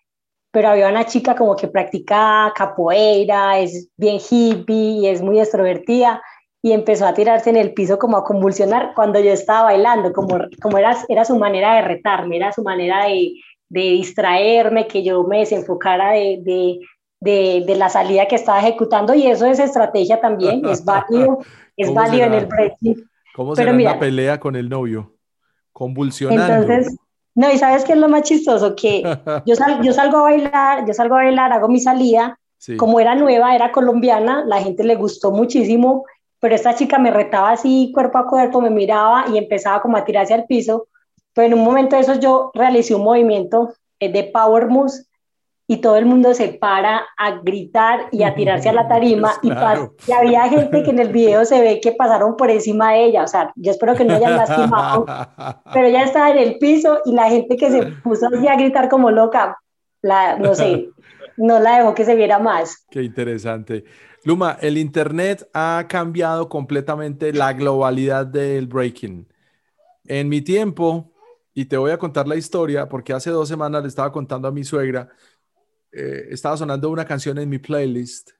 pero 0.52 0.70
había 0.70 0.90
una 0.90 1.06
chica 1.06 1.36
como 1.36 1.56
que 1.56 1.68
practica 1.68 2.54
capoeira, 2.56 3.60
es 3.60 3.90
bien 3.98 4.20
hippie 4.20 5.00
y 5.02 5.08
es 5.08 5.22
muy 5.22 5.40
extrovertida 5.40 6.22
y 6.62 6.72
empezó 6.72 7.06
a 7.06 7.14
tirarse 7.14 7.52
en 7.52 7.58
el 7.58 7.74
piso 7.74 8.00
como 8.00 8.18
a 8.18 8.24
convulsionar 8.24 8.94
cuando 8.96 9.20
yo 9.20 9.32
estaba 9.32 9.66
bailando, 9.66 10.12
como, 10.14 10.40
como 10.62 10.78
era, 10.80 10.98
era 11.10 11.24
su 11.24 11.38
manera 11.38 11.76
de 11.76 11.82
retarme, 11.84 12.38
era 12.38 12.52
su 12.52 12.64
manera 12.64 13.06
de, 13.06 13.34
de 13.70 13.82
distraerme, 13.82 14.88
que 14.88 15.04
yo 15.04 15.24
me 15.26 15.40
desenfocara 15.40 16.14
de, 16.14 16.40
de, 16.42 16.80
de, 17.20 17.64
de, 17.68 17.76
la 17.76 17.90
salida 17.90 18.28
que 18.28 18.36
estaba 18.36 18.60
ejecutando 18.60 19.14
y 19.14 19.28
eso 19.28 19.46
es 19.46 19.60
estrategia 19.60 20.20
también, 20.20 20.66
es 20.66 20.84
válido, 20.84 21.40
es 21.78 21.94
válido 21.94 22.26
en 22.26 22.34
el 22.34 22.46
breaking. 22.46 23.10
¿Cómo 23.36 23.56
será 23.56 23.74
la 23.74 24.00
pelea 24.00 24.40
con 24.40 24.56
el 24.56 24.70
novio? 24.70 25.16
Convulsionando. 25.74 26.74
Entonces, 26.74 26.98
no, 27.34 27.52
y 27.52 27.58
¿sabes 27.58 27.84
qué 27.84 27.94
es 27.94 28.00
lo 28.00 28.08
más 28.08 28.24
chistoso? 28.24 28.76
Que 28.76 29.02
yo, 29.46 29.56
yo 29.82 29.94
salgo 29.94 30.20
a 30.20 30.22
bailar, 30.24 30.88
yo 30.88 30.94
salgo 30.94 31.16
a 31.16 31.24
bailar, 31.24 31.52
hago 31.52 31.68
mi 31.68 31.80
salida, 31.80 32.40
como 32.78 33.00
era 33.00 33.14
nueva, 33.14 33.54
era 33.56 33.72
colombiana, 33.72 34.44
la 34.46 34.62
gente 34.62 34.84
le 34.84 34.96
gustó 34.96 35.32
muchísimo 35.32 36.06
pero 36.46 36.54
esta 36.54 36.76
chica 36.76 37.00
me 37.00 37.10
retaba 37.10 37.50
así 37.50 37.92
cuerpo 37.92 38.20
a 38.20 38.28
cuerpo, 38.28 38.62
me 38.62 38.70
miraba 38.70 39.26
y 39.34 39.40
empezaba 39.40 39.82
como 39.82 39.98
a 39.98 40.06
tirarse 40.06 40.32
al 40.32 40.46
piso, 40.46 40.88
pero 41.34 41.48
en 41.48 41.56
un 41.56 41.64
momento 41.64 41.96
de 41.96 42.04
eso 42.04 42.20
yo 42.20 42.52
realicé 42.54 42.94
un 42.94 43.04
movimiento 43.04 43.74
eh, 44.00 44.12
de 44.12 44.26
power 44.26 44.68
moves 44.68 45.10
y 45.68 45.78
todo 45.78 45.98
el 45.98 46.06
mundo 46.06 46.34
se 46.34 46.50
para 46.50 47.04
a 47.18 47.40
gritar 47.40 48.08
y 48.12 48.24
a 48.24 48.36
tirarse 48.36 48.70
a 48.70 48.74
la 48.74 48.88
tarima 48.88 49.34
y, 49.42 49.50
y, 49.50 50.12
había 50.12 50.48
gente 50.48 50.84
que 50.84 50.92
en 50.92 51.00
el 51.00 51.10
video 51.10 51.46
se 51.46 51.62
ve 51.62 51.80
que 51.82 51.92
pasaron 51.92 52.38
por 52.38 52.50
encima 52.50 52.94
de 52.94 53.06
ella, 53.06 53.24
o 53.24 53.28
sea, 53.28 53.52
yo 53.56 53.72
espero 53.72 53.96
que 53.96 54.06
no 54.06 54.16
hayan 54.16 54.38
lastimado, 54.38 55.06
pero 55.74 55.88
ella 55.88 56.04
estaba 56.04 56.32
en 56.32 56.38
el 56.38 56.58
piso 56.58 57.00
y 57.06 57.14
la 57.14 57.30
gente 57.30 57.58
que 57.58 57.72
se 57.72 57.84
puso 58.04 58.28
así 58.28 58.48
a 58.48 58.56
gritar 58.56 58.90
como 58.90 59.12
loca, 59.12 59.58
la, 60.02 60.38
no 60.38 60.54
sé, 60.54 60.90
no 61.38 61.60
la 61.60 61.80
dejó 61.80 61.96
que 61.96 62.06
se 62.06 62.16
viera 62.16 62.40
más. 62.40 62.86
Qué 62.90 63.04
interesante. 63.04 63.86
Luma, 64.24 64.58
el 64.62 64.78
Internet 64.78 65.48
ha 65.54 65.86
cambiado 65.88 66.50
completamente 66.50 67.32
la 67.32 67.54
globalidad 67.54 68.26
del 68.26 68.68
breaking. 68.68 69.28
En 70.08 70.30
mi 70.30 70.42
tiempo, 70.42 71.12
y 71.54 71.66
te 71.66 71.78
voy 71.78 71.92
a 71.92 71.98
contar 71.98 72.28
la 72.28 72.36
historia, 72.36 72.90
porque 72.90 73.14
hace 73.14 73.30
dos 73.30 73.48
semanas 73.48 73.84
le 73.84 73.88
estaba 73.88 74.12
contando 74.12 74.48
a 74.48 74.52
mi 74.52 74.64
suegra, 74.64 75.10
eh, 75.96 76.28
estaba 76.30 76.58
sonando 76.58 76.90
una 76.90 77.06
canción 77.06 77.38
en 77.38 77.50
mi 77.50 77.58
playlist 77.58 78.32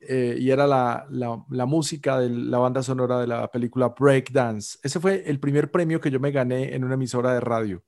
eh, 0.00 0.36
y 0.38 0.50
era 0.50 0.66
la, 0.66 1.06
la, 1.10 1.66
música 1.66 2.18
de 2.20 2.30
la 2.30 2.58
banda 2.58 2.82
sonora 2.82 3.20
de 3.20 3.26
la 3.26 3.50
película 3.50 3.94
Breakdance. 3.98 4.78
Ese 4.82 5.00
fue 5.00 5.24
el 5.26 5.40
primer 5.40 5.70
premio 5.70 6.00
que 6.00 6.10
yo 6.10 6.20
me 6.20 6.30
gané 6.30 6.74
en 6.74 6.84
una 6.84 6.94
emisora 6.94 7.32
de 7.32 7.40
radio. 7.40 7.82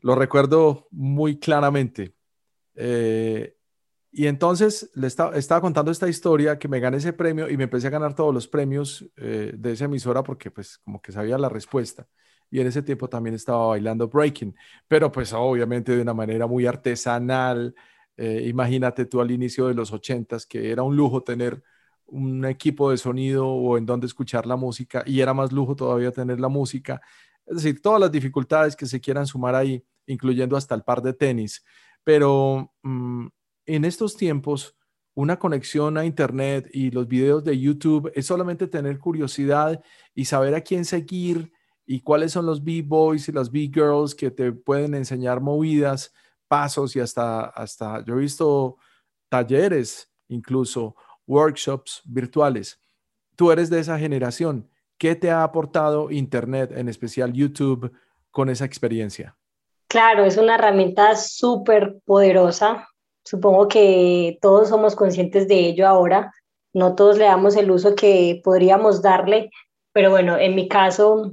Lo 0.00 0.14
recuerdo 0.14 0.86
muy 0.90 1.38
claramente. 1.38 2.14
Eh, 2.74 3.56
y 4.12 4.26
entonces 4.26 4.90
le 4.94 5.06
estaba, 5.06 5.60
contando 5.60 5.90
esta 5.90 6.08
historia 6.08 6.58
que 6.58 6.68
me 6.68 6.80
gané 6.80 6.98
ese 6.98 7.12
premio 7.12 7.48
y 7.50 7.56
me 7.56 7.64
empecé 7.64 7.86
a 7.86 7.90
ganar 7.90 8.14
todos 8.14 8.32
los 8.32 8.48
premios 8.48 9.04
eh, 9.16 9.52
de 9.56 9.72
esa 9.72 9.86
emisora 9.86 10.22
porque 10.22 10.50
pues 10.50 10.78
como 10.78 11.00
que 11.00 11.12
sabía 11.12 11.38
la 11.38 11.48
respuesta. 11.48 12.06
Y 12.50 12.60
en 12.60 12.66
ese 12.68 12.82
tiempo 12.82 13.08
también 13.08 13.34
estaba 13.34 13.68
bailando 13.68 14.08
breaking, 14.08 14.54
pero 14.88 15.10
pues 15.10 15.32
obviamente 15.32 15.94
de 15.94 16.02
una 16.02 16.14
manera 16.14 16.46
muy 16.46 16.66
artesanal. 16.66 17.74
Eh, 18.16 18.46
imagínate 18.48 19.04
tú 19.06 19.20
al 19.20 19.30
inicio 19.30 19.66
de 19.68 19.74
los 19.74 19.92
ochentas 19.92 20.46
que 20.46 20.70
era 20.70 20.82
un 20.82 20.96
lujo 20.96 21.22
tener 21.22 21.62
un 22.06 22.44
equipo 22.44 22.90
de 22.90 22.96
sonido 22.96 23.46
o 23.48 23.76
en 23.76 23.86
dónde 23.86 24.06
escuchar 24.06 24.46
la 24.46 24.56
música 24.56 25.02
y 25.06 25.20
era 25.20 25.34
más 25.34 25.52
lujo 25.52 25.74
todavía 25.76 26.12
tener 26.12 26.40
la 26.40 26.48
música. 26.48 27.00
Es 27.46 27.56
decir, 27.56 27.82
todas 27.82 28.00
las 28.00 28.12
dificultades 28.12 28.76
que 28.76 28.86
se 28.86 29.00
quieran 29.00 29.26
sumar 29.26 29.54
ahí, 29.54 29.84
incluyendo 30.06 30.56
hasta 30.56 30.74
el 30.74 30.82
par 30.82 31.02
de 31.02 31.12
tenis. 31.12 31.64
Pero 32.04 32.72
mm, 32.82 33.26
en 33.66 33.84
estos 33.84 34.16
tiempos, 34.16 34.76
una 35.14 35.38
conexión 35.38 35.96
a 35.98 36.04
Internet 36.04 36.68
y 36.72 36.90
los 36.90 37.08
videos 37.08 37.42
de 37.42 37.58
YouTube 37.58 38.12
es 38.14 38.26
solamente 38.26 38.66
tener 38.66 38.98
curiosidad 38.98 39.82
y 40.14 40.26
saber 40.26 40.54
a 40.54 40.60
quién 40.60 40.84
seguir 40.84 41.52
y 41.86 42.00
cuáles 42.00 42.32
son 42.32 42.46
los 42.46 42.62
B-Boys 42.62 43.28
y 43.28 43.32
las 43.32 43.50
B-Girls 43.50 44.14
que 44.14 44.30
te 44.30 44.52
pueden 44.52 44.94
enseñar 44.94 45.40
movidas, 45.40 46.12
pasos 46.48 46.96
y 46.96 47.00
hasta, 47.00 47.44
hasta, 47.46 48.04
yo 48.04 48.14
he 48.14 48.20
visto 48.20 48.76
talleres, 49.28 50.10
incluso 50.28 50.96
workshops 51.26 52.02
virtuales. 52.04 52.80
Tú 53.36 53.50
eres 53.50 53.70
de 53.70 53.80
esa 53.80 53.98
generación. 53.98 54.68
¿Qué 54.98 55.14
te 55.14 55.30
ha 55.30 55.42
aportado 55.42 56.10
Internet, 56.10 56.72
en 56.74 56.88
especial 56.88 57.32
YouTube, 57.32 57.92
con 58.30 58.48
esa 58.48 58.64
experiencia? 58.64 59.36
Claro, 59.88 60.24
es 60.24 60.36
una 60.36 60.56
herramienta 60.56 61.14
súper 61.16 62.00
poderosa 62.04 62.88
Supongo 63.26 63.66
que 63.66 64.38
todos 64.40 64.68
somos 64.68 64.94
conscientes 64.94 65.48
de 65.48 65.58
ello 65.58 65.88
ahora, 65.88 66.32
no 66.72 66.94
todos 66.94 67.18
le 67.18 67.24
damos 67.24 67.56
el 67.56 67.72
uso 67.72 67.96
que 67.96 68.40
podríamos 68.44 69.02
darle, 69.02 69.50
pero 69.92 70.10
bueno, 70.10 70.38
en 70.38 70.54
mi 70.54 70.68
caso... 70.68 71.32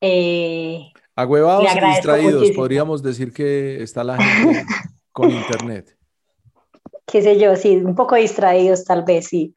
Eh, 0.00 0.92
Agüevados 1.16 1.64
y 1.64 1.86
distraídos, 1.86 2.50
podríamos 2.52 3.02
decir 3.02 3.32
que 3.32 3.82
está 3.82 4.02
la 4.04 4.16
gente 4.16 4.64
con 5.12 5.30
internet. 5.30 5.96
Qué 7.06 7.22
sé 7.22 7.38
yo, 7.38 7.56
sí, 7.56 7.76
un 7.76 7.94
poco 7.94 8.14
distraídos 8.14 8.84
tal 8.84 9.04
vez, 9.04 9.26
sí. 9.26 9.52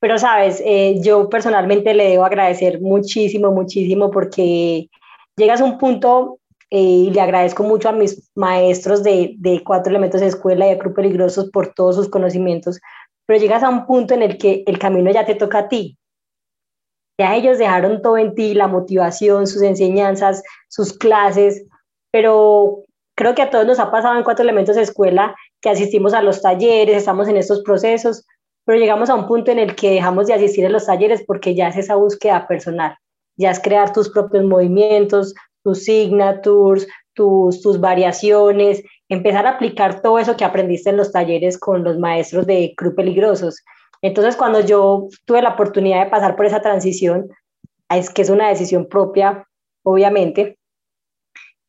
Pero 0.00 0.18
sabes, 0.18 0.62
eh, 0.64 0.96
yo 1.00 1.28
personalmente 1.28 1.94
le 1.94 2.10
debo 2.10 2.24
agradecer 2.24 2.80
muchísimo, 2.80 3.50
muchísimo 3.52 4.10
porque 4.10 4.88
llegas 5.36 5.60
a 5.60 5.64
un 5.64 5.78
punto 5.78 6.38
eh, 6.70 6.80
y 6.80 7.10
le 7.10 7.20
agradezco 7.20 7.62
mucho 7.62 7.88
a 7.88 7.92
mis 7.92 8.30
maestros 8.34 9.02
de, 9.02 9.34
de 9.38 9.62
Cuatro 9.62 9.90
Elementos 9.90 10.20
de 10.20 10.28
Escuela 10.28 10.66
y 10.66 10.70
de 10.70 10.78
Cruz 10.78 10.94
Peligrosos 10.94 11.50
por 11.50 11.74
todos 11.74 11.96
sus 11.96 12.08
conocimientos, 12.08 12.80
pero 13.26 13.38
llegas 13.38 13.62
a 13.62 13.68
un 13.68 13.86
punto 13.86 14.14
en 14.14 14.22
el 14.22 14.38
que 14.38 14.64
el 14.66 14.78
camino 14.78 15.10
ya 15.10 15.24
te 15.24 15.34
toca 15.34 15.58
a 15.58 15.68
ti. 15.68 15.96
Ya 17.18 17.34
ellos 17.34 17.58
dejaron 17.58 18.02
todo 18.02 18.18
en 18.18 18.34
ti, 18.34 18.54
la 18.54 18.68
motivación, 18.68 19.46
sus 19.46 19.62
enseñanzas, 19.62 20.42
sus 20.68 20.92
clases, 20.92 21.64
pero 22.10 22.82
creo 23.16 23.34
que 23.34 23.42
a 23.42 23.50
todos 23.50 23.66
nos 23.66 23.78
ha 23.78 23.90
pasado 23.90 24.16
en 24.16 24.24
Cuatro 24.24 24.42
Elementos 24.42 24.76
de 24.76 24.82
Escuela 24.82 25.34
que 25.60 25.70
asistimos 25.70 26.12
a 26.12 26.22
los 26.22 26.42
talleres, 26.42 26.96
estamos 26.96 27.28
en 27.28 27.38
estos 27.38 27.62
procesos, 27.62 28.26
pero 28.64 28.78
llegamos 28.78 29.08
a 29.08 29.14
un 29.14 29.26
punto 29.26 29.50
en 29.50 29.58
el 29.58 29.74
que 29.74 29.90
dejamos 29.90 30.26
de 30.26 30.34
asistir 30.34 30.66
a 30.66 30.70
los 30.70 30.86
talleres 30.86 31.24
porque 31.26 31.54
ya 31.54 31.68
es 31.68 31.76
esa 31.76 31.94
búsqueda 31.94 32.46
personal, 32.46 32.96
ya 33.36 33.50
es 33.50 33.60
crear 33.60 33.92
tus 33.92 34.10
propios 34.10 34.44
movimientos, 34.44 35.34
tus 35.62 35.84
signatures, 35.84 36.86
tus, 37.14 37.62
tus 37.62 37.80
variaciones, 37.80 38.82
empezar 39.08 39.46
a 39.46 39.50
aplicar 39.50 40.02
todo 40.02 40.18
eso 40.18 40.36
que 40.36 40.44
aprendiste 40.44 40.90
en 40.90 40.96
los 40.96 41.12
talleres 41.12 41.58
con 41.58 41.82
los 41.82 41.98
maestros 41.98 42.46
de 42.46 42.74
Cruz 42.76 42.94
Peligrosos. 42.94 43.64
Entonces, 44.06 44.36
cuando 44.36 44.60
yo 44.60 45.08
tuve 45.24 45.42
la 45.42 45.50
oportunidad 45.50 46.04
de 46.04 46.10
pasar 46.10 46.36
por 46.36 46.46
esa 46.46 46.62
transición, 46.62 47.28
es 47.88 48.10
que 48.10 48.22
es 48.22 48.30
una 48.30 48.48
decisión 48.48 48.88
propia, 48.88 49.46
obviamente, 49.82 50.58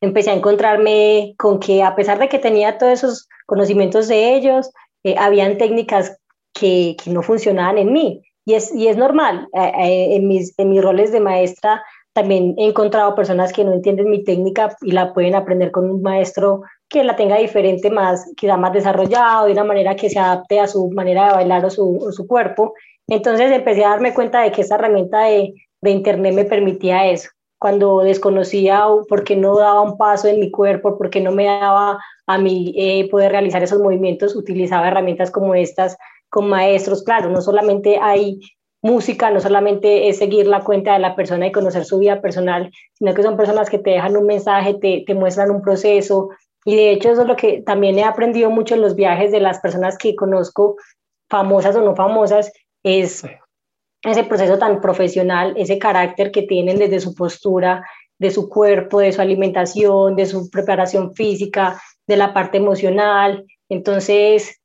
empecé 0.00 0.30
a 0.30 0.34
encontrarme 0.34 1.34
con 1.36 1.58
que 1.58 1.82
a 1.82 1.96
pesar 1.96 2.18
de 2.18 2.28
que 2.28 2.38
tenía 2.38 2.78
todos 2.78 2.92
esos 2.92 3.28
conocimientos 3.46 4.06
de 4.06 4.36
ellos, 4.36 4.70
eh, 5.02 5.16
habían 5.18 5.58
técnicas 5.58 6.16
que, 6.54 6.96
no 7.06 7.22
funcionaban 7.22 7.78
en 7.78 7.92
mí. 7.92 8.22
Y 8.44 8.54
es, 8.54 8.72
y 8.72 8.86
es 8.86 8.96
normal, 8.96 9.48
eh, 9.54 9.72
eh, 9.76 10.16
en, 10.16 10.28
mis, 10.28 10.54
en 10.58 10.70
mis 10.70 10.82
roles 10.82 11.12
de 11.12 11.20
maestra 11.20 11.82
también 12.12 12.54
he 12.58 12.66
encontrado 12.66 13.14
personas 13.14 13.52
que 13.52 13.64
no 13.64 13.72
entienden 13.72 14.10
mi 14.10 14.24
técnica 14.24 14.74
y 14.80 14.90
la 14.92 15.12
pueden 15.12 15.34
aprender 15.36 15.70
con 15.70 15.88
un 15.90 16.02
maestro 16.02 16.62
que 16.88 17.04
la 17.04 17.16
tenga 17.16 17.36
diferente, 17.36 17.90
más, 17.90 18.30
quizá 18.36 18.56
más 18.56 18.72
desarrollado, 18.72 19.46
de 19.46 19.52
una 19.52 19.64
manera 19.64 19.94
que 19.96 20.08
se 20.08 20.18
adapte 20.18 20.58
a 20.58 20.66
su 20.66 20.90
manera 20.90 21.28
de 21.28 21.34
bailar 21.34 21.64
o 21.64 21.70
su, 21.70 22.12
su 22.12 22.26
cuerpo. 22.26 22.74
Entonces 23.06 23.50
empecé 23.52 23.84
a 23.84 23.90
darme 23.90 24.14
cuenta 24.14 24.42
de 24.42 24.52
que 24.52 24.62
esta 24.62 24.76
herramienta 24.76 25.22
de, 25.24 25.54
de 25.80 25.90
Internet 25.90 26.34
me 26.34 26.44
permitía 26.44 27.06
eso. 27.10 27.30
Cuando 27.58 28.00
desconocía 28.00 28.84
porque 29.08 29.34
no 29.36 29.58
daba 29.58 29.80
un 29.80 29.96
paso 29.96 30.28
en 30.28 30.38
mi 30.40 30.50
cuerpo, 30.50 30.96
porque 30.96 31.20
no 31.20 31.32
me 31.32 31.44
daba 31.44 31.98
a 32.26 32.38
mí 32.38 32.72
eh, 32.76 33.08
poder 33.10 33.32
realizar 33.32 33.62
esos 33.62 33.80
movimientos, 33.80 34.36
utilizaba 34.36 34.88
herramientas 34.88 35.30
como 35.30 35.54
estas 35.54 35.96
con 36.30 36.48
maestros. 36.48 37.02
Claro, 37.02 37.30
no 37.30 37.40
solamente 37.40 37.98
hay 38.00 38.38
música 38.82 39.30
no 39.30 39.40
solamente 39.40 40.08
es 40.08 40.18
seguir 40.18 40.46
la 40.46 40.60
cuenta 40.60 40.92
de 40.92 41.00
la 41.00 41.16
persona 41.16 41.46
y 41.46 41.52
conocer 41.52 41.84
su 41.84 41.98
vida 41.98 42.20
personal, 42.20 42.70
sino 42.94 43.14
que 43.14 43.22
son 43.22 43.36
personas 43.36 43.70
que 43.70 43.78
te 43.78 43.90
dejan 43.90 44.16
un 44.16 44.26
mensaje, 44.26 44.74
te, 44.74 45.04
te 45.06 45.14
muestran 45.14 45.50
un 45.50 45.62
proceso. 45.62 46.30
Y 46.68 46.76
de 46.76 46.90
hecho 46.90 47.10
eso 47.10 47.22
es 47.22 47.26
lo 47.26 47.34
que 47.34 47.62
también 47.62 47.98
he 47.98 48.04
aprendido 48.04 48.50
mucho 48.50 48.74
en 48.74 48.82
los 48.82 48.94
viajes 48.94 49.32
de 49.32 49.40
las 49.40 49.58
personas 49.58 49.96
que 49.96 50.14
conozco, 50.14 50.76
famosas 51.30 51.74
o 51.76 51.80
no 51.80 51.96
famosas, 51.96 52.52
es 52.82 53.24
ese 54.02 54.24
proceso 54.24 54.58
tan 54.58 54.82
profesional, 54.82 55.54
ese 55.56 55.78
carácter 55.78 56.30
que 56.30 56.42
tienen 56.42 56.78
desde 56.78 57.00
su 57.00 57.14
postura, 57.14 57.86
de 58.18 58.30
su 58.30 58.50
cuerpo, 58.50 59.00
de 59.00 59.12
su 59.12 59.22
alimentación, 59.22 60.14
de 60.14 60.26
su 60.26 60.50
preparación 60.50 61.14
física, 61.14 61.80
de 62.06 62.18
la 62.18 62.34
parte 62.34 62.58
emocional. 62.58 63.46
Entonces, 63.70 64.60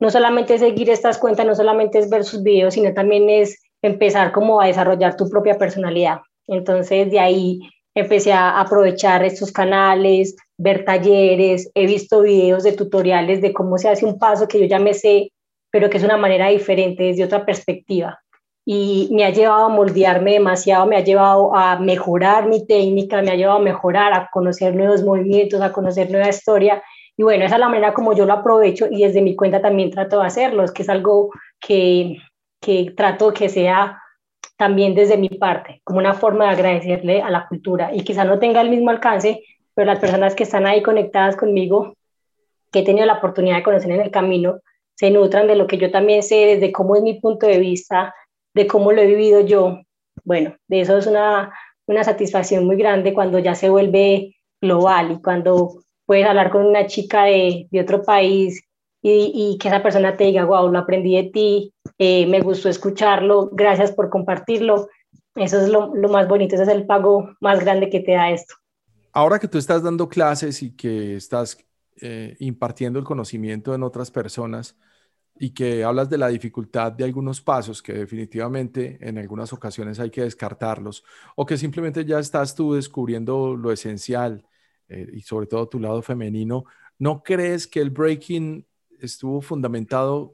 no 0.00 0.10
solamente 0.10 0.54
es 0.54 0.62
seguir 0.62 0.90
estas 0.90 1.16
cuentas, 1.16 1.46
no 1.46 1.54
solamente 1.54 2.00
es 2.00 2.10
ver 2.10 2.24
sus 2.24 2.42
videos, 2.42 2.74
sino 2.74 2.92
también 2.92 3.30
es 3.30 3.62
empezar 3.82 4.32
como 4.32 4.60
a 4.60 4.66
desarrollar 4.66 5.16
tu 5.16 5.30
propia 5.30 5.56
personalidad. 5.56 6.22
Entonces 6.48 7.08
de 7.08 7.20
ahí 7.20 7.60
empecé 7.94 8.32
a 8.32 8.60
aprovechar 8.60 9.24
estos 9.24 9.52
canales, 9.52 10.34
ver 10.60 10.84
talleres, 10.84 11.70
he 11.74 11.86
visto 11.86 12.22
videos 12.22 12.62
de 12.62 12.72
tutoriales 12.72 13.40
de 13.40 13.52
cómo 13.52 13.78
se 13.78 13.88
hace 13.88 14.04
un 14.04 14.18
paso 14.18 14.46
que 14.46 14.60
yo 14.60 14.66
ya 14.66 14.78
me 14.78 14.94
sé, 14.94 15.32
pero 15.70 15.88
que 15.88 15.98
es 15.98 16.04
una 16.04 16.16
manera 16.16 16.48
diferente, 16.48 17.04
desde 17.04 17.24
otra 17.24 17.44
perspectiva. 17.44 18.20
Y 18.66 19.08
me 19.12 19.24
ha 19.24 19.30
llevado 19.30 19.64
a 19.64 19.68
moldearme 19.68 20.32
demasiado, 20.32 20.86
me 20.86 20.96
ha 20.96 21.04
llevado 21.04 21.56
a 21.56 21.78
mejorar 21.78 22.46
mi 22.46 22.66
técnica, 22.66 23.22
me 23.22 23.30
ha 23.30 23.36
llevado 23.36 23.58
a 23.58 23.62
mejorar, 23.62 24.12
a 24.12 24.28
conocer 24.32 24.74
nuevos 24.74 25.02
movimientos, 25.02 25.60
a 25.60 25.72
conocer 25.72 26.10
nueva 26.10 26.28
historia 26.28 26.82
y 27.20 27.22
bueno, 27.22 27.44
esa 27.44 27.56
es 27.56 27.60
la 27.60 27.68
manera 27.68 27.92
como 27.92 28.14
yo 28.14 28.24
lo 28.24 28.32
aprovecho 28.32 28.86
y 28.90 29.02
desde 29.02 29.20
mi 29.20 29.36
cuenta 29.36 29.60
también 29.60 29.90
trato 29.90 30.20
de 30.20 30.26
hacerlo, 30.26 30.64
es 30.64 30.72
que 30.72 30.80
es 30.80 30.88
algo 30.88 31.30
que, 31.60 32.16
que 32.62 32.94
trato 32.96 33.34
que 33.34 33.50
sea 33.50 34.00
también 34.56 34.94
desde 34.94 35.18
mi 35.18 35.28
parte, 35.28 35.82
como 35.84 35.98
una 35.98 36.14
forma 36.14 36.46
de 36.46 36.50
agradecerle 36.52 37.20
a 37.20 37.28
la 37.28 37.46
cultura. 37.46 37.90
Y 37.94 38.04
quizá 38.04 38.24
no 38.24 38.38
tenga 38.38 38.62
el 38.62 38.70
mismo 38.70 38.88
alcance, 38.88 39.42
pero 39.80 39.92
las 39.92 40.00
personas 40.00 40.34
que 40.34 40.42
están 40.42 40.66
ahí 40.66 40.82
conectadas 40.82 41.36
conmigo, 41.36 41.94
que 42.70 42.80
he 42.80 42.84
tenido 42.84 43.06
la 43.06 43.14
oportunidad 43.14 43.56
de 43.56 43.62
conocer 43.62 43.90
en 43.90 44.02
el 44.02 44.10
camino, 44.10 44.60
se 44.94 45.10
nutran 45.10 45.46
de 45.46 45.56
lo 45.56 45.66
que 45.66 45.78
yo 45.78 45.90
también 45.90 46.22
sé, 46.22 46.34
desde 46.34 46.70
cómo 46.70 46.96
es 46.96 47.02
mi 47.02 47.18
punto 47.18 47.46
de 47.46 47.58
vista, 47.58 48.14
de 48.52 48.66
cómo 48.66 48.92
lo 48.92 49.00
he 49.00 49.06
vivido 49.06 49.40
yo. 49.40 49.78
Bueno, 50.22 50.54
de 50.68 50.82
eso 50.82 50.98
es 50.98 51.06
una, 51.06 51.54
una 51.86 52.04
satisfacción 52.04 52.66
muy 52.66 52.76
grande 52.76 53.14
cuando 53.14 53.38
ya 53.38 53.54
se 53.54 53.70
vuelve 53.70 54.36
global 54.60 55.12
y 55.12 55.22
cuando 55.22 55.80
puedes 56.04 56.26
hablar 56.26 56.50
con 56.50 56.66
una 56.66 56.86
chica 56.86 57.24
de, 57.24 57.66
de 57.70 57.80
otro 57.80 58.02
país 58.02 58.62
y, 59.00 59.32
y, 59.34 59.56
que 59.56 59.68
esa 59.68 59.82
persona 59.82 60.14
te 60.14 60.24
diga, 60.24 60.44
wow, 60.44 60.70
lo 60.70 60.78
aprendí 60.78 61.16
de 61.16 61.30
ti, 61.30 61.72
eh, 61.96 62.26
me 62.26 62.42
gustó 62.42 62.68
escucharlo, 62.68 63.48
gracias 63.50 63.92
por 63.92 64.10
compartirlo. 64.10 64.88
Eso 65.36 65.58
es 65.58 65.70
lo, 65.70 65.94
lo, 65.94 66.10
más 66.10 66.28
bonito, 66.28 66.56
ese 66.56 66.64
es 66.64 66.68
el 66.68 66.84
pago 66.84 67.30
más 67.40 67.60
grande 67.60 67.88
que 67.88 68.00
te 68.00 68.12
da 68.12 68.30
esto. 68.30 68.56
Ahora 69.12 69.38
que 69.38 69.48
tú 69.48 69.58
estás 69.58 69.82
dando 69.82 70.08
clases 70.08 70.62
y 70.62 70.72
que 70.76 71.16
estás 71.16 71.58
eh, 72.00 72.36
impartiendo 72.38 72.98
el 72.98 73.04
conocimiento 73.04 73.74
en 73.74 73.82
otras 73.82 74.10
personas 74.10 74.76
y 75.38 75.50
que 75.50 75.84
hablas 75.84 76.08
de 76.10 76.18
la 76.18 76.28
dificultad 76.28 76.92
de 76.92 77.04
algunos 77.04 77.40
pasos 77.40 77.82
que 77.82 77.92
definitivamente 77.92 78.98
en 79.00 79.18
algunas 79.18 79.52
ocasiones 79.52 79.98
hay 79.98 80.10
que 80.10 80.22
descartarlos 80.22 81.02
o 81.34 81.46
que 81.46 81.56
simplemente 81.56 82.04
ya 82.04 82.18
estás 82.18 82.54
tú 82.54 82.74
descubriendo 82.74 83.56
lo 83.56 83.72
esencial 83.72 84.46
eh, 84.88 85.08
y 85.12 85.22
sobre 85.22 85.46
todo 85.46 85.68
tu 85.68 85.80
lado 85.80 86.02
femenino, 86.02 86.64
¿no 86.98 87.22
crees 87.22 87.66
que 87.66 87.80
el 87.80 87.90
breaking 87.90 88.66
estuvo 89.00 89.40
fundamentado 89.40 90.30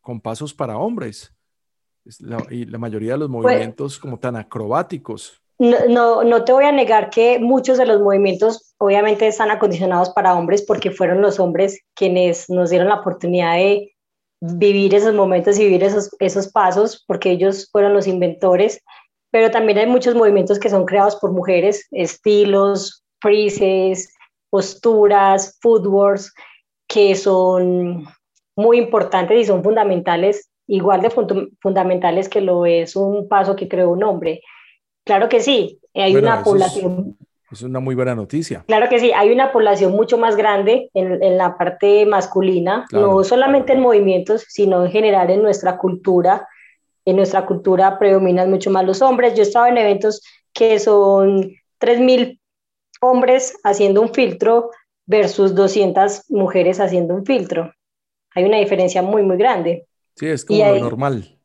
con 0.00 0.20
pasos 0.20 0.54
para 0.54 0.78
hombres? 0.78 1.34
y 2.50 2.64
la 2.64 2.78
mayoría 2.78 3.12
de 3.12 3.18
los 3.18 3.28
pues 3.28 3.44
movimientos 3.44 3.98
como 3.98 4.18
tan 4.18 4.36
acrobáticos. 4.36 5.41
No, 5.58 6.24
no, 6.24 6.44
te 6.44 6.52
voy 6.52 6.64
a 6.64 6.72
negar 6.72 7.10
que 7.10 7.38
muchos 7.38 7.78
de 7.78 7.86
los 7.86 8.00
movimientos 8.00 8.74
obviamente 8.78 9.28
están 9.28 9.50
acondicionados 9.50 10.10
para 10.10 10.34
hombres 10.34 10.62
porque 10.62 10.90
fueron 10.90 11.20
los 11.20 11.38
hombres 11.38 11.80
quienes 11.94 12.50
nos 12.50 12.70
dieron 12.70 12.88
la 12.88 12.96
oportunidad 12.96 13.54
de 13.54 13.92
vivir 14.40 14.94
esos 14.94 15.14
momentos 15.14 15.58
y 15.58 15.64
vivir 15.64 15.84
esos, 15.84 16.10
esos 16.18 16.50
pasos 16.50 17.04
porque 17.06 17.30
ellos 17.30 17.68
fueron 17.70 17.94
los 17.94 18.08
inventores, 18.08 18.82
pero 19.30 19.52
también 19.52 19.78
hay 19.78 19.86
muchos 19.86 20.16
movimientos 20.16 20.58
que 20.58 20.68
son 20.70 20.84
creados 20.84 21.16
por 21.16 21.30
mujeres, 21.30 21.86
estilos, 21.92 23.04
freezes, 23.20 24.12
posturas, 24.50 25.58
footworks, 25.62 26.32
que 26.88 27.14
son 27.14 28.04
muy 28.56 28.78
importantes 28.78 29.38
y 29.38 29.44
son 29.44 29.62
fundamentales 29.62 30.50
igual 30.66 31.02
de 31.02 31.10
fundamentales 31.60 32.28
que 32.28 32.40
lo 32.40 32.66
es 32.66 32.96
un 32.96 33.28
paso 33.28 33.56
que 33.56 33.68
creó 33.68 33.90
un 33.90 34.02
hombre. 34.04 34.40
Claro 35.04 35.28
que 35.28 35.40
sí, 35.40 35.80
hay 35.94 36.16
una 36.16 36.42
población... 36.42 37.16
Es, 37.50 37.62
una 37.62 37.80
muy 37.80 37.94
buena 37.94 38.14
noticia. 38.14 38.64
Claro 38.66 38.88
que 38.88 38.98
sí, 38.98 39.12
hay 39.14 39.30
una 39.30 39.52
población 39.52 39.92
mucho 39.92 40.16
más 40.16 40.36
grande 40.36 40.90
en, 40.94 41.22
en 41.22 41.36
la 41.36 41.58
parte 41.58 42.06
masculina, 42.06 42.86
no 42.92 43.22
solamente 43.24 43.74
en 43.74 43.80
movimientos, 43.80 44.46
sino 44.48 44.86
en 44.86 44.90
general 44.90 45.28
en 45.28 45.42
nuestra 45.42 45.76
cultura. 45.76 46.48
En 47.04 47.16
nuestra 47.16 47.44
cultura 47.44 47.98
predominan 47.98 48.48
mucho 48.48 48.70
más 48.70 48.86
los 48.86 49.02
hombres. 49.02 49.34
Yo 49.34 49.40
he 49.40 49.46
estado 49.46 49.66
en 49.66 49.76
eventos 49.76 50.22
que 50.54 50.78
son 50.78 51.50
3.000 51.78 52.38
hombres 53.02 53.58
haciendo 53.64 54.00
un 54.00 54.14
filtro 54.14 54.70
versus 55.04 55.54
200 55.54 56.30
mujeres 56.30 56.80
haciendo 56.80 57.14
un 57.14 57.26
filtro. 57.26 57.72
Hay 58.34 58.44
una 58.44 58.58
diferencia 58.58 59.02
muy, 59.02 59.22
muy 59.22 59.36
grande. 59.36 59.86
Sí, 60.16 60.26
es 60.26 60.44
como 60.44 60.64
lo 60.64 60.78
normal. 60.78 61.38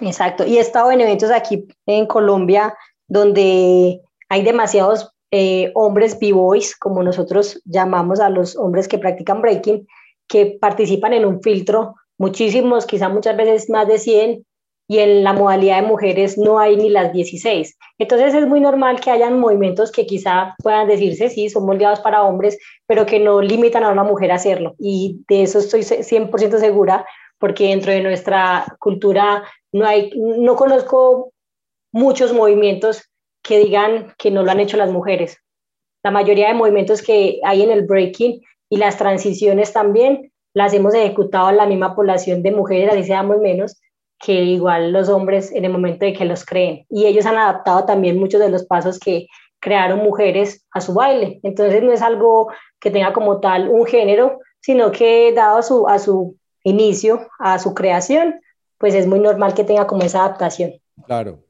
Exacto. 0.00 0.46
Y 0.46 0.58
he 0.58 0.60
estado 0.60 0.90
en 0.90 1.00
eventos 1.00 1.30
aquí 1.30 1.66
en 1.86 2.06
Colombia 2.06 2.74
donde 3.08 4.00
hay 4.28 4.42
demasiados 4.42 5.12
eh, 5.30 5.72
hombres 5.74 6.18
b-boys, 6.18 6.76
como 6.76 7.02
nosotros 7.02 7.60
llamamos 7.64 8.20
a 8.20 8.30
los 8.30 8.56
hombres 8.56 8.88
que 8.88 8.98
practican 8.98 9.42
breaking, 9.42 9.86
que 10.28 10.56
participan 10.60 11.12
en 11.12 11.24
un 11.24 11.42
filtro, 11.42 11.94
muchísimos, 12.18 12.86
quizá 12.86 13.08
muchas 13.08 13.36
veces 13.36 13.68
más 13.68 13.88
de 13.88 13.98
100, 13.98 14.46
y 14.86 14.98
en 14.98 15.24
la 15.24 15.32
modalidad 15.32 15.80
de 15.80 15.88
mujeres 15.88 16.36
no 16.36 16.58
hay 16.58 16.76
ni 16.76 16.90
las 16.90 17.12
16. 17.12 17.76
Entonces 17.98 18.34
es 18.34 18.46
muy 18.46 18.60
normal 18.60 19.00
que 19.00 19.10
hayan 19.10 19.40
movimientos 19.40 19.90
que 19.90 20.06
quizá 20.06 20.54
puedan 20.62 20.88
decirse, 20.88 21.30
sí, 21.30 21.48
son 21.48 21.64
moldeados 21.64 22.00
para 22.00 22.22
hombres, 22.22 22.58
pero 22.86 23.06
que 23.06 23.18
no 23.18 23.40
limitan 23.40 23.82
a 23.82 23.90
una 23.90 24.04
mujer 24.04 24.30
a 24.30 24.36
hacerlo. 24.36 24.74
Y 24.78 25.20
de 25.28 25.42
eso 25.42 25.58
estoy 25.58 25.80
100% 25.80 26.58
segura, 26.58 27.06
porque 27.38 27.68
dentro 27.68 27.92
de 27.92 28.02
nuestra 28.02 28.66
cultura 28.78 29.42
no, 29.74 29.86
hay, 29.86 30.12
no 30.14 30.54
conozco 30.54 31.32
muchos 31.92 32.32
movimientos 32.32 33.10
que 33.42 33.58
digan 33.58 34.14
que 34.18 34.30
no 34.30 34.44
lo 34.44 34.50
han 34.52 34.60
hecho 34.60 34.76
las 34.76 34.90
mujeres. 34.90 35.38
La 36.04 36.12
mayoría 36.12 36.48
de 36.48 36.54
movimientos 36.54 37.02
que 37.02 37.40
hay 37.44 37.62
en 37.62 37.72
el 37.72 37.82
breaking 37.82 38.40
y 38.70 38.76
las 38.76 38.96
transiciones 38.96 39.72
también 39.72 40.32
las 40.54 40.72
hemos 40.74 40.94
ejecutado 40.94 41.50
en 41.50 41.56
la 41.56 41.66
misma 41.66 41.96
población 41.96 42.42
de 42.44 42.52
mujeres, 42.52 42.90
así 42.92 43.02
seamos 43.02 43.38
menos, 43.38 43.80
que 44.20 44.42
igual 44.42 44.92
los 44.92 45.08
hombres 45.08 45.50
en 45.50 45.64
el 45.64 45.72
momento 45.72 46.06
de 46.06 46.12
que 46.12 46.24
los 46.24 46.44
creen. 46.46 46.86
Y 46.88 47.06
ellos 47.06 47.26
han 47.26 47.36
adaptado 47.36 47.84
también 47.84 48.16
muchos 48.16 48.40
de 48.40 48.50
los 48.50 48.64
pasos 48.64 49.00
que 49.00 49.26
crearon 49.58 50.04
mujeres 50.04 50.64
a 50.70 50.80
su 50.80 50.94
baile. 50.94 51.40
Entonces 51.42 51.82
no 51.82 51.92
es 51.92 52.00
algo 52.00 52.52
que 52.78 52.92
tenga 52.92 53.12
como 53.12 53.40
tal 53.40 53.68
un 53.68 53.86
género, 53.86 54.38
sino 54.60 54.92
que 54.92 55.32
dado 55.32 55.62
su, 55.62 55.88
a 55.88 55.98
su 55.98 56.36
inicio, 56.62 57.26
a 57.40 57.58
su 57.58 57.74
creación, 57.74 58.40
pues 58.78 58.94
es 58.94 59.06
muy 59.06 59.20
normal 59.20 59.54
que 59.54 59.64
tenga 59.64 59.86
como 59.86 60.02
esa 60.02 60.24
adaptación. 60.24 60.72
Claro, 61.06 61.44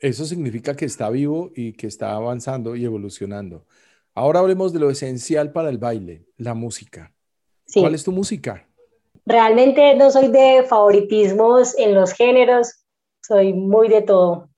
eso 0.00 0.24
significa 0.24 0.76
que 0.76 0.84
está 0.84 1.10
vivo 1.10 1.50
y 1.54 1.72
que 1.72 1.86
está 1.86 2.12
avanzando 2.12 2.76
y 2.76 2.84
evolucionando. 2.84 3.66
Ahora 4.14 4.40
hablemos 4.40 4.72
de 4.72 4.80
lo 4.80 4.90
esencial 4.90 5.52
para 5.52 5.68
el 5.68 5.78
baile, 5.78 6.24
la 6.36 6.54
música. 6.54 7.12
¿Cuál 7.72 7.94
es 7.94 8.04
tu 8.04 8.12
música? 8.12 8.66
Realmente 9.26 9.94
no 9.94 10.10
soy 10.10 10.28
de 10.28 10.64
favoritismos 10.66 11.78
en 11.78 11.94
los 11.94 12.12
géneros, 12.12 12.84
soy 13.22 13.52
muy 13.52 13.88
de 13.88 14.02
todo. 14.02 14.48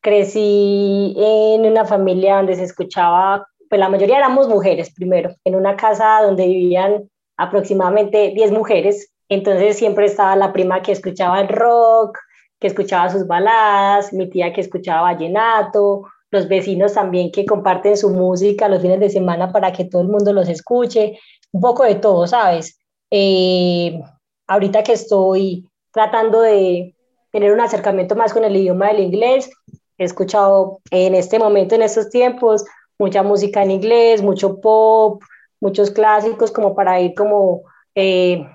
Crecí 0.00 1.14
en 1.16 1.64
una 1.64 1.84
familia 1.84 2.36
donde 2.36 2.56
se 2.56 2.64
escuchaba, 2.64 3.46
pues 3.68 3.78
la 3.78 3.88
mayoría 3.88 4.18
éramos 4.18 4.48
mujeres 4.48 4.92
primero, 4.92 5.34
en 5.44 5.54
una 5.54 5.76
casa 5.76 6.20
donde 6.22 6.46
vivían 6.46 7.08
aproximadamente 7.36 8.32
10 8.34 8.50
mujeres, 8.52 9.12
entonces 9.28 9.76
siempre 9.76 10.06
estaba 10.06 10.36
la 10.36 10.52
prima 10.52 10.82
que 10.82 10.92
escuchaba 10.92 11.40
el 11.40 11.48
rock, 11.48 12.18
que 12.58 12.68
escuchaba 12.68 13.10
sus 13.10 13.26
baladas, 13.26 14.12
mi 14.12 14.28
tía 14.30 14.52
que 14.52 14.60
escuchaba 14.60 15.12
vallenato, 15.12 16.04
los 16.30 16.48
vecinos 16.48 16.94
también 16.94 17.30
que 17.30 17.44
comparten 17.44 17.96
su 17.96 18.10
música 18.10 18.68
los 18.68 18.82
fines 18.82 19.00
de 19.00 19.10
semana 19.10 19.52
para 19.52 19.72
que 19.72 19.84
todo 19.84 20.02
el 20.02 20.08
mundo 20.08 20.32
los 20.32 20.48
escuche, 20.48 21.18
un 21.52 21.60
poco 21.60 21.84
de 21.84 21.96
todo, 21.96 22.26
¿sabes? 22.26 22.78
Eh, 23.10 24.00
ahorita 24.46 24.82
que 24.82 24.92
estoy 24.92 25.68
tratando 25.92 26.40
de 26.42 26.94
tener 27.30 27.52
un 27.52 27.60
acercamiento 27.60 28.16
más 28.16 28.32
con 28.32 28.44
el 28.44 28.56
idioma 28.56 28.88
del 28.88 29.00
inglés, 29.00 29.50
he 29.98 30.04
escuchado 30.04 30.80
en 30.90 31.14
este 31.14 31.38
momento, 31.38 31.74
en 31.74 31.82
estos 31.82 32.10
tiempos, 32.10 32.64
mucha 32.98 33.22
música 33.22 33.62
en 33.62 33.70
inglés, 33.70 34.22
mucho 34.22 34.60
pop, 34.60 35.22
muchos 35.60 35.90
clásicos 35.90 36.50
como 36.50 36.74
para 36.74 37.00
ir 37.00 37.14
como 37.14 37.62
eh, 37.94 38.46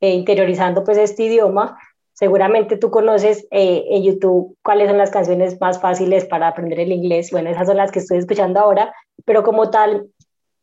eh, 0.00 0.10
interiorizando 0.10 0.84
pues 0.84 0.98
este 0.98 1.24
idioma. 1.24 1.78
Seguramente 2.12 2.76
tú 2.76 2.90
conoces 2.90 3.46
eh, 3.50 3.84
en 3.90 4.02
YouTube 4.02 4.56
cuáles 4.62 4.88
son 4.88 4.98
las 4.98 5.10
canciones 5.10 5.60
más 5.60 5.80
fáciles 5.80 6.24
para 6.24 6.48
aprender 6.48 6.80
el 6.80 6.92
inglés. 6.92 7.30
Bueno, 7.30 7.50
esas 7.50 7.66
son 7.66 7.76
las 7.76 7.92
que 7.92 8.00
estoy 8.00 8.18
escuchando 8.18 8.60
ahora, 8.60 8.92
pero 9.24 9.42
como 9.42 9.70
tal, 9.70 10.08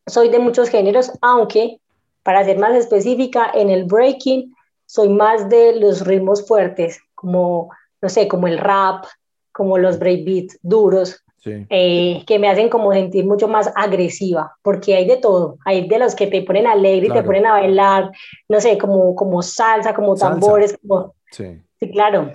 soy 0.06 0.30
de 0.30 0.40
muchos 0.40 0.70
géneros, 0.70 1.12
aunque 1.22 1.80
para 2.24 2.44
ser 2.44 2.58
más 2.58 2.76
específica, 2.76 3.52
en 3.54 3.70
el 3.70 3.86
breaking 3.86 4.54
soy 4.86 5.10
más 5.10 5.50
de 5.50 5.80
los 5.80 6.06
ritmos 6.06 6.48
fuertes, 6.48 7.00
como, 7.14 7.70
no 8.02 8.10
sé, 8.10 8.28
como 8.28 8.48
el 8.48 8.58
rap, 8.58 9.06
como 9.52 9.78
los 9.78 10.00
breakbeats 10.00 10.60
duros, 10.62 11.24
eh, 11.46 12.24
que 12.26 12.39
me 12.39 12.50
hacen 12.50 12.70
como 12.70 12.91
sentir 12.91 13.26
mucho 13.26 13.48
más 13.48 13.72
agresiva, 13.76 14.56
porque 14.62 14.96
hay 14.96 15.06
de 15.08 15.18
todo, 15.18 15.58
hay 15.66 15.88
de 15.88 16.00
los 16.00 16.16
que 16.16 16.28
te 16.28 16.41
ponen 16.41 16.68
alegre 16.68 17.08
y 17.08 17.12
te 17.12 17.24
ponen 17.24 17.46
a 17.46 17.54
bailar, 17.54 18.12
no 18.50 18.60
sé, 18.60 18.78
como, 18.78 19.16
como 19.16 19.41
salsa, 19.41 19.93
como 19.93 20.16
tambores, 20.16 20.78
como... 20.82 21.14
Sí. 21.32 21.62
sí, 21.80 21.91
claro. 21.91 22.32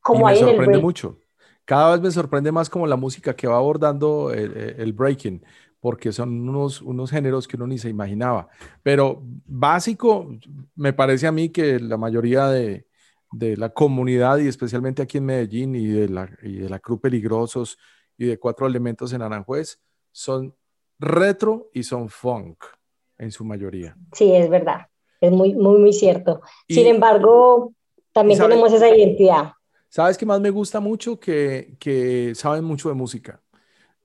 Como 0.00 0.26
me 0.26 0.36
sorprende 0.36 0.78
mucho. 0.78 1.18
Cada 1.64 1.92
vez 1.92 2.00
me 2.00 2.10
sorprende 2.10 2.50
más 2.50 2.70
como 2.70 2.86
la 2.86 2.96
música 2.96 3.36
que 3.36 3.46
va 3.46 3.56
abordando 3.56 4.32
el, 4.32 4.74
el 4.78 4.92
breaking 4.92 5.42
porque 5.80 6.12
son 6.12 6.48
unos, 6.48 6.82
unos 6.82 7.10
géneros 7.10 7.46
que 7.46 7.56
uno 7.56 7.66
ni 7.66 7.78
se 7.78 7.88
imaginaba. 7.88 8.48
Pero 8.82 9.22
básico, 9.46 10.28
me 10.74 10.92
parece 10.92 11.26
a 11.26 11.32
mí 11.32 11.50
que 11.50 11.78
la 11.78 11.96
mayoría 11.96 12.48
de, 12.48 12.86
de 13.32 13.56
la 13.56 13.70
comunidad, 13.70 14.38
y 14.38 14.48
especialmente 14.48 15.02
aquí 15.02 15.18
en 15.18 15.26
Medellín, 15.26 15.74
y 15.74 15.86
de 15.86 16.08
la, 16.08 16.28
y 16.42 16.56
de 16.56 16.68
la 16.68 16.78
Cruz 16.78 17.00
Peligrosos 17.00 17.78
y 18.18 18.26
de 18.26 18.38
Cuatro 18.38 18.66
Elementos 18.66 19.12
en 19.12 19.22
Aranjuez, 19.22 19.80
son 20.12 20.54
retro 20.98 21.70
y 21.72 21.84
son 21.84 22.08
funk 22.08 22.64
en 23.16 23.30
su 23.30 23.44
mayoría. 23.44 23.96
Sí, 24.12 24.34
es 24.34 24.50
verdad. 24.50 24.88
Es 25.20 25.30
muy, 25.32 25.54
muy, 25.54 25.78
muy 25.78 25.92
cierto. 25.92 26.42
Sin 26.68 26.86
embargo, 26.86 27.72
también 28.12 28.38
tenemos 28.38 28.72
esa 28.72 28.88
identidad. 28.94 29.52
¿Sabes 29.88 30.18
qué 30.18 30.26
más 30.26 30.40
me 30.40 30.50
gusta 30.50 30.80
mucho? 30.80 31.18
Que, 31.18 31.76
que 31.78 32.34
saben 32.34 32.64
mucho 32.64 32.88
de 32.88 32.94
música. 32.94 33.40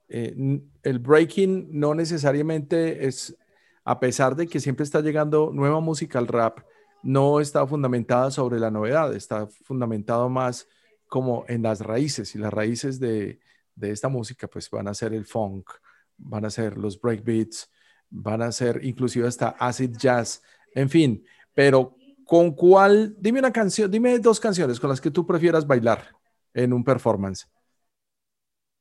Eh, 0.08 0.62
el 0.84 1.00
breaking 1.00 1.70
no 1.72 1.96
necesariamente 1.96 3.08
es, 3.08 3.36
a 3.84 4.00
pesar 4.00 4.36
de 4.36 4.48
que 4.48 4.60
siempre 4.60 4.84
está 4.84 5.02
llegando 5.02 5.52
nueva 5.52 5.80
música 5.80 6.20
al 6.20 6.28
rap, 6.28 6.60
no 7.02 7.40
está 7.40 7.66
fundamentada 7.68 8.32
sobre 8.32 8.60
la 8.60 8.72
novedad, 8.72 9.14
está 9.14 9.48
fundamentado 9.48 10.30
más 10.30 10.68
como 11.08 11.46
en 11.48 11.64
las 11.64 11.82
raíces 11.82 12.34
y 12.34 12.40
las 12.40 12.54
raíces 12.54 13.00
de, 13.00 13.40
esta 13.82 14.10
música 14.10 14.48
pues 14.48 14.70
van 14.70 14.88
a 14.88 14.94
ser 14.94 15.14
el 15.14 15.26
funk, 15.26 15.70
van 16.18 16.46
a 16.46 16.50
ser 16.50 16.78
los 16.78 17.00
breakbeats, 17.00 17.70
van 18.10 18.42
a 18.42 18.52
ser 18.52 18.84
inclusive 18.84 19.28
hasta 19.28 19.50
acid 19.50 19.96
jazz, 19.98 20.42
en 20.74 20.90
fin, 20.90 21.26
pero 21.54 21.96
¿con 22.26 22.52
cuál? 22.52 23.16
Dime 23.20 23.40
una 23.40 23.52
canción, 23.52 23.90
dime 23.90 24.20
dos 24.20 24.40
canciones 24.40 24.80
con 24.80 24.90
las 24.90 25.02
que 25.02 25.12
tú 25.12 25.26
prefieras 25.26 25.66
bailar 25.66 26.08
en 26.54 26.74
un 26.74 26.84
performance. 26.84 27.48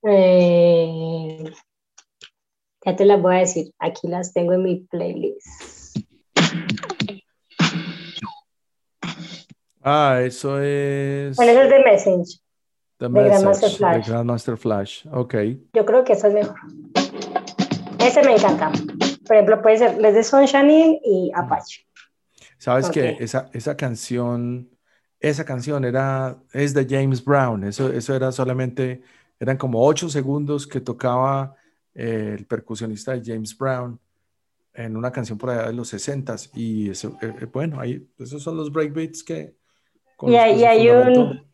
Eh, 0.05 1.45
ya 2.85 2.97
te 2.97 3.05
las 3.05 3.23
voy 3.23 3.37
a 3.37 3.39
decir. 3.41 3.73
Aquí 3.79 4.09
las 4.09 4.33
tengo 4.33 4.55
en 4.55 4.63
mi 4.63 4.81
playlist. 4.91 5.47
Ah, 9.81 10.21
eso 10.25 10.61
es. 10.61 11.37
Bueno, 11.37 11.53
eso 11.53 11.63
es 11.63 11.71
de 11.71 11.79
Message. 11.81 12.42
The 13.03 13.09
de 13.09 13.25
Grandmaster 13.25 13.71
Flash. 13.71 14.07
De 14.07 14.13
Grandmaster 14.13 14.57
Flash, 14.57 15.07
ok. 15.11 15.35
Yo 15.73 15.85
creo 15.85 16.05
que 16.05 16.13
eso 16.13 16.29
es 16.29 16.35
mejor. 16.35 16.57
Ese 17.99 18.23
me 18.23 18.37
encanta. 18.37 18.71
Por 19.27 19.37
ejemplo, 19.37 19.61
puede 19.61 19.79
ser 19.79 19.99
Les 19.99 20.15
de 20.15 20.23
Sunshine 20.23 21.01
y 21.05 21.33
Apache. 21.35 21.85
Sabes 22.59 22.89
que 22.91 23.17
esa, 23.19 23.51
esa 23.53 23.77
canción, 23.77 24.71
esa 25.19 25.45
canción 25.45 25.85
era, 25.85 26.37
es 26.53 26.75
de 26.75 26.87
James 26.89 27.25
Brown. 27.25 27.65
Eso, 27.65 27.93
eso 27.93 28.15
era 28.15 28.31
solamente 28.31 29.03
eran 29.41 29.57
como 29.57 29.85
ocho 29.85 30.09
segundos 30.09 30.69
que 30.69 30.81
tocaba 30.81 31.57
eh, 31.95 32.37
el 32.39 32.47
percusionista 32.47 33.17
de 33.17 33.23
James 33.25 33.59
Brown 33.59 33.99
en 34.75 34.97
una 34.97 35.11
canción 35.11 35.37
por 35.37 35.51
allá 35.51 35.67
de 35.67 35.73
los 35.73 35.89
60 35.89 36.37
y 36.55 36.91
eso, 36.91 37.19
eh, 37.21 37.35
eh, 37.41 37.47
bueno, 37.53 37.81
ahí, 37.81 38.07
esos 38.21 38.41
son 38.41 38.57
los 38.57 38.73
breakbeats 38.73 39.25
que... 39.25 39.57
Y, 40.25 40.37
hay 40.37 40.89
un... 40.89 41.45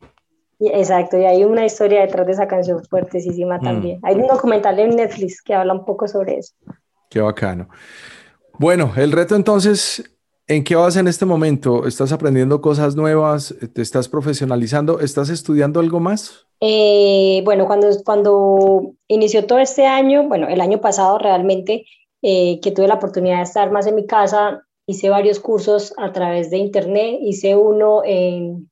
Exacto, 0.61 1.19
y 1.19 1.25
hay 1.25 1.45
una 1.45 1.65
historia 1.65 2.01
detrás 2.01 2.27
de 2.27 2.33
esa 2.33 2.49
canción 2.49 2.83
fuertesísima 2.85 3.59
mm. 3.59 3.63
también. 3.63 4.01
Hay 4.03 4.17
un 4.17 4.27
documental 4.27 4.79
en 4.79 4.97
Netflix 4.97 5.41
que 5.43 5.55
habla 5.55 5.73
un 5.73 5.85
poco 5.85 6.09
sobre 6.09 6.39
eso. 6.39 6.55
Qué 7.09 7.21
bacano. 7.21 7.69
Bueno, 8.59 8.93
el 8.97 9.13
reto 9.13 9.37
entonces 9.37 10.19
¿En 10.51 10.65
qué 10.65 10.75
vas 10.77 10.97
en 10.97 11.07
este 11.09 11.27
momento? 11.27 11.87
¿Estás 11.87 12.11
aprendiendo 12.11 12.63
cosas 12.63 12.97
nuevas? 12.97 13.55
¿Te 13.75 13.83
estás 13.83 14.09
profesionalizando? 14.09 14.99
¿Estás 14.99 15.29
estudiando 15.29 15.79
algo 15.79 16.01
más? 16.01 16.47
Eh, 16.61 17.43
bueno, 17.45 17.67
cuando, 17.67 17.89
cuando 18.03 18.95
inició 19.09 19.45
todo 19.45 19.59
este 19.59 19.85
año, 19.85 20.27
bueno, 20.27 20.49
el 20.49 20.63
año 20.63 20.81
pasado 20.81 21.19
realmente, 21.19 21.85
eh, 22.23 22.61
que 22.61 22.71
tuve 22.71 22.89
la 22.89 22.95
oportunidad 22.95 23.37
de 23.37 23.43
estar 23.43 23.71
más 23.71 23.87
en 23.87 23.95
mi 23.95 24.07
casa, 24.07 24.63
hice 24.87 25.11
varios 25.11 25.39
cursos 25.39 25.93
a 25.99 26.13
través 26.13 26.49
de 26.49 26.57
internet, 26.57 27.19
hice 27.21 27.55
uno 27.55 28.01
en, 28.03 28.71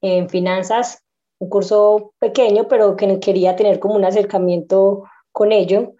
en 0.00 0.30
finanzas, 0.30 1.03
un 1.38 1.48
curso 1.48 2.12
pequeño, 2.18 2.68
pero 2.68 2.96
que 2.96 3.20
quería 3.20 3.56
tener 3.56 3.78
como 3.78 3.94
un 3.94 4.04
acercamiento 4.04 5.04
con 5.32 5.52
ello. 5.52 5.94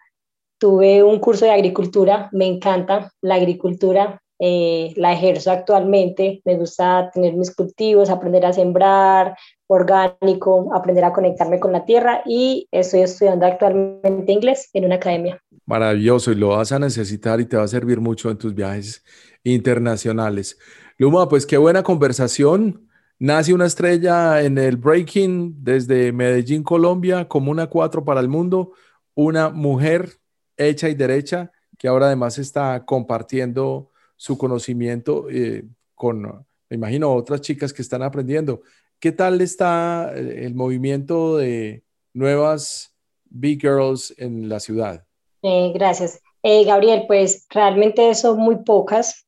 Tuve 0.58 1.02
un 1.02 1.18
curso 1.18 1.44
de 1.44 1.50
agricultura, 1.50 2.28
me 2.32 2.46
encanta 2.46 3.12
la 3.20 3.34
agricultura, 3.34 4.22
eh, 4.38 4.92
la 4.96 5.12
ejerzo 5.12 5.50
actualmente, 5.50 6.42
me 6.44 6.56
gusta 6.56 7.10
tener 7.12 7.34
mis 7.34 7.54
cultivos, 7.54 8.10
aprender 8.10 8.44
a 8.46 8.52
sembrar 8.52 9.36
orgánico, 9.66 10.74
aprender 10.74 11.04
a 11.04 11.12
conectarme 11.12 11.60
con 11.60 11.72
la 11.72 11.84
tierra 11.84 12.22
y 12.26 12.68
estoy 12.70 13.00
estudiando 13.00 13.46
actualmente 13.46 14.32
inglés 14.32 14.70
en 14.72 14.84
una 14.86 14.96
academia. 14.96 15.40
Maravilloso 15.66 16.32
y 16.32 16.36
lo 16.36 16.48
vas 16.48 16.72
a 16.72 16.78
necesitar 16.78 17.40
y 17.40 17.46
te 17.46 17.56
va 17.56 17.62
a 17.62 17.68
servir 17.68 18.00
mucho 18.00 18.30
en 18.30 18.38
tus 18.38 18.54
viajes 18.54 19.04
internacionales. 19.44 20.58
Luma, 20.98 21.28
pues 21.28 21.46
qué 21.46 21.56
buena 21.56 21.82
conversación. 21.82 22.88
Nace 23.24 23.54
una 23.54 23.64
estrella 23.64 24.42
en 24.42 24.58
el 24.58 24.76
breaking 24.76 25.64
desde 25.64 26.12
Medellín, 26.12 26.62
Colombia, 26.62 27.26
como 27.26 27.50
una 27.50 27.68
cuatro 27.68 28.04
para 28.04 28.20
el 28.20 28.28
mundo, 28.28 28.72
una 29.14 29.48
mujer 29.48 30.10
hecha 30.58 30.90
y 30.90 30.94
derecha 30.94 31.50
que 31.78 31.88
ahora 31.88 32.08
además 32.08 32.36
está 32.36 32.84
compartiendo 32.84 33.88
su 34.14 34.36
conocimiento 34.36 35.30
eh, 35.30 35.64
con, 35.94 36.20
me 36.68 36.76
imagino, 36.76 37.14
otras 37.14 37.40
chicas 37.40 37.72
que 37.72 37.80
están 37.80 38.02
aprendiendo. 38.02 38.60
¿Qué 39.00 39.10
tal 39.10 39.40
está 39.40 40.12
eh, 40.14 40.44
el 40.44 40.54
movimiento 40.54 41.38
de 41.38 41.82
nuevas 42.12 42.94
Big 43.24 43.58
Girls 43.58 44.12
en 44.18 44.50
la 44.50 44.60
ciudad? 44.60 45.02
Eh, 45.40 45.72
gracias. 45.72 46.20
Gabriel, 46.42 47.04
pues 47.06 47.46
realmente 47.48 48.14
son 48.16 48.36
muy 48.36 48.56
pocas. 48.56 49.26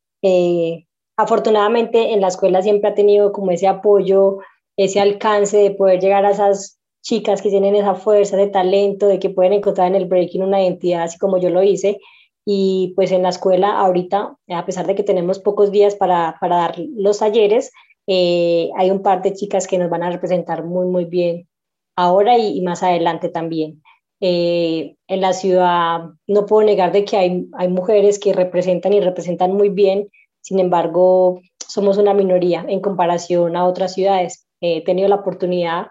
Afortunadamente 1.17 2.13
en 2.13 2.21
la 2.21 2.27
escuela 2.27 2.61
siempre 2.61 2.91
ha 2.91 2.93
tenido 2.93 3.31
como 3.31 3.51
ese 3.51 3.67
apoyo, 3.67 4.37
ese 4.77 4.99
alcance 4.99 5.57
de 5.57 5.71
poder 5.71 5.99
llegar 5.99 6.25
a 6.25 6.31
esas 6.31 6.79
chicas 7.01 7.41
que 7.41 7.49
tienen 7.49 7.75
esa 7.75 7.95
fuerza, 7.95 8.37
de 8.37 8.47
talento, 8.47 9.07
de 9.07 9.19
que 9.19 9.29
pueden 9.29 9.53
encontrar 9.53 9.87
en 9.87 9.95
el 9.95 10.05
breaking 10.05 10.43
una 10.43 10.61
identidad, 10.61 11.03
así 11.03 11.17
como 11.17 11.37
yo 11.37 11.49
lo 11.49 11.63
hice. 11.63 11.99
Y 12.45 12.93
pues 12.95 13.11
en 13.11 13.23
la 13.23 13.29
escuela 13.29 13.77
ahorita, 13.79 14.37
a 14.49 14.65
pesar 14.65 14.87
de 14.87 14.95
que 14.95 15.03
tenemos 15.03 15.39
pocos 15.39 15.71
días 15.71 15.95
para, 15.95 16.37
para 16.39 16.57
dar 16.57 16.75
los 16.95 17.19
talleres, 17.19 17.71
eh, 18.07 18.69
hay 18.77 18.89
un 18.89 19.01
par 19.01 19.21
de 19.21 19.33
chicas 19.33 19.67
que 19.67 19.77
nos 19.77 19.89
van 19.89 20.03
a 20.03 20.11
representar 20.11 20.63
muy, 20.63 20.85
muy 20.85 21.05
bien 21.05 21.47
ahora 21.95 22.37
y, 22.37 22.61
más 22.61 22.83
adelante 22.83 23.29
también. 23.29 23.81
Eh, 24.21 24.95
en 25.07 25.21
la 25.21 25.33
ciudad 25.33 26.01
no 26.25 26.45
puedo 26.45 26.65
negar 26.65 26.91
de 26.91 27.05
que 27.05 27.17
hay, 27.17 27.47
hay 27.53 27.67
mujeres 27.67 28.17
que 28.19 28.33
representan 28.33 28.93
y 28.93 29.01
representan 29.01 29.53
muy 29.53 29.69
bien, 29.69 30.09
sin 30.47 30.59
embargo, 30.59 31.41
somos 31.67 31.97
una 31.97 32.13
minoría 32.13 32.65
en 32.69 32.79
comparación 32.79 33.57
a 33.57 33.65
otras 33.65 33.93
ciudades. 33.93 34.47
He 34.61 34.81
tenido 34.81 35.09
la 35.09 35.17
oportunidad 35.17 35.87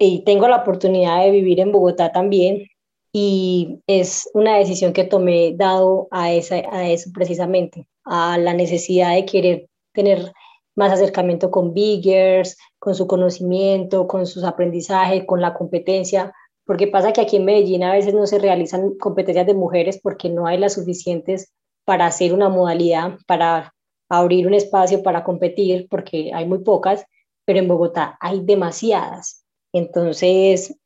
y 0.00 0.24
tengo 0.24 0.48
la 0.48 0.56
oportunidad 0.56 1.22
de 1.22 1.30
vivir 1.30 1.60
en 1.60 1.70
Bogotá 1.70 2.10
también 2.10 2.66
y 3.12 3.78
es 3.86 4.28
una 4.34 4.56
decisión 4.56 4.92
que 4.92 5.04
tomé 5.04 5.54
dado 5.54 6.08
a, 6.10 6.32
esa, 6.32 6.56
a 6.72 6.90
eso 6.90 7.10
precisamente, 7.14 7.86
a 8.04 8.36
la 8.36 8.52
necesidad 8.52 9.14
de 9.14 9.24
querer 9.24 9.68
tener 9.92 10.32
más 10.74 10.90
acercamiento 10.90 11.52
con 11.52 11.72
Biggers, 11.72 12.58
con 12.80 12.96
su 12.96 13.06
conocimiento, 13.06 14.08
con 14.08 14.26
sus 14.26 14.42
aprendizajes, 14.42 15.24
con 15.24 15.40
la 15.40 15.54
competencia, 15.54 16.32
porque 16.66 16.88
pasa 16.88 17.12
que 17.12 17.20
aquí 17.20 17.36
en 17.36 17.44
Medellín 17.44 17.84
a 17.84 17.92
veces 17.92 18.12
no 18.12 18.26
se 18.26 18.40
realizan 18.40 18.94
competencias 18.98 19.46
de 19.46 19.54
mujeres 19.54 20.00
porque 20.02 20.30
no 20.30 20.48
hay 20.48 20.58
las 20.58 20.74
suficientes 20.74 21.52
para 21.88 22.04
hacer 22.04 22.34
una 22.34 22.50
modalidad, 22.50 23.18
para 23.26 23.74
abrir 24.10 24.46
un 24.46 24.52
espacio 24.52 25.02
para 25.02 25.24
competir, 25.24 25.88
porque 25.88 26.32
hay 26.34 26.44
muy 26.44 26.58
pocas, 26.58 27.06
pero 27.46 27.60
en 27.60 27.66
Bogotá 27.66 28.18
hay 28.20 28.40
demasiadas. 28.44 29.46
Entonces, 29.72 30.78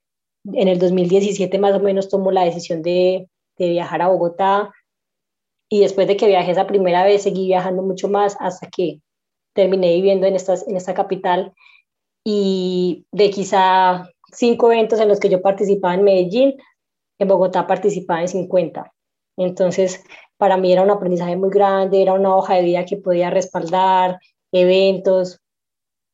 en 0.45 0.69
el 0.69 0.79
2017 0.79 1.59
más 1.59 1.75
o 1.75 1.81
menos 1.81 2.09
tomó 2.09 2.31
la 2.31 2.45
decisión 2.45 2.83
de, 2.83 3.29
viajar 3.59 4.01
a 4.03 4.09
Bogotá 4.09 4.73
y 5.69 5.81
después 5.81 6.07
de 6.07 6.17
que 6.17 6.29
viajé 6.29 6.53
esa 6.53 6.69
primera 6.69 7.05
vez 7.05 7.25
seguí 7.25 7.47
viajando 7.47 7.83
mucho 7.83 8.09
más 8.09 8.37
hasta 8.39 8.69
que 8.69 9.01
terminé 9.55 9.95
viviendo 9.95 10.27
en, 10.27 10.37
estas, 10.37 10.67
en 10.69 10.77
esta 10.77 10.95
capital 10.95 11.53
y 12.25 13.07
de 13.11 13.31
quizá 13.31 14.09
cinco 14.33 14.71
eventos 14.71 15.01
en 15.01 15.09
los 15.09 15.19
que 15.19 15.29
yo 15.29 15.43
participaba 15.43 15.95
en 15.95 16.05
Medellín, 16.05 16.55
en 17.19 17.29
Bogotá 17.29 17.67
participaba 17.67 18.21
en 18.21 18.29
50. 18.29 18.93
Entonces, 19.37 20.05
para 20.43 20.57
mí 20.57 20.73
era 20.73 20.83
un 20.83 20.91
aprendizaje 20.91 21.37
muy 21.37 21.51
grande, 21.51 22.03
era 22.03 22.15
una 22.15 22.35
hoja 22.35 22.55
de 22.55 22.65
vida 22.65 22.85
que 22.85 22.97
podía 22.97 23.31
respaldar, 23.31 24.19
eventos, 24.51 25.41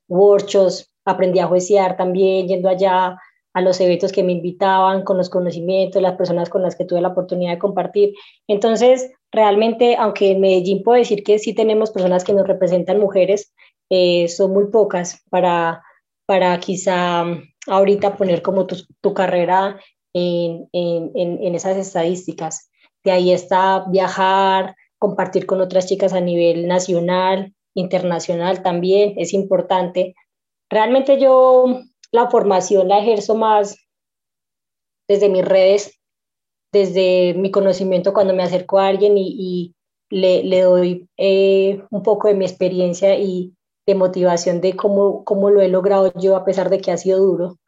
workshops, 0.06 0.92
aprendí 1.06 1.38
a 1.38 1.46
juiciar 1.46 1.96
también, 1.96 2.46
yendo 2.46 2.68
allá 2.68 3.16
a 3.54 3.60
los 3.62 3.80
eventos 3.80 4.12
que 4.12 4.22
me 4.22 4.32
invitaban, 4.32 5.02
con 5.02 5.16
los 5.16 5.30
conocimientos, 5.30 6.02
las 6.02 6.16
personas 6.16 6.50
con 6.50 6.60
las 6.60 6.76
que 6.76 6.84
tuve 6.84 7.00
la 7.00 7.08
oportunidad 7.08 7.52
de 7.52 7.58
compartir. 7.58 8.12
Entonces, 8.46 9.10
realmente, 9.32 9.96
aunque 9.96 10.32
en 10.32 10.42
Medellín 10.42 10.82
puedo 10.82 10.98
decir 10.98 11.24
que 11.24 11.38
sí 11.38 11.54
tenemos 11.54 11.90
personas 11.90 12.22
que 12.22 12.34
nos 12.34 12.46
representan 12.46 13.00
mujeres, 13.00 13.54
eh, 13.88 14.28
son 14.28 14.52
muy 14.52 14.66
pocas 14.66 15.24
para, 15.30 15.82
para 16.26 16.60
quizá 16.60 17.24
ahorita 17.66 18.18
poner 18.18 18.42
como 18.42 18.66
tu, 18.66 18.76
tu 19.00 19.14
carrera 19.14 19.80
en, 20.12 20.68
en, 20.74 21.12
en, 21.14 21.54
esas 21.54 21.78
estadísticas. 21.78 22.67
De 23.04 23.10
ahí 23.10 23.32
está 23.32 23.84
viajar, 23.88 24.74
compartir 24.98 25.46
con 25.46 25.60
otras 25.60 25.86
chicas 25.86 26.12
a 26.12 26.20
nivel 26.20 26.66
nacional, 26.66 27.54
internacional 27.74 28.62
también, 28.62 29.14
es 29.16 29.32
importante. 29.32 30.14
Realmente 30.70 31.18
yo 31.20 31.80
la 32.10 32.30
formación 32.30 32.88
la 32.88 32.98
ejerzo 32.98 33.34
más 33.34 33.76
desde 35.08 35.28
mis 35.28 35.44
redes, 35.44 35.98
desde 36.72 37.34
mi 37.34 37.50
conocimiento 37.50 38.12
cuando 38.12 38.34
me 38.34 38.42
acerco 38.42 38.78
a 38.78 38.88
alguien 38.88 39.14
y, 39.16 39.74
le, 40.10 40.42
le, 40.42 40.62
doy 40.62 41.08
eh, 41.18 41.82
un 41.90 42.02
poco 42.02 42.28
de 42.28 42.34
mi 42.34 42.46
experiencia 42.46 43.18
y 43.18 43.52
de 43.86 43.94
motivación 43.94 44.62
de 44.62 44.74
cómo, 44.74 45.22
cómo 45.22 45.50
lo 45.50 45.60
he 45.60 45.68
logrado 45.68 46.12
yo 46.14 46.34
a 46.34 46.44
pesar 46.44 46.70
de 46.70 46.80
que 46.80 46.90
ha 46.90 46.96
sido 46.96 47.18
duro, 47.18 47.58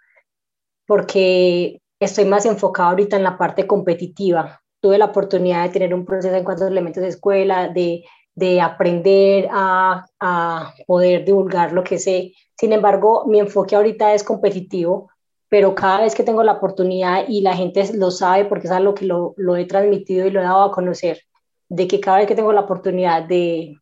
porque 0.87 1.81
estoy 2.01 2.25
más 2.25 2.47
enfocado 2.47 2.91
ahorita 2.91 3.17
en 3.17 3.25
la 3.25 3.37
parte 3.37 3.67
competitiva. 3.67 4.60
Tuve 4.81 4.99
la 4.99 5.07
oportunidad 5.07 5.65
de 5.65 5.71
tener 5.71 5.95
un 5.95 6.05
proceso 6.05 6.35
en 6.35 6.45
cuanto 6.45 6.65
a 6.65 6.69
elementos 6.69 7.03
de 7.03 7.09
escuela, 7.09 7.69
de, 7.69 8.05
de 8.35 8.61
aprender 8.61 9.49
a, 9.51 10.07
a 10.19 10.75
poder 10.87 11.25
divulgar 11.25 11.73
lo 11.73 11.85
que 11.85 11.99
sé, 11.99 12.33
sin 12.61 12.75
embargo, 12.75 13.25
mi 13.27 13.41
enfoque 13.41 13.75
ahorita 13.75 14.13
es 14.13 14.23
competitivo, 14.23 15.09
pero 15.49 15.75
cada 15.75 16.03
vez 16.03 16.15
que 16.15 16.25
tengo 16.25 16.43
la 16.43 16.53
oportunidad 16.53 17.25
y 17.27 17.41
la 17.41 17.57
gente 17.57 17.83
lo 17.95 18.11
sabe 18.11 18.45
porque 18.45 18.67
es 18.67 18.71
algo 18.71 18.95
que 18.95 19.07
lo, 19.07 19.33
lo 19.39 19.57
he 19.57 19.65
transmitido 19.65 20.27
y 20.27 20.31
lo 20.31 20.41
he 20.41 20.45
dado 20.45 20.65
a 20.65 20.71
conocer, 20.71 21.23
de 21.71 21.89
que 21.89 22.01
cada 22.01 22.19
vez 22.19 22.27
que 22.27 22.35
tengo 22.35 22.53
la 22.53 22.61
oportunidad 22.61 23.23
de, 23.23 23.79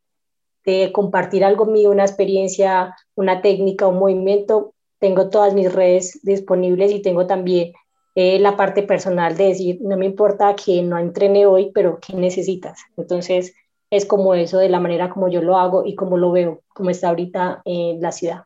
de 0.65 0.93
compartir 0.93 1.45
algo 1.45 1.67
mío, 1.67 1.91
una 1.91 2.05
experiencia, 2.05 2.95
una 3.17 3.43
técnica, 3.43 3.89
un 3.89 3.99
movimiento, 3.99 4.75
tengo 5.01 5.29
todas 5.29 5.55
mis 5.55 5.73
redes 5.73 6.21
disponibles 6.23 6.93
y 6.93 7.03
tengo 7.03 7.27
también 7.27 7.73
eh, 8.21 8.41
la 8.41 8.57
parte 8.57 8.83
personal 8.83 9.37
de 9.37 9.45
decir, 9.45 9.79
no 9.81 9.97
me 9.97 10.05
importa 10.05 10.57
que 10.57 10.83
no 10.83 10.99
entrene 10.99 11.47
hoy, 11.47 11.71
pero 11.73 12.01
¿qué 12.05 12.15
necesitas? 12.15 12.81
Entonces, 12.97 13.55
es 13.91 14.07
como 14.07 14.35
eso 14.35 14.59
de 14.59 14.69
la 14.69 14.81
manera 14.81 15.09
como 15.09 15.29
yo 15.29 15.41
lo 15.41 15.57
hago 15.57 15.87
y 15.87 15.95
como 15.95 16.17
lo 16.17 16.33
veo, 16.33 16.65
como 16.75 16.91
está 16.91 17.11
ahorita 17.11 17.63
en 17.65 18.01
la 18.01 18.11
ciudad. 18.11 18.43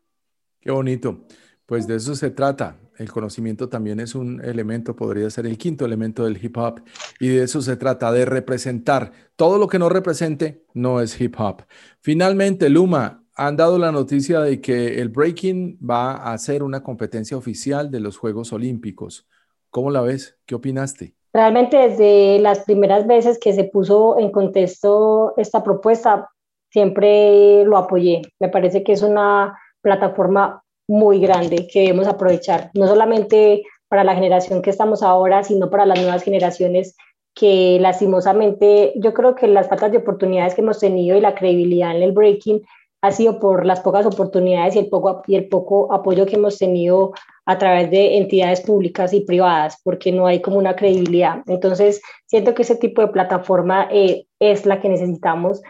Qué 0.61 0.71
bonito. 0.71 1.25
Pues 1.65 1.87
de 1.87 1.97
eso 1.97 2.15
se 2.15 2.29
trata. 2.29 2.77
El 2.99 3.11
conocimiento 3.11 3.71
también 3.71 3.99
es 3.99 4.15
un 4.15 4.45
elemento, 4.45 4.95
podría 4.95 5.31
ser 5.31 5.47
el 5.47 5.57
quinto 5.57 5.87
elemento 5.87 6.27
del 6.27 6.39
hip 6.45 6.59
hop. 6.59 6.83
Y 7.19 7.29
de 7.29 7.45
eso 7.45 7.63
se 7.63 7.79
trata, 7.79 8.13
de 8.13 8.27
representar. 8.27 9.11
Todo 9.37 9.57
lo 9.57 9.69
que 9.69 9.79
no 9.79 9.89
represente 9.89 10.67
no 10.75 11.01
es 11.01 11.19
hip 11.19 11.35
hop. 11.39 11.63
Finalmente, 12.03 12.69
Luma, 12.69 13.25
han 13.35 13.57
dado 13.57 13.79
la 13.79 13.91
noticia 13.91 14.41
de 14.41 14.61
que 14.61 15.01
el 15.01 15.09
breaking 15.09 15.79
va 15.79 16.31
a 16.31 16.37
ser 16.37 16.63
una 16.63 16.83
competencia 16.83 17.39
oficial 17.39 17.91
de 17.91 18.01
los 18.01 18.19
Juegos 18.19 18.53
Olímpicos. 18.53 19.27
¿Cómo 19.73 19.91
la 19.91 20.03
ves? 20.03 20.37
¿Qué 20.45 20.55
opinaste? 20.55 21.15
Realmente 21.33 21.79
desde 21.79 22.39
las 22.41 22.61
primeras 22.61 23.07
veces 23.07 23.39
que 23.39 23.55
se 23.55 23.65
puso 23.65 24.19
en 24.19 24.31
contexto 24.31 25.33
esta 25.39 25.65
propuesta, 25.65 26.29
siempre 26.71 27.65
lo 27.65 27.79
apoyé. 27.79 28.21
Me 28.39 28.51
parece 28.51 28.85
que 28.85 28.93
es 28.93 29.03
una 29.03 29.59
plataforma 29.81 30.63
muy 30.87 31.21
grande 31.21 31.67
que 31.73 31.81
debemos 31.81 32.07
aprovechar, 32.07 32.71
no 32.75 32.87
solamente 32.87 33.63
para 33.89 34.05
la 34.05 34.15
generación 34.15 34.61
que 34.61 34.69
estamos 34.69 35.03
ahora, 35.03 35.43
sino 35.43 35.71
para 35.71 35.87
las 35.87 35.99
nuevas 35.99 36.23
generaciones 36.23 36.95
que 37.35 37.79
lastimosamente 37.81 38.93
yo 38.97 39.15
creo 39.15 39.35
que 39.35 39.49
las 39.49 39.71
faltas 39.71 39.91
de 39.91 39.99
oportunidades 39.99 40.55
que 40.55 40.61
hemos 40.61 40.81
tenido 40.81 41.17
y 41.17 41.23
la 41.23 41.35
credibilidad 41.35 41.97
en 41.97 42.03
el 42.03 42.13
breaking 42.13 42.61
ha 43.03 43.13
sido 43.13 43.39
por 43.39 43.67
las 43.67 43.81
pocas 43.81 44.07
oportunidades 44.07 44.77
y 44.77 44.79
el 44.79 44.89
poco, 44.89 45.23
y 45.27 45.35
el 45.35 45.49
poco 45.49 45.93
apoyo 45.93 46.25
que 46.25 46.37
hemos 46.37 46.57
tenido 46.57 47.13
a 47.45 47.59
través 47.59 47.91
de 47.91 48.17
entidades 48.17 48.61
públicas 48.61 49.13
y 49.13 49.21
privadas, 49.21 49.79
porque 49.83 50.13
no 50.13 50.27
hay 50.27 50.41
como 50.41 50.59
una 50.59 50.77
credibilidad. 50.77 51.43
Entonces, 51.47 52.01
siento 52.27 52.55
que 52.55 52.63
ese 52.63 52.77
tipo 52.77 53.03
de 53.03 53.09
plataforma 53.09 53.89
eh, 53.91 54.27
es 54.39 54.65
la 54.65 54.81
que 54.81 54.89
necesitamos, 54.89 55.61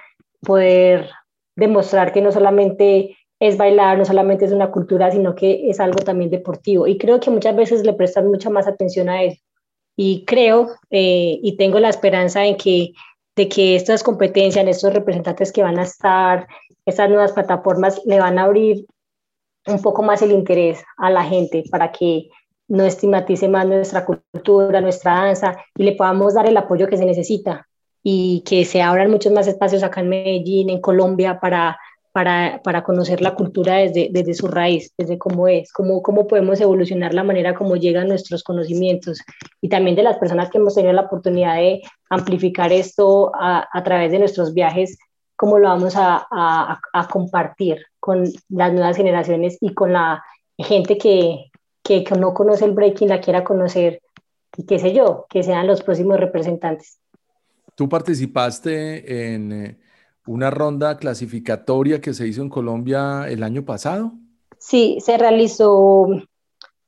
poder 0.41 1.09
demostrar 1.57 2.13
que 2.13 2.21
no 2.21 2.33
solamente 2.33 3.17
es 3.41 3.57
bailar, 3.57 3.99
no 3.99 4.05
solamente 4.05 4.45
es 4.45 4.53
una 4.53 4.71
cultura, 4.71 5.11
sino 5.11 5.35
que 5.35 5.69
es 5.69 5.81
algo 5.81 5.99
también 6.05 6.31
deportivo. 6.31 6.87
Y 6.87 6.99
creo 6.99 7.19
que 7.19 7.31
muchas 7.31 7.57
veces 7.57 7.85
le 7.85 7.95
prestan 7.95 8.29
mucha 8.29 8.51
más 8.51 8.69
atención 8.69 9.09
a 9.09 9.23
eso. 9.23 9.41
Y 9.97 10.25
creo 10.27 10.69
eh, 10.91 11.39
y 11.43 11.57
tengo 11.57 11.81
la 11.81 11.89
esperanza 11.89 12.45
en 12.45 12.57
que, 12.57 12.93
de 13.37 13.49
que 13.49 13.75
estas 13.75 14.03
competencias, 14.03 14.67
estos 14.67 14.95
representantes 14.95 15.53
que 15.53 15.63
van 15.63 15.79
a 15.79 15.83
estar, 15.83 16.47
estas 16.87 17.09
nuevas 17.09 17.33
plataformas, 17.33 18.01
le 18.05 18.19
van 18.19 18.39
a 18.39 18.45
abrir 18.45 18.87
un 19.67 19.81
poco 19.81 20.03
más 20.03 20.23
el 20.23 20.33
interés 20.33 20.83
a 20.97 21.11
la 21.11 21.25
gente 21.25 21.65
para 21.71 21.93
que 21.93 22.29
no 22.69 22.85
estigmatice 22.85 23.49
más 23.49 23.67
nuestra 23.67 24.05
cultura, 24.05 24.81
nuestra 24.81 25.13
danza 25.13 25.57
y 25.77 25.83
le 25.85 25.93
podamos 25.93 26.35
dar 26.35 26.49
el 26.49 26.57
apoyo 26.57 26.89
que 26.89 26.97
se 26.97 27.05
necesita 27.05 27.69
y 28.03 28.43
que 28.47 28.65
se 28.65 28.83
abran 28.83 29.11
muchos 29.11 29.33
más 29.33 29.47
espacios 29.47 29.83
acá 29.83 30.01
en 30.01 30.09
Medellín, 30.09 30.71
en 30.71 30.81
Colombia, 30.81 31.39
para, 31.39 31.79
para, 32.11 32.61
para 32.65 32.83
conocer 32.83 33.21
la 33.21 33.35
cultura 33.35 33.77
desde, 33.77 34.09
desde 34.11 34.35
su 34.35 34.49
raíz, 34.49 34.93
desde 34.99 35.19
cómo 35.19 35.47
es, 35.47 35.73
cómo, 35.73 36.03
cómo 36.03 36.27
podemos 36.27 36.61
evolucionar 36.61 37.15
la 37.15 37.23
manera 37.23 37.55
como 37.55 37.77
llegan 37.77 38.09
nuestros 38.09 38.43
conocimientos. 38.43 39.21
Y 39.61 39.69
también 39.69 39.95
de 39.95 40.03
las 40.03 40.17
personas 40.19 40.51
que 40.51 40.59
hemos 40.59 40.75
tenido 40.75 40.93
la 40.93 41.03
oportunidad 41.03 41.57
de 41.57 41.83
amplificar 42.11 42.73
esto 42.73 43.31
a, 43.35 43.69
a 43.73 43.83
través 43.85 44.11
de 44.11 44.19
nuestros 44.19 44.53
viajes 44.53 44.99
cómo 45.43 45.59
lo 45.59 45.67
vamos 45.67 45.97
a, 45.97 46.25
a, 46.31 46.81
a, 46.93 47.09
compartir 47.09 47.85
con 47.99 48.23
las 48.49 48.73
nuevas 48.73 48.97
generaciones 48.97 49.59
y 49.61 49.75
con 49.75 49.93
la 49.93 50.23
gente 50.57 50.97
que, 50.97 51.51
que, 51.83 52.05
que, 52.05 52.15
no 52.15 52.33
conoce 52.33 52.65
el 52.65 52.71
breaking, 52.71 53.09
la 53.09 53.21
quiera 53.21 53.43
conocer 53.43 54.01
y 54.57 54.67
qué 54.67 54.79
sé 54.79 54.93
yo, 54.93 55.27
que 55.29 55.43
sean 55.43 55.67
los 55.67 55.83
próximos 55.83 56.21
representantes. 56.21 57.01
Tú 57.75 57.89
participaste 57.89 59.35
en 59.35 59.51
eh, 59.51 59.79
una 60.27 60.49
ronda 60.53 60.97
clasificatoria 60.97 62.01
que 62.01 62.15
se 62.15 62.29
hizo 62.29 62.43
en 62.43 62.49
Colombia 62.49 63.27
el 63.29 63.43
año 63.43 63.65
pasado. 63.65 64.13
Sí, 64.59 64.99
se 65.01 65.19
realizó 65.19 66.07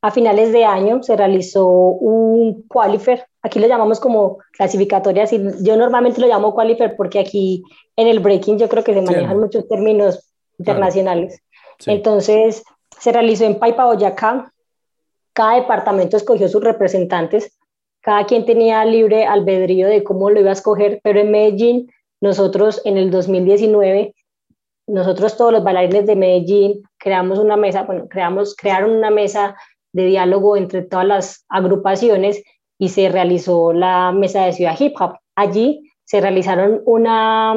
a 0.00 0.12
finales 0.12 0.52
de 0.52 0.64
año, 0.64 1.02
se 1.02 1.16
realizó 1.16 1.66
un 1.66 2.62
qualifier 2.68 3.26
aquí 3.44 3.60
lo 3.60 3.68
llamamos 3.68 4.00
como 4.00 4.38
clasificatorias 4.52 5.32
y 5.32 5.40
yo 5.62 5.76
normalmente 5.76 6.20
lo 6.20 6.26
llamo 6.26 6.54
qualifier 6.54 6.96
porque 6.96 7.20
aquí 7.20 7.62
en 7.94 8.08
el 8.08 8.18
breaking 8.18 8.58
yo 8.58 8.68
creo 8.68 8.82
que 8.82 8.94
se 8.94 9.02
manejan 9.02 9.38
muchos 9.38 9.68
términos 9.68 10.32
internacionales. 10.58 11.42
Entonces 11.86 12.64
se 12.98 13.12
realizó 13.12 13.44
en 13.44 13.58
Paipa, 13.58 13.84
Boyacá, 13.84 14.50
cada 15.34 15.56
departamento 15.56 16.16
escogió 16.16 16.48
sus 16.48 16.64
representantes, 16.64 17.58
cada 18.00 18.24
quien 18.24 18.46
tenía 18.46 18.84
libre 18.84 19.26
albedrío 19.26 19.88
de 19.88 20.02
cómo 20.02 20.30
lo 20.30 20.40
iba 20.40 20.50
a 20.50 20.54
escoger, 20.54 21.00
pero 21.02 21.20
en 21.20 21.30
Medellín 21.30 21.90
nosotros 22.20 22.80
en 22.86 22.96
el 22.96 23.10
2019 23.10 24.14
nosotros 24.86 25.36
todos 25.36 25.52
los 25.52 25.64
bailarines 25.64 26.06
de 26.06 26.16
Medellín 26.16 26.82
creamos 26.98 27.38
una 27.38 27.56
mesa, 27.56 27.82
bueno, 27.82 28.06
creamos, 28.08 28.54
crearon 28.56 28.90
una 28.92 29.10
mesa 29.10 29.56
de 29.92 30.06
diálogo 30.06 30.56
entre 30.56 30.82
todas 30.82 31.06
las 31.06 31.44
agrupaciones 31.48 32.42
y 32.78 32.88
se 32.88 33.08
realizó 33.08 33.72
la 33.72 34.12
mesa 34.12 34.44
de 34.44 34.52
Ciudad 34.52 34.76
Hip 34.78 34.94
Hop. 35.00 35.16
Allí 35.34 35.90
se 36.04 36.20
realizaron 36.20 36.82
una, 36.86 37.54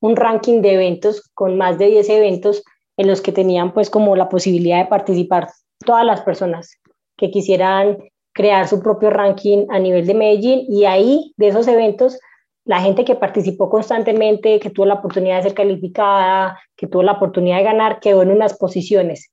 un 0.00 0.16
ranking 0.16 0.62
de 0.62 0.74
eventos 0.74 1.30
con 1.34 1.56
más 1.56 1.78
de 1.78 1.86
10 1.86 2.08
eventos 2.10 2.62
en 2.96 3.08
los 3.08 3.20
que 3.20 3.32
tenían 3.32 3.72
pues 3.72 3.90
como 3.90 4.16
la 4.16 4.28
posibilidad 4.28 4.78
de 4.78 4.90
participar 4.90 5.48
todas 5.84 6.04
las 6.04 6.22
personas 6.22 6.78
que 7.16 7.30
quisieran 7.30 7.98
crear 8.32 8.68
su 8.68 8.82
propio 8.82 9.10
ranking 9.10 9.66
a 9.70 9.78
nivel 9.78 10.06
de 10.06 10.14
Medellín 10.14 10.64
y 10.68 10.84
ahí 10.84 11.32
de 11.36 11.48
esos 11.48 11.68
eventos 11.68 12.18
la 12.64 12.80
gente 12.80 13.04
que 13.04 13.16
participó 13.16 13.68
constantemente, 13.68 14.60
que 14.60 14.70
tuvo 14.70 14.86
la 14.86 14.94
oportunidad 14.94 15.38
de 15.38 15.42
ser 15.42 15.54
calificada, 15.54 16.60
que 16.76 16.86
tuvo 16.86 17.02
la 17.02 17.12
oportunidad 17.12 17.56
de 17.58 17.64
ganar, 17.64 17.98
quedó 17.98 18.22
en 18.22 18.30
unas 18.30 18.56
posiciones 18.56 19.31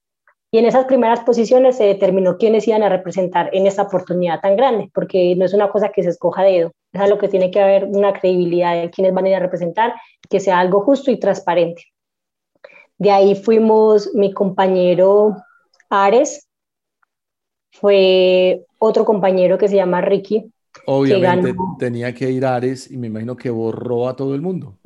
y 0.52 0.58
en 0.58 0.66
esas 0.66 0.86
primeras 0.86 1.20
posiciones 1.22 1.78
se 1.78 1.84
determinó 1.84 2.38
quiénes 2.38 2.68
iban 2.68 2.82
a 2.84 2.90
representar 2.90 3.50
en 3.54 3.68
esta 3.68 3.84
oportunidad 3.84 4.40
tan 4.42 4.56
grande, 4.56 4.90
porque 4.94 5.36
no 5.36 5.46
es 5.46 5.54
una 5.54 5.70
cosa 5.70 5.90
que 5.90 6.02
se 6.02 6.10
escoja 6.10 6.44
de 6.44 6.52
dedo, 6.52 6.72
es 6.92 7.02
algo 7.02 7.20
que 7.20 7.28
tiene 7.28 7.52
que 7.52 7.62
haber 7.62 7.86
una 7.86 8.14
credibilidad 8.14 8.82
de 8.82 8.90
quiénes 8.90 9.14
van 9.14 9.26
a 9.26 9.30
ir 9.30 9.36
a 9.36 9.40
representar, 9.40 9.94
que 10.28 10.40
sea 10.40 10.60
algo 10.60 10.82
justo 10.82 11.12
y 11.12 11.20
transparente. 11.20 11.84
De 12.98 13.12
ahí 13.12 13.36
fuimos 13.36 14.14
mi 14.14 14.34
compañero 14.34 15.36
Ares, 15.90 16.48
fue 17.72 18.66
otro 18.80 19.06
compañero 19.06 19.58
que 19.58 19.68
se 19.68 19.76
llama 19.76 20.02
Ricky. 20.02 20.52
Obviamente 20.86 21.54
tenía 21.80 22.14
que 22.14 22.30
ir 22.32 22.46
Ares 22.46 22.90
y 22.90 22.98
me 22.98 23.08
imagino 23.08 23.36
que 23.36 23.52
borró 23.52 24.08
a 24.08 24.16
todo 24.16 24.34
el 24.34 24.42
mundo. 24.42 24.78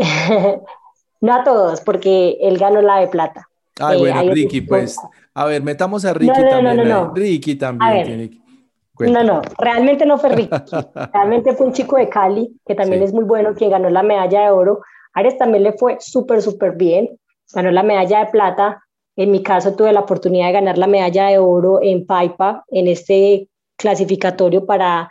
no 1.22 1.34
a 1.34 1.44
todos, 1.46 1.80
porque 1.82 2.38
él 2.42 2.58
ganó 2.58 2.82
la 2.82 3.00
de 3.00 3.08
plata. 3.08 3.48
Ay, 3.80 4.00
bueno, 4.00 4.22
eh, 4.22 4.32
Ricky, 4.32 4.62
pues 4.62 4.98
a 5.36 5.46
ver, 5.46 5.64
metamos 5.64 6.06
a 6.06 6.14
Ricky 6.14 6.34
también. 6.50 6.78
No, 6.78 6.86
no, 6.86 7.14
Ricky 7.14 7.56
también 7.56 8.06
tiene 8.06 9.12
No, 9.12 9.24
no, 9.24 9.42
realmente 9.58 10.06
no 10.06 10.18
fue 10.18 10.30
Ricky. 10.30 10.50
realmente 11.14 11.54
fue 11.54 11.68
un 11.68 11.74
chico 11.74 11.98
de 11.98 12.08
Cali, 12.08 12.56
que 12.66 12.76
también 12.76 13.02
es 13.02 13.14
muy 13.14 13.24
bueno, 13.24 13.56
quien 13.56 13.72
ganó 13.72 13.90
la 13.90 14.04
medalla 14.04 14.42
de 14.42 14.52
oro. 14.52 14.82
Ares 15.14 15.38
también 15.38 15.64
le 15.64 15.74
fue 15.74 15.98
súper, 16.00 16.42
súper 16.42 16.76
bien. 16.76 17.10
Ganó 17.54 17.72
la 17.72 17.84
medalla 17.84 18.20
de 18.20 18.32
plata. 18.32 18.84
En 19.16 19.32
mi 19.32 19.42
caso 19.42 19.76
tuve 19.76 19.92
la 19.92 20.02
oportunidad 20.02 20.48
de 20.48 20.54
ganar 20.54 20.78
la 20.78 20.88
medalla 20.88 21.28
de 21.28 21.40
oro 21.40 21.80
en 21.82 22.06
Paipa, 22.06 22.64
en 22.70 22.88
este 22.88 23.48
clasificatorio 23.78 24.66
para 24.66 25.10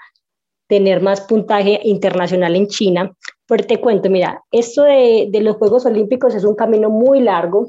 tener 0.68 1.02
más 1.02 1.20
puntaje 1.20 1.80
internacional 1.82 2.54
en 2.56 2.68
China. 2.68 3.12
Pero 3.46 3.64
te 3.64 3.80
cuento, 3.80 4.08
mira, 4.08 4.42
esto 4.50 4.84
de, 4.84 5.28
de 5.30 5.40
los 5.40 5.56
Juegos 5.56 5.84
Olímpicos 5.84 6.34
es 6.34 6.44
un 6.44 6.54
camino 6.54 6.90
muy 6.90 7.20
largo 7.20 7.68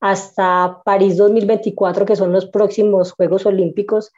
hasta 0.00 0.80
París 0.84 1.16
2024, 1.16 2.06
que 2.06 2.16
son 2.16 2.32
los 2.32 2.46
próximos 2.46 3.12
Juegos 3.12 3.46
Olímpicos. 3.46 4.12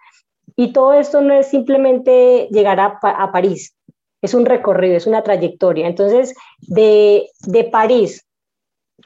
Y 0.57 0.73
todo 0.73 0.95
esto 0.95 1.21
no 1.21 1.35
es 1.35 1.49
simplemente 1.49 2.49
llegar 2.51 2.81
a, 2.81 2.99
a 3.03 3.33
París, 3.33 3.75
es 4.23 4.35
un 4.35 4.47
recorrido, 4.47 4.97
es 4.97 5.07
una 5.07 5.23
trayectoria. 5.23 5.87
Entonces, 5.87 6.35
de, 6.59 7.29
de 7.47 7.65
París 7.65 8.27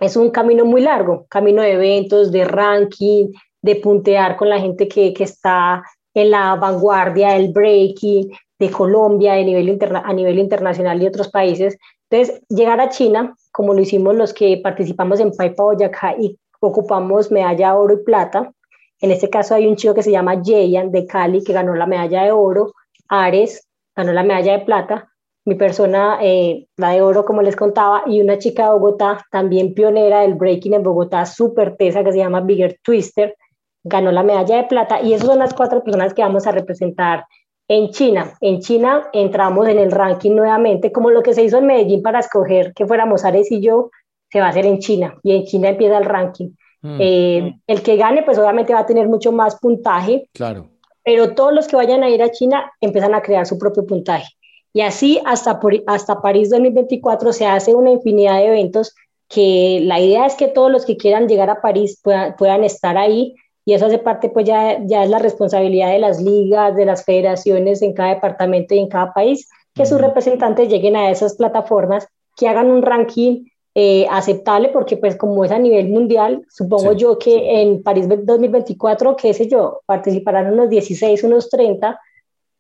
es 0.01 0.17
un 0.17 0.31
camino 0.31 0.65
muy 0.65 0.81
largo, 0.81 1.27
camino 1.29 1.63
de 1.63 1.73
eventos, 1.73 2.33
de 2.33 2.45
ranking, 2.45 3.33
de 3.63 3.77
puntear 3.77 4.37
con 4.37 4.49
la 4.49 4.61
gente 4.61 4.89
que, 4.89 5.15
que 5.15 5.25
está 5.25 5.83
en 6.15 6.31
la 6.31 6.55
vanguardia 6.57 7.33
del 7.33 7.53
breaking, 7.53 8.31
de 8.59 8.71
Colombia, 8.71 9.35
de 9.35 9.45
nivel 9.45 9.79
a 10.05 10.13
nivel 10.13 10.39
internacional 10.39 11.03
y 11.03 11.07
otros 11.07 11.29
países. 11.29 11.77
Entonces, 12.11 12.43
llegar 12.49 12.81
a 12.81 12.89
China, 12.89 13.35
como 13.53 13.75
lo 13.75 13.81
hicimos 13.81 14.15
los 14.15 14.33
que 14.33 14.61
participamos 14.63 15.21
en 15.21 15.33
Paipa 15.33 15.63
Boyacá 15.63 16.15
y 16.19 16.39
ocupamos 16.67 17.31
medalla 17.31 17.77
oro 17.77 17.95
y 17.95 18.05
plata. 18.05 18.53
En 19.01 19.11
este 19.11 19.29
caso 19.29 19.55
hay 19.55 19.67
un 19.67 19.77
chico 19.77 19.95
que 19.95 20.03
se 20.03 20.11
llama 20.11 20.41
Jayan 20.43 20.91
de 20.91 21.07
Cali 21.07 21.43
que 21.43 21.53
ganó 21.53 21.75
la 21.75 21.87
medalla 21.87 22.25
de 22.25 22.33
oro, 22.33 22.73
Ares 23.09 23.67
ganó 23.95 24.13
la 24.13 24.23
medalla 24.23 24.59
de 24.59 24.65
plata, 24.65 25.09
mi 25.45 25.57
persona 25.57 26.19
eh, 26.23 26.67
la 26.77 26.91
de 26.91 27.03
oro 27.03 27.25
como 27.25 27.43
les 27.43 27.55
contaba 27.55 28.03
y 28.07 28.21
una 28.21 28.39
chica 28.39 28.65
de 28.65 28.73
Bogotá, 28.73 29.25
también 29.31 29.75
pionera 29.75 30.21
del 30.21 30.35
breaking 30.35 30.75
en 30.75 30.83
Bogotá, 30.83 31.27
súper 31.27 31.77
tesa 31.77 32.03
que 32.03 32.13
se 32.13 32.19
llama 32.19 32.41
Bigger 32.41 32.79
Twister, 32.83 33.37
ganó 33.83 34.11
la 34.11 34.23
medalla 34.23 34.57
de 34.57 34.65
plata 34.65 35.01
y 35.03 35.13
esas 35.13 35.29
son 35.29 35.39
las 35.39 35.53
cuatro 35.53 35.85
personas 35.85 36.15
que 36.15 36.23
vamos 36.23 36.47
a 36.47 36.53
representar 36.53 37.27
en 37.69 37.91
China. 37.91 38.33
En 38.41 38.61
China 38.61 39.09
entramos 39.13 39.69
en 39.69 39.79
el 39.79 39.91
ranking 39.91 40.35
nuevamente, 40.35 40.93
como 40.93 41.11
lo 41.11 41.23
que 41.23 41.35
se 41.35 41.45
hizo 41.45 41.59
en 41.59 41.67
Medellín 41.67 42.03
para 42.03 42.21
escoger 42.21 42.73
que 42.75 42.87
fuéramos 42.87 43.25
Ares 43.25 43.51
y 43.53 43.61
yo, 43.61 43.91
se 44.35 44.41
va 44.41 44.47
a 44.47 44.49
hacer 44.49 44.67
en 44.67 44.81
China 44.81 45.17
y 45.23 45.33
en 45.33 45.45
China 45.45 45.69
empieza 45.69 45.97
el 45.97 46.05
ranking. 46.05 46.49
Mm. 46.83 46.97
Eh, 46.99 47.55
el 47.69 47.83
que 47.83 47.97
gane, 47.97 48.25
pues 48.25 48.37
obviamente 48.37 48.75
va 48.75 48.81
a 48.81 48.87
tener 48.87 49.07
mucho 49.07 49.31
más 49.31 49.55
puntaje. 49.61 50.29
Claro. 50.33 50.67
Pero 51.05 51.37
todos 51.37 51.55
los 51.55 51.69
que 51.69 51.77
vayan 51.77 52.03
a 52.03 52.11
ir 52.11 52.21
a 52.21 52.33
China 52.33 52.73
empiezan 52.81 53.15
a 53.15 53.23
crear 53.23 53.47
su 53.47 53.57
propio 53.61 53.87
puntaje. 53.87 54.27
Y 54.73 54.81
así 54.81 55.21
hasta, 55.25 55.61
por, 55.61 55.73
hasta 55.87 56.21
París 56.21 56.51
2024 56.51 57.33
se 57.33 57.47
hace 57.47 57.77
una 57.77 57.93
infinidad 57.93 58.39
de 58.39 58.49
eventos 58.49 58.93
que 59.29 59.79
la 59.85 60.01
idea 60.01 60.27
es 60.27 60.35
que 60.35 60.49
todos 60.49 60.73
los 60.73 60.85
que 60.85 60.97
quieran 60.97 61.29
llegar 61.29 61.49
a 61.49 61.61
París 61.61 62.01
puedan, 62.03 62.35
puedan 62.35 62.65
estar 62.65 62.97
ahí 62.99 63.37
y 63.65 63.75
eso 63.75 63.87
hace 63.87 63.99
parte 63.99 64.31
pues 64.31 64.47
ya, 64.47 64.85
ya 64.85 65.05
es 65.05 65.11
la 65.11 65.21
responsabilidad 65.21 65.93
de 65.93 66.01
las 66.01 66.21
ligas, 66.21 66.75
de 66.75 66.87
las 66.87 67.05
federaciones 67.05 67.83
en 67.83 67.93
cada 67.93 68.17
departamento 68.17 68.75
y 68.75 68.81
en 68.81 68.89
cada 68.89 69.13
país, 69.13 69.49
que 69.75 69.87
sus 69.87 70.01
representantes 70.01 70.69
lleguen 70.69 70.97
a 70.97 71.13
esas 71.13 71.37
plataformas, 71.37 72.09
que 72.37 72.49
hagan 72.49 72.69
un 72.69 72.83
ranking 72.83 73.45
eh, 73.77 74.07
aceptable 74.09 74.69
porque 74.69 74.97
pues 74.97 75.17
como 75.17 75.45
es 75.45 75.51
a 75.51 75.59
nivel 75.59 75.89
mundial, 75.89 76.45
supongo 76.49 76.93
yo 76.93 77.19
que 77.19 77.61
en 77.61 77.83
París 77.83 78.07
2024, 78.09 79.17
qué 79.17 79.35
sé 79.35 79.49
yo, 79.49 79.81
participarán 79.85 80.53
unos 80.53 80.71
16, 80.71 81.25
unos 81.25 81.51
30 81.51 81.99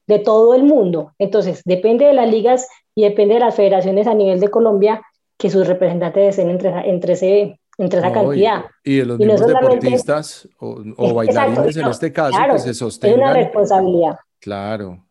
de 0.06 0.18
todo 0.18 0.54
el 0.54 0.64
mundo. 0.64 1.12
Entonces, 1.18 1.62
depende 1.64 2.04
de 2.04 2.14
las 2.14 2.28
ligas 2.28 2.66
y 2.94 3.04
depende 3.04 3.34
de 3.34 3.40
las 3.40 3.54
federaciones 3.54 4.06
a 4.06 4.14
nivel 4.14 4.40
de 4.40 4.48
Colombia 4.48 5.02
que 5.38 5.50
sus 5.50 5.66
representantes 5.66 6.30
estén 6.30 6.50
entre, 6.50 6.70
entre, 6.90 7.12
ese, 7.12 7.60
entre 7.78 8.00
esa 8.00 8.12
cantidad. 8.12 8.64
Y, 8.82 8.96
de 8.96 9.04
los 9.04 9.18
mismos 9.18 9.46
deportistas 9.46 10.48
o, 10.58 11.14
bailarines 11.14 11.76
en 11.76 11.86
este 11.86 12.12
caso 12.12 12.38
que 12.52 12.58
se 12.58 12.74
sostengan. 12.74 13.20
Es 13.20 13.24
una 13.24 13.32
responsabilidad. 13.34 14.16
Claro. 14.40 15.04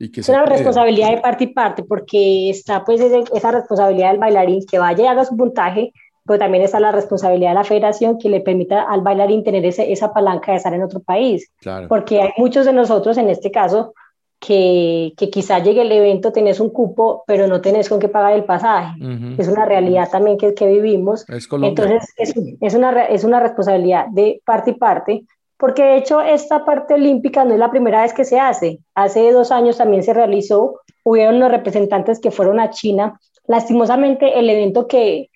Y 0.00 0.10
que 0.10 0.22
es 0.22 0.28
una 0.30 0.46
responsabilidad 0.46 1.10
de 1.10 1.18
parte 1.18 1.44
y 1.44 1.46
parte 1.48 1.82
porque 1.84 2.48
está 2.48 2.84
pues 2.84 3.00
esa 3.00 3.50
responsabilidad 3.50 4.10
del 4.10 4.18
bailarín 4.18 4.64
que 4.66 4.78
vaya 4.78 5.04
y 5.04 5.06
haga 5.06 5.26
su 5.26 5.36
puntaje, 5.36 5.92
pero 6.24 6.38
también 6.38 6.64
está 6.64 6.80
la 6.80 6.90
responsabilidad 6.90 7.50
de 7.50 7.56
la 7.56 7.64
federación 7.64 8.18
que 8.18 8.30
le 8.30 8.40
permita 8.40 8.82
al 8.82 9.02
bailarín 9.02 9.44
tener 9.44 9.64
ese, 9.66 9.92
esa 9.92 10.12
palanca 10.12 10.52
de 10.52 10.56
estar 10.56 10.72
en 10.72 10.82
otro 10.82 11.00
país. 11.00 11.50
Claro. 11.60 11.86
Porque 11.86 12.22
hay 12.22 12.30
muchos 12.38 12.64
de 12.64 12.72
nosotros 12.72 13.18
en 13.18 13.28
este 13.28 13.50
caso 13.50 13.92
que, 14.40 15.12
que 15.18 15.28
quizá 15.28 15.58
llegue 15.58 15.82
el 15.82 15.92
evento, 15.92 16.32
tenés 16.32 16.60
un 16.60 16.70
cupo, 16.70 17.24
pero 17.26 17.46
no 17.46 17.60
tenés 17.60 17.90
con 17.90 18.00
qué 18.00 18.08
pagar 18.08 18.32
el 18.32 18.44
pasaje. 18.44 18.98
Es 19.36 19.48
una 19.48 19.66
realidad 19.66 20.08
también 20.10 20.38
que, 20.38 20.54
que 20.54 20.66
vivimos. 20.66 21.26
Entonces, 21.28 22.08
es, 22.16 22.32
es, 22.60 22.74
una, 22.74 23.04
es 23.04 23.24
una 23.24 23.38
responsabilidad 23.38 24.06
de 24.08 24.40
parte 24.46 24.70
y 24.70 24.74
parte, 24.74 25.24
porque 25.60 25.82
de 25.82 25.98
hecho 25.98 26.22
esta 26.22 26.64
parte 26.64 26.94
olímpica 26.94 27.44
no 27.44 27.52
es 27.52 27.58
la 27.60 27.70
primera 27.70 28.02
vez 28.02 28.14
que 28.14 28.24
se 28.24 28.40
hace. 28.40 28.78
Hace 28.94 29.30
dos 29.30 29.52
años 29.52 29.76
también 29.76 30.02
se 30.02 30.14
realizó, 30.14 30.80
hubieron 31.04 31.38
los 31.38 31.50
representantes 31.50 32.18
que 32.18 32.30
fueron 32.30 32.58
a 32.58 32.70
China. 32.70 33.20
Lastimosamente, 33.46 34.38
el 34.38 34.48
evento 34.48 34.88
que 34.88 35.28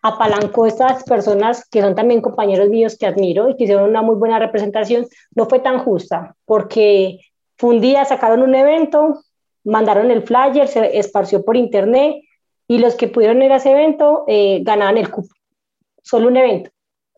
apalancó 0.00 0.66
estas 0.66 1.02
personas, 1.02 1.68
que 1.68 1.82
son 1.82 1.96
también 1.96 2.20
compañeros 2.20 2.68
míos 2.68 2.96
que 2.96 3.06
admiro 3.06 3.48
y 3.48 3.56
que 3.56 3.64
hicieron 3.64 3.90
una 3.90 4.02
muy 4.02 4.14
buena 4.14 4.38
representación, 4.38 5.06
no 5.34 5.46
fue 5.46 5.58
tan 5.58 5.80
justa, 5.80 6.36
porque 6.44 7.18
un 7.60 7.80
día, 7.80 8.04
sacaron 8.04 8.42
un 8.42 8.54
evento, 8.54 9.22
mandaron 9.64 10.10
el 10.10 10.22
flyer, 10.22 10.68
se 10.68 10.98
esparció 10.98 11.44
por 11.44 11.56
internet 11.56 12.22
y 12.68 12.78
los 12.78 12.94
que 12.94 13.08
pudieron 13.08 13.42
ir 13.42 13.52
a 13.52 13.56
ese 13.56 13.72
evento 13.72 14.24
eh, 14.28 14.60
ganaban 14.62 14.96
el 14.96 15.10
cupo. 15.10 15.34
Solo 16.02 16.28
un 16.28 16.36
evento. 16.36 16.70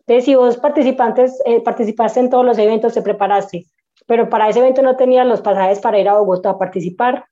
Entonces, 0.07 0.25
si 0.25 0.35
vos 0.35 0.57
participantes, 0.57 1.41
eh, 1.45 1.61
participaste 1.61 2.19
en 2.19 2.29
todos 2.29 2.45
los 2.45 2.57
eventos, 2.57 2.93
te 2.93 3.01
preparaste, 3.01 3.65
pero 4.05 4.29
para 4.29 4.49
ese 4.49 4.59
evento 4.59 4.81
no 4.81 4.95
tenías 4.95 5.25
los 5.25 5.41
pasajes 5.41 5.79
para 5.79 5.99
ir 5.99 6.07
a 6.07 6.17
Bogotá 6.17 6.51
a 6.51 6.57
participar, 6.57 7.25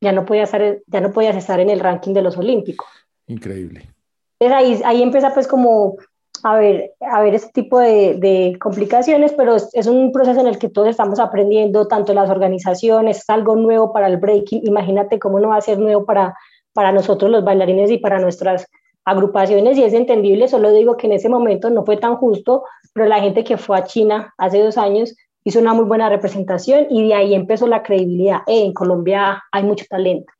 ya 0.00 0.12
no 0.12 0.24
podías 0.24 0.48
estar, 0.52 0.78
ya 0.86 1.00
no 1.00 1.12
podías 1.12 1.36
estar 1.36 1.60
en 1.60 1.70
el 1.70 1.80
ranking 1.80 2.12
de 2.14 2.22
los 2.22 2.36
Olímpicos. 2.36 2.88
Increíble. 3.26 3.90
Entonces 4.38 4.82
ahí, 4.82 4.82
ahí 4.84 5.02
empieza 5.02 5.32
pues 5.32 5.46
como 5.46 5.96
a 6.44 6.56
ver, 6.56 6.92
a 7.00 7.22
ver 7.22 7.34
este 7.34 7.52
tipo 7.52 7.80
de, 7.80 8.56
complicaciones, 8.60 9.32
pero 9.32 9.56
es, 9.56 9.86
un 9.86 10.12
proceso 10.12 10.40
en 10.40 10.46
el 10.46 10.58
que 10.58 10.68
todos 10.68 10.88
estamos 10.88 11.18
aprendiendo, 11.18 11.88
tanto 11.88 12.12
las 12.12 12.28
organizaciones, 12.28 13.18
es 13.18 13.30
algo 13.30 13.56
nuevo 13.56 13.94
para 13.94 14.08
el 14.08 14.18
breaking, 14.18 14.60
imagínate 14.66 15.18
cómo 15.18 15.40
no 15.40 15.48
va 15.48 15.56
a 15.56 15.62
ser 15.62 15.78
nuevo 15.78 16.04
para, 16.04 16.36
para 16.74 16.92
nosotros 16.92 17.30
los 17.30 17.44
bailarines 17.44 17.90
y 17.90 17.96
para 17.96 18.18
nuestras 18.18 18.66
agrupaciones 19.04 19.76
y 19.76 19.84
es 19.84 19.92
entendible, 19.92 20.48
solo 20.48 20.72
digo 20.72 20.96
que 20.96 21.06
en 21.06 21.12
ese 21.12 21.28
momento 21.28 21.70
no 21.70 21.84
fue 21.84 21.96
tan 21.96 22.16
justo, 22.16 22.64
pero 22.92 23.06
la 23.06 23.20
gente 23.20 23.44
que 23.44 23.56
fue 23.56 23.76
a 23.78 23.84
China 23.84 24.34
hace 24.38 24.62
dos 24.62 24.78
años 24.78 25.14
hizo 25.44 25.60
una 25.60 25.74
muy 25.74 25.84
buena 25.84 26.08
representación 26.08 26.86
y 26.90 27.08
de 27.08 27.14
ahí 27.14 27.34
empezó 27.34 27.66
la 27.66 27.82
credibilidad. 27.82 28.38
Eh, 28.46 28.64
en 28.64 28.72
Colombia 28.72 29.42
hay 29.52 29.62
mucho 29.62 29.84
talento. 29.88 30.32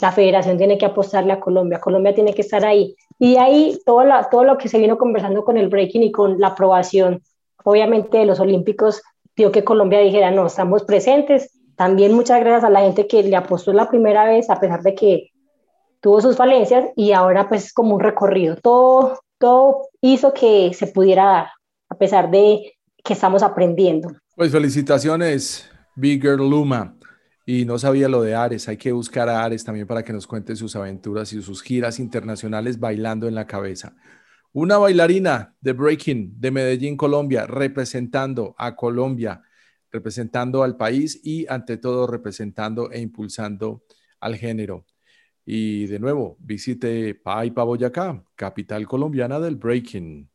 La 0.00 0.12
federación 0.12 0.56
tiene 0.56 0.78
que 0.78 0.86
apostarle 0.86 1.32
a 1.32 1.40
Colombia, 1.40 1.80
Colombia 1.80 2.14
tiene 2.14 2.34
que 2.34 2.42
estar 2.42 2.64
ahí. 2.64 2.96
Y 3.18 3.36
ahí 3.36 3.78
todo, 3.84 4.02
todo 4.30 4.44
lo 4.44 4.58
que 4.58 4.68
se 4.68 4.78
vino 4.78 4.98
conversando 4.98 5.44
con 5.44 5.56
el 5.56 5.68
breaking 5.68 6.02
y 6.02 6.12
con 6.12 6.40
la 6.40 6.48
aprobación, 6.48 7.22
obviamente, 7.64 8.18
de 8.18 8.26
los 8.26 8.40
Olímpicos, 8.40 9.02
dio 9.36 9.52
que 9.52 9.62
Colombia 9.62 10.00
dijera, 10.00 10.30
no, 10.30 10.46
estamos 10.46 10.84
presentes. 10.84 11.60
También 11.76 12.12
muchas 12.12 12.40
gracias 12.40 12.64
a 12.64 12.70
la 12.70 12.80
gente 12.80 13.06
que 13.06 13.22
le 13.22 13.36
apostó 13.36 13.72
la 13.72 13.88
primera 13.88 14.24
vez, 14.24 14.50
a 14.50 14.58
pesar 14.58 14.82
de 14.82 14.94
que 14.94 15.30
tuvo 16.04 16.20
sus 16.20 16.36
falencias, 16.36 16.84
y 16.96 17.12
ahora 17.12 17.48
pues 17.48 17.64
es 17.64 17.72
como 17.72 17.94
un 17.94 18.00
recorrido. 18.00 18.56
Todo, 18.56 19.20
todo 19.38 19.88
hizo 20.02 20.34
que 20.34 20.70
se 20.74 20.86
pudiera 20.86 21.24
dar, 21.24 21.46
a 21.88 21.96
pesar 21.96 22.30
de 22.30 22.74
que 23.02 23.14
estamos 23.14 23.42
aprendiendo. 23.42 24.14
Pues 24.36 24.52
felicitaciones, 24.52 25.66
Big 25.96 26.20
Girl 26.20 26.50
Luma. 26.50 26.94
Y 27.46 27.64
no 27.64 27.78
sabía 27.78 28.10
lo 28.10 28.20
de 28.20 28.34
Ares. 28.34 28.68
Hay 28.68 28.76
que 28.76 28.92
buscar 28.92 29.30
a 29.30 29.44
Ares 29.44 29.64
también 29.64 29.86
para 29.86 30.02
que 30.02 30.12
nos 30.12 30.26
cuente 30.26 30.56
sus 30.56 30.76
aventuras 30.76 31.32
y 31.32 31.40
sus 31.40 31.62
giras 31.62 31.98
internacionales 31.98 32.78
bailando 32.78 33.26
en 33.26 33.34
la 33.34 33.46
cabeza. 33.46 33.94
Una 34.52 34.76
bailarina 34.76 35.54
de 35.62 35.72
breaking 35.72 36.38
de 36.38 36.50
Medellín, 36.50 36.98
Colombia, 36.98 37.46
representando 37.46 38.54
a 38.58 38.76
Colombia, 38.76 39.40
representando 39.90 40.62
al 40.62 40.76
país 40.76 41.18
y 41.24 41.46
ante 41.48 41.78
todo 41.78 42.06
representando 42.06 42.90
e 42.90 43.00
impulsando 43.00 43.84
al 44.20 44.36
género. 44.36 44.84
Y 45.46 45.86
de 45.86 45.98
nuevo, 45.98 46.36
visite 46.38 47.14
Paipa 47.14 47.64
Boyacá, 47.64 48.22
capital 48.34 48.86
colombiana 48.86 49.38
del 49.40 49.56
breaking. 49.56 50.28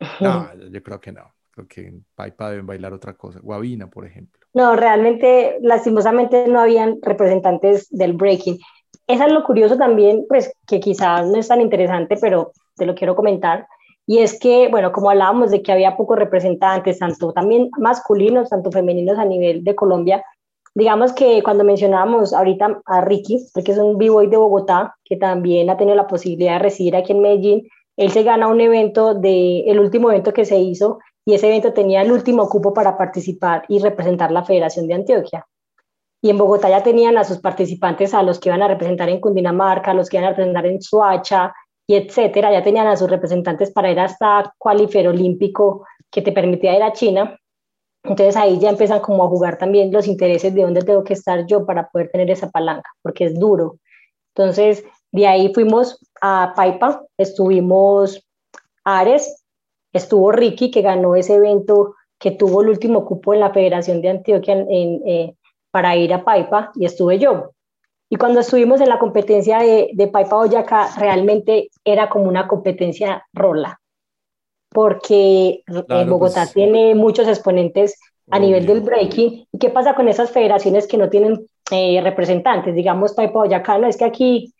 No, 0.20 0.48
yo 0.68 0.82
creo 0.82 1.00
que 1.00 1.12
no. 1.12 1.32
Creo 1.52 1.68
que 1.68 1.86
en 1.86 2.04
Paipa 2.14 2.50
deben 2.50 2.66
bailar 2.66 2.92
otra 2.92 3.14
cosa. 3.14 3.38
Guavina, 3.40 3.88
por 3.88 4.06
ejemplo. 4.06 4.40
No, 4.54 4.74
realmente, 4.74 5.58
lastimosamente 5.60 6.48
no 6.48 6.60
habían 6.60 6.98
representantes 7.02 7.88
del 7.90 8.14
breaking. 8.14 8.58
Eso 9.06 9.24
es 9.24 9.32
lo 9.32 9.44
curioso 9.44 9.76
también, 9.76 10.24
pues 10.28 10.52
que 10.66 10.80
quizás 10.80 11.26
no 11.26 11.38
es 11.38 11.48
tan 11.48 11.60
interesante, 11.60 12.16
pero 12.20 12.52
te 12.74 12.86
lo 12.86 12.94
quiero 12.94 13.14
comentar. 13.14 13.66
Y 14.06 14.18
es 14.18 14.38
que, 14.38 14.68
bueno, 14.68 14.92
como 14.92 15.10
hablábamos 15.10 15.50
de 15.50 15.62
que 15.62 15.72
había 15.72 15.96
pocos 15.96 16.18
representantes, 16.18 16.98
tanto 16.98 17.32
también 17.32 17.70
masculinos, 17.78 18.48
tanto 18.48 18.72
femeninos 18.72 19.18
a 19.18 19.24
nivel 19.24 19.62
de 19.62 19.74
Colombia, 19.74 20.24
digamos 20.74 21.12
que 21.12 21.42
cuando 21.42 21.64
mencionábamos 21.64 22.32
ahorita 22.32 22.82
a 22.86 23.00
Ricky, 23.02 23.46
porque 23.52 23.72
es 23.72 23.78
un 23.78 23.98
b-boy 23.98 24.28
de 24.28 24.36
Bogotá, 24.36 24.96
que 25.04 25.16
también 25.16 25.70
ha 25.70 25.76
tenido 25.76 25.96
la 25.96 26.06
posibilidad 26.06 26.54
de 26.54 26.58
residir 26.60 26.96
aquí 26.96 27.12
en 27.12 27.20
Medellín, 27.20 27.68
él 27.96 28.10
se 28.10 28.22
gana 28.22 28.48
un 28.48 28.60
evento 28.60 29.14
de, 29.14 29.60
el 29.60 29.78
último 29.78 30.10
evento 30.10 30.32
que 30.32 30.44
se 30.44 30.58
hizo 30.58 30.98
y 31.24 31.34
ese 31.34 31.48
evento 31.48 31.72
tenía 31.72 32.02
el 32.02 32.10
último 32.10 32.48
cupo 32.48 32.72
para 32.72 32.96
participar 32.96 33.64
y 33.68 33.78
representar 33.78 34.32
la 34.32 34.44
Federación 34.44 34.86
de 34.86 34.94
Antioquia. 34.94 35.46
Y 36.22 36.30
en 36.30 36.38
Bogotá 36.38 36.68
ya 36.68 36.82
tenían 36.82 37.18
a 37.18 37.24
sus 37.24 37.38
participantes, 37.38 38.14
a 38.14 38.22
los 38.22 38.38
que 38.38 38.48
iban 38.48 38.62
a 38.62 38.68
representar 38.68 39.08
en 39.08 39.20
Cundinamarca, 39.20 39.90
a 39.90 39.94
los 39.94 40.08
que 40.08 40.16
iban 40.16 40.26
a 40.26 40.30
representar 40.30 40.66
en 40.66 40.80
Suacha, 40.80 41.52
y 41.86 41.96
etcétera, 41.96 42.52
ya 42.52 42.62
tenían 42.62 42.86
a 42.86 42.96
sus 42.96 43.10
representantes 43.10 43.70
para 43.72 43.90
ir 43.90 43.98
hasta 43.98 44.54
cualifer 44.56 45.08
olímpico 45.08 45.84
que 46.10 46.22
te 46.22 46.32
permitía 46.32 46.76
ir 46.76 46.82
a 46.82 46.92
China. 46.92 47.36
Entonces 48.04 48.36
ahí 48.36 48.58
ya 48.58 48.70
empiezan 48.70 49.00
como 49.00 49.24
a 49.24 49.28
jugar 49.28 49.58
también 49.58 49.92
los 49.92 50.06
intereses 50.06 50.54
de 50.54 50.62
dónde 50.62 50.82
tengo 50.82 51.04
que 51.04 51.12
estar 51.12 51.46
yo 51.46 51.64
para 51.64 51.88
poder 51.88 52.10
tener 52.10 52.30
esa 52.30 52.50
palanca, 52.50 52.90
porque 53.02 53.26
es 53.26 53.38
duro. 53.38 53.76
Entonces 54.34 54.84
de 55.12 55.26
ahí 55.26 55.52
fuimos 55.54 55.98
a 56.20 56.52
Paipa, 56.56 57.04
estuvimos 57.16 58.26
Ares, 58.84 59.42
Estuvo 59.92 60.32
Ricky, 60.32 60.70
que 60.70 60.82
ganó 60.82 61.14
ese 61.14 61.34
evento, 61.34 61.94
que 62.18 62.30
tuvo 62.30 62.62
el 62.62 62.70
último 62.70 63.04
cupo 63.04 63.34
en 63.34 63.40
la 63.40 63.52
Federación 63.52 64.00
de 64.00 64.08
Antioquia 64.08 64.64
eh, 64.70 65.34
para 65.70 65.96
ir 65.96 66.14
a 66.14 66.24
Paipa, 66.24 66.72
y 66.74 66.86
estuve 66.86 67.18
yo. 67.18 67.50
Y 68.08 68.16
cuando 68.16 68.40
estuvimos 68.40 68.80
en 68.80 68.88
la 68.88 68.98
competencia 68.98 69.58
de, 69.58 69.90
de 69.92 70.08
Paipa 70.08 70.36
Boyacá, 70.36 70.90
realmente 70.98 71.70
era 71.84 72.08
como 72.08 72.26
una 72.28 72.48
competencia 72.48 73.26
rola, 73.32 73.80
porque 74.72 75.62
eh, 75.66 76.04
Bogotá 76.06 76.42
pues, 76.42 76.54
tiene 76.54 76.94
muchos 76.94 77.28
exponentes 77.28 77.98
a 78.30 78.38
nivel 78.38 78.66
del 78.66 78.80
breaking. 78.80 79.46
¿Y 79.52 79.58
qué 79.58 79.70
pasa 79.70 79.94
con 79.94 80.08
esas 80.08 80.30
federaciones 80.30 80.86
que 80.86 80.96
no 80.96 81.08
tienen 81.08 81.46
eh, 81.70 82.00
representantes? 82.02 82.74
Digamos, 82.74 83.14
Paipa 83.14 83.40
Boyacá, 83.40 83.78
no 83.78 83.86
es 83.86 83.96
que 83.96 84.04
aquí 84.04 84.54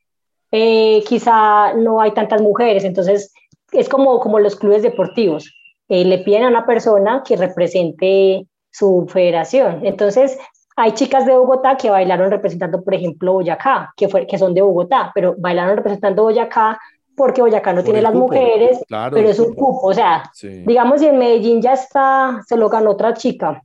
quizá 0.50 1.72
no 1.72 2.02
hay 2.02 2.12
tantas 2.12 2.42
mujeres, 2.42 2.84
entonces 2.84 3.32
es 3.72 3.88
como, 3.88 4.20
como 4.20 4.38
los 4.38 4.56
clubes 4.56 4.82
deportivos. 4.82 5.50
Eh, 5.88 6.04
le 6.04 6.18
piden 6.18 6.44
a 6.44 6.48
una 6.48 6.64
persona 6.64 7.22
que 7.26 7.36
represente 7.36 8.46
su 8.70 9.06
federación. 9.08 9.84
Entonces, 9.84 10.38
hay 10.76 10.92
chicas 10.92 11.26
de 11.26 11.32
Bogotá 11.32 11.76
que 11.76 11.90
bailaron 11.90 12.30
representando, 12.30 12.82
por 12.82 12.94
ejemplo, 12.94 13.34
Boyacá, 13.34 13.92
que, 13.96 14.08
fue, 14.08 14.26
que 14.26 14.38
son 14.38 14.54
de 14.54 14.62
Bogotá, 14.62 15.10
pero 15.14 15.34
bailaron 15.36 15.76
representando 15.76 16.22
Boyacá 16.22 16.78
porque 17.16 17.42
Boyacá 17.42 17.72
no 17.72 17.82
tiene 17.84 18.02
las 18.02 18.14
mujeres, 18.14 18.80
pero 18.88 19.28
es 19.28 19.38
un 19.38 19.54
cupo. 19.54 19.88
O 19.88 19.94
sea, 19.94 20.30
digamos, 20.42 21.00
si 21.00 21.06
en 21.06 21.18
Medellín 21.18 21.60
ya 21.60 21.74
está, 21.74 22.40
se 22.46 22.56
lo 22.56 22.68
ganó 22.68 22.90
otra 22.90 23.14
chica, 23.14 23.62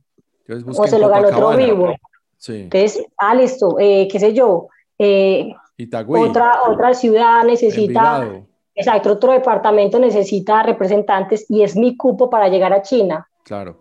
o 0.66 0.86
se 0.86 0.98
lo 0.98 1.08
ganó 1.08 1.28
otro 1.28 1.56
vivo. 1.56 1.94
Entonces, 2.46 3.04
ah, 3.18 3.34
listo, 3.34 3.76
eh, 3.78 4.08
qué 4.10 4.18
sé 4.20 4.32
yo, 4.32 4.68
eh, 4.98 5.52
otra, 6.06 6.62
otra 6.68 6.94
ciudad 6.94 7.44
necesita 7.44 8.24
Exacto, 8.78 9.10
otro 9.10 9.32
departamento 9.32 9.98
necesita 9.98 10.62
representantes 10.62 11.46
y 11.48 11.62
es 11.62 11.76
mi 11.76 11.96
cupo 11.96 12.30
para 12.30 12.48
llegar 12.48 12.72
a 12.72 12.82
China. 12.82 13.28
Claro. 13.42 13.76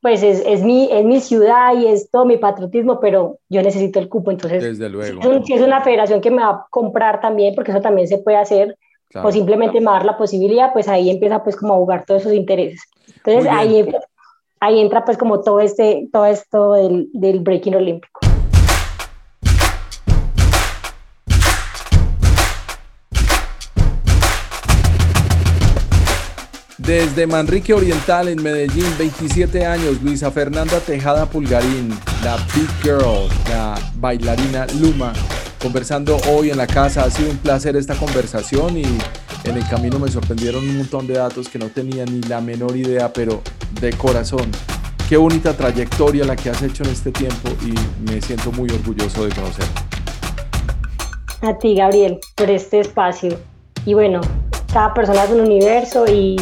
Pues 0.00 0.22
es, 0.22 0.42
es, 0.46 0.62
mi, 0.62 0.88
es 0.90 1.04
mi 1.04 1.20
ciudad 1.20 1.74
y 1.76 1.86
es 1.86 2.10
todo 2.10 2.24
mi 2.24 2.38
patriotismo, 2.38 2.98
pero 2.98 3.38
yo 3.50 3.62
necesito 3.62 3.98
el 3.98 4.08
cupo. 4.08 4.30
Entonces, 4.30 4.62
Desde 4.62 4.88
luego. 4.88 5.20
Si 5.44 5.52
es, 5.52 5.60
una 5.60 5.82
federación 5.82 6.22
que 6.22 6.30
me 6.30 6.42
va 6.42 6.50
a 6.50 6.66
comprar 6.70 7.20
también, 7.20 7.54
porque 7.54 7.72
eso 7.72 7.82
también 7.82 8.08
se 8.08 8.18
puede 8.18 8.38
hacer, 8.38 8.78
o 9.14 9.32
simplemente 9.32 9.78
claro. 9.78 9.84
me 9.84 9.98
dar 9.98 10.04
la 10.04 10.18
posibilidad, 10.18 10.72
pues 10.72 10.88
ahí 10.88 11.10
empieza 11.10 11.42
pues 11.42 11.56
como 11.56 11.74
a 11.74 11.78
jugar 11.78 12.04
todos 12.04 12.22
esos 12.22 12.34
intereses. 12.34 12.82
Entonces 13.16 13.46
ahí, 13.50 13.88
ahí 14.60 14.80
entra 14.80 15.04
pues 15.04 15.16
como 15.16 15.40
todo, 15.40 15.60
este, 15.60 16.08
todo 16.12 16.26
esto 16.26 16.72
del, 16.72 17.08
del 17.12 17.40
breaking 17.40 17.76
olímpico. 17.76 18.20
Desde 26.88 27.26
Manrique 27.26 27.74
Oriental 27.74 28.28
en 28.28 28.42
Medellín, 28.42 28.86
27 28.98 29.66
años, 29.66 30.00
Luisa 30.02 30.30
Fernanda 30.30 30.80
Tejada 30.80 31.26
Pulgarín, 31.26 31.90
la 32.24 32.36
Big 32.54 32.70
Girl, 32.82 33.28
la 33.50 33.74
bailarina 33.96 34.66
Luma, 34.80 35.12
conversando 35.58 36.16
hoy 36.30 36.50
en 36.50 36.56
la 36.56 36.66
casa. 36.66 37.04
Ha 37.04 37.10
sido 37.10 37.30
un 37.30 37.38
placer 37.38 37.76
esta 37.76 37.94
conversación 37.94 38.76
y 38.76 38.84
en 39.44 39.56
el 39.56 39.68
camino 39.68 39.98
me 39.98 40.10
sorprendieron 40.10 40.62
un 40.62 40.78
montón 40.78 41.06
de 41.06 41.14
datos 41.14 41.48
que 41.48 41.58
no 41.58 41.66
tenía 41.66 42.04
ni 42.04 42.20
la 42.22 42.40
menor 42.40 42.76
idea, 42.76 43.12
pero 43.12 43.42
de 43.80 43.92
corazón. 43.92 44.50
Qué 45.08 45.16
bonita 45.16 45.54
trayectoria 45.54 46.24
la 46.24 46.36
que 46.36 46.50
has 46.50 46.62
hecho 46.62 46.84
en 46.84 46.90
este 46.90 47.10
tiempo 47.12 47.48
y 47.64 47.74
me 48.10 48.20
siento 48.20 48.52
muy 48.52 48.68
orgulloso 48.70 49.24
de 49.24 49.34
conocer. 49.34 49.64
A 51.40 51.56
ti, 51.56 51.74
Gabriel, 51.76 52.18
por 52.34 52.50
este 52.50 52.80
espacio. 52.80 53.38
Y 53.86 53.94
bueno, 53.94 54.20
cada 54.72 54.92
persona 54.92 55.24
es 55.24 55.30
un 55.30 55.40
universo 55.40 56.04
y 56.06 56.36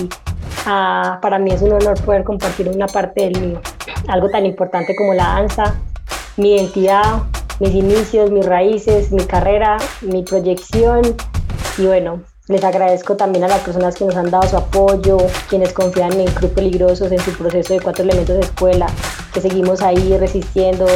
ah, 0.64 1.18
para 1.22 1.38
mí 1.38 1.52
es 1.52 1.62
un 1.62 1.72
honor 1.72 2.00
poder 2.02 2.24
compartir 2.24 2.68
una 2.68 2.86
parte 2.86 3.24
del 3.28 3.40
mío. 3.40 3.60
Algo 4.08 4.28
tan 4.30 4.46
importante 4.46 4.96
como 4.96 5.14
la 5.14 5.24
danza, 5.24 5.76
mi 6.36 6.54
identidad, 6.54 7.22
mis 7.60 7.70
inicios, 7.70 8.30
mis 8.30 8.46
raíces, 8.46 9.12
mi 9.12 9.24
carrera, 9.24 9.76
mi 10.02 10.22
proyección. 10.22 11.02
Y 11.78 11.86
bueno, 11.86 12.22
les 12.48 12.62
agradezco 12.62 13.16
también 13.16 13.44
a 13.44 13.48
las 13.48 13.60
personas 13.60 13.96
que 13.96 14.04
nos 14.04 14.14
han 14.16 14.30
dado 14.30 14.48
su 14.48 14.56
apoyo, 14.56 15.18
quienes 15.48 15.72
confían 15.72 16.12
en 16.12 16.28
Club 16.28 16.52
Peligrosos, 16.54 17.10
en 17.10 17.18
su 17.18 17.32
proceso 17.32 17.74
de 17.74 17.80
cuatro 17.80 18.04
elementos 18.04 18.36
de 18.36 18.42
escuela, 18.42 18.86
que 19.32 19.40
seguimos 19.40 19.82
ahí 19.82 20.16
resistiendo, 20.16 20.86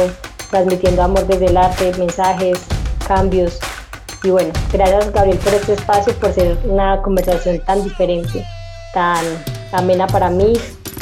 transmitiendo 0.49 1.03
amor 1.03 1.27
desde 1.27 1.47
el 1.47 1.57
arte, 1.57 1.91
mensajes, 1.97 2.59
cambios. 3.07 3.59
Y 4.23 4.29
bueno, 4.29 4.53
gracias 4.71 5.11
Gabriel 5.11 5.37
por 5.39 5.53
este 5.53 5.73
espacio, 5.73 6.13
por 6.13 6.31
ser 6.31 6.57
una 6.63 7.01
conversación 7.01 7.59
tan 7.65 7.83
diferente, 7.83 8.45
tan 8.93 9.25
amena 9.73 10.07
para 10.07 10.29
mí. 10.29 10.53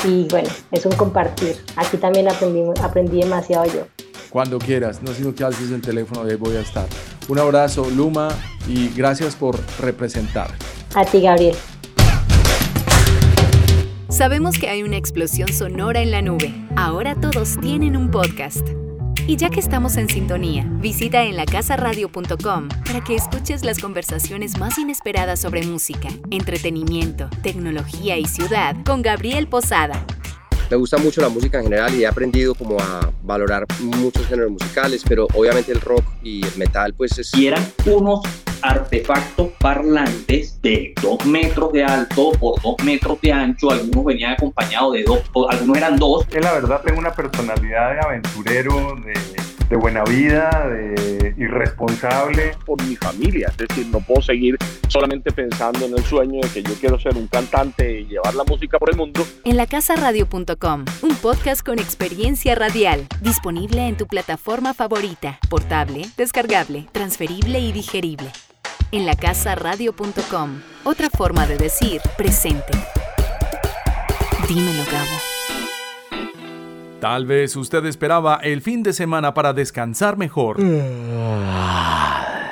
Y 0.03 0.27
bueno, 0.29 0.49
es 0.71 0.85
un 0.85 0.93
compartir. 0.93 1.57
Aquí 1.75 1.97
también 1.97 2.27
aprendí, 2.27 2.63
aprendí 2.81 3.19
demasiado 3.19 3.65
yo. 3.65 3.81
Cuando 4.29 4.59
quieras, 4.59 5.01
no 5.01 5.11
sino 5.13 5.33
que 5.33 5.43
alces 5.43 5.71
el 5.71 5.81
teléfono, 5.81 6.21
ahí 6.21 6.35
voy 6.35 6.55
a 6.55 6.61
estar. 6.61 6.87
Un 7.27 7.39
abrazo, 7.39 7.89
Luma, 7.89 8.29
y 8.67 8.89
gracias 8.89 9.35
por 9.35 9.59
representar. 9.79 10.51
A 10.93 11.03
ti, 11.03 11.21
Gabriel. 11.21 11.55
Sabemos 14.09 14.57
que 14.59 14.69
hay 14.69 14.83
una 14.83 14.97
explosión 14.97 15.51
sonora 15.51 16.01
en 16.01 16.11
la 16.11 16.21
nube. 16.21 16.53
Ahora 16.75 17.15
todos 17.15 17.57
tienen 17.59 17.95
un 17.95 18.11
podcast. 18.11 18.67
Y 19.25 19.35
ya 19.35 19.49
que 19.49 19.59
estamos 19.59 19.95
en 19.97 20.09
sintonía, 20.09 20.65
visita 20.67 21.23
en 21.23 21.35
lacasaradio.com 21.35 22.69
para 22.85 23.01
que 23.03 23.15
escuches 23.15 23.63
las 23.63 23.79
conversaciones 23.79 24.57
más 24.57 24.77
inesperadas 24.79 25.39
sobre 25.39 25.63
música, 25.63 26.09
entretenimiento, 26.31 27.29
tecnología 27.43 28.17
y 28.17 28.25
ciudad 28.25 28.75
con 28.85 29.03
Gabriel 29.03 29.47
Posada 29.47 30.05
me 30.69 30.77
gusta 30.77 30.97
mucho 30.97 31.21
la 31.21 31.29
música 31.29 31.57
en 31.57 31.65
general 31.65 31.93
y 31.95 32.03
he 32.03 32.07
aprendido 32.07 32.53
como 32.53 32.79
a 32.79 33.11
valorar 33.23 33.65
muchos 33.79 34.27
géneros 34.27 34.51
musicales, 34.51 35.03
pero 35.07 35.27
obviamente 35.33 35.71
el 35.71 35.81
rock 35.81 36.03
y 36.23 36.45
el 36.45 36.57
metal 36.57 36.93
pues 36.93 37.17
es... 37.17 37.33
Y 37.33 37.47
eran 37.47 37.65
unos 37.85 38.21
artefactos 38.61 39.49
parlantes 39.59 40.61
de 40.61 40.93
dos 41.01 41.25
metros 41.25 41.71
de 41.71 41.83
alto 41.83 42.31
por 42.39 42.61
dos 42.61 42.75
metros 42.83 43.19
de 43.21 43.31
ancho, 43.31 43.71
algunos 43.71 44.05
venían 44.05 44.33
acompañados 44.33 44.93
de 44.93 45.03
dos, 45.03 45.21
algunos 45.49 45.77
eran 45.77 45.97
dos. 45.97 46.25
Que 46.25 46.39
la 46.39 46.53
verdad 46.53 46.81
tengo 46.85 46.99
una 46.99 47.13
personalidad 47.13 47.93
de 47.93 47.99
aventurero, 48.01 48.95
de 49.05 49.13
de 49.69 49.75
buena 49.77 50.03
vida, 50.03 50.67
de 50.67 51.33
irresponsable. 51.37 52.55
Por 52.65 52.81
mi 52.83 52.95
familia, 52.95 53.47
es 53.49 53.57
decir, 53.57 53.87
no 53.87 53.99
puedo 53.99 54.21
seguir 54.21 54.57
solamente 54.87 55.31
pensando 55.31 55.85
en 55.85 55.93
el 55.93 56.03
sueño 56.03 56.41
de 56.41 56.49
que 56.49 56.63
yo 56.63 56.73
quiero 56.79 56.99
ser 56.99 57.15
un 57.15 57.27
cantante 57.27 58.01
y 58.01 58.05
llevar 58.05 58.35
la 58.35 58.43
música 58.43 58.77
por 58.77 58.89
el 58.89 58.97
mundo. 58.97 59.25
En 59.43 59.57
lacasaradio.com, 59.57 60.85
un 61.01 61.15
podcast 61.15 61.65
con 61.65 61.79
experiencia 61.79 62.55
radial, 62.55 63.07
disponible 63.21 63.87
en 63.87 63.97
tu 63.97 64.07
plataforma 64.07 64.73
favorita, 64.73 65.39
portable, 65.49 66.05
descargable, 66.17 66.87
transferible 66.91 67.59
y 67.59 67.71
digerible. 67.71 68.31
En 68.91 69.05
lacasaradio.com, 69.05 70.61
otra 70.83 71.09
forma 71.09 71.45
de 71.45 71.57
decir 71.57 72.01
presente. 72.17 72.71
Dímelo, 74.47 74.83
Gabo. 74.91 75.28
Tal 76.99 77.25
vez 77.25 77.55
usted 77.55 77.85
esperaba 77.85 78.41
el 78.43 78.61
fin 78.61 78.83
de 78.83 78.91
semana 78.91 79.33
para 79.33 79.53
descansar 79.53 80.17
mejor. 80.17 80.57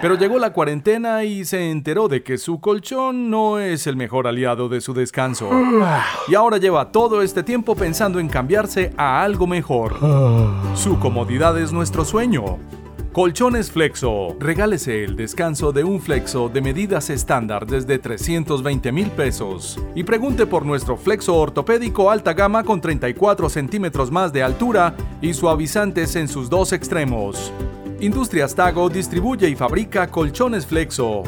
Pero 0.01 0.15
llegó 0.15 0.39
la 0.39 0.53
cuarentena 0.53 1.23
y 1.23 1.43
se 1.43 1.69
enteró 1.69 2.07
de 2.07 2.23
que 2.23 2.37
su 2.37 2.61
colchón 2.61 3.29
no 3.29 3.59
es 3.59 3.87
el 3.87 3.97
mejor 3.97 4.27
aliado 4.27 4.69
de 4.69 4.79
su 4.79 4.93
descanso. 4.93 5.49
Y 6.29 6.35
ahora 6.35 6.57
lleva 6.57 6.91
todo 6.91 7.21
este 7.21 7.43
tiempo 7.43 7.75
pensando 7.75 8.19
en 8.19 8.29
cambiarse 8.29 8.93
a 8.95 9.21
algo 9.21 9.47
mejor. 9.47 9.97
Su 10.75 10.97
comodidad 10.99 11.59
es 11.59 11.73
nuestro 11.73 12.05
sueño. 12.05 12.57
Colchones 13.17 13.71
Flexo. 13.71 14.37
Regálese 14.39 15.03
el 15.03 15.15
descanso 15.15 15.71
de 15.71 15.83
un 15.83 15.99
Flexo 15.99 16.49
de 16.49 16.61
medidas 16.61 17.09
estándar 17.09 17.65
desde 17.65 17.97
320 17.97 18.91
mil 18.91 19.09
pesos. 19.09 19.79
Y 19.95 20.03
pregunte 20.03 20.45
por 20.45 20.67
nuestro 20.67 20.97
Flexo 20.97 21.35
ortopédico 21.35 22.11
alta 22.11 22.33
gama 22.33 22.63
con 22.63 22.79
34 22.79 23.49
centímetros 23.49 24.11
más 24.11 24.31
de 24.31 24.43
altura 24.43 24.95
y 25.19 25.33
suavizantes 25.33 26.15
en 26.15 26.27
sus 26.27 26.47
dos 26.47 26.73
extremos. 26.73 27.51
Industrias 28.01 28.53
Tago 28.53 28.87
distribuye 28.87 29.49
y 29.49 29.55
fabrica 29.55 30.09
colchones 30.09 30.67
Flexo. 30.67 31.23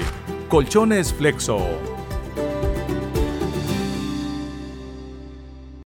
Colchones 0.50 1.14
Flexo. 1.14 1.60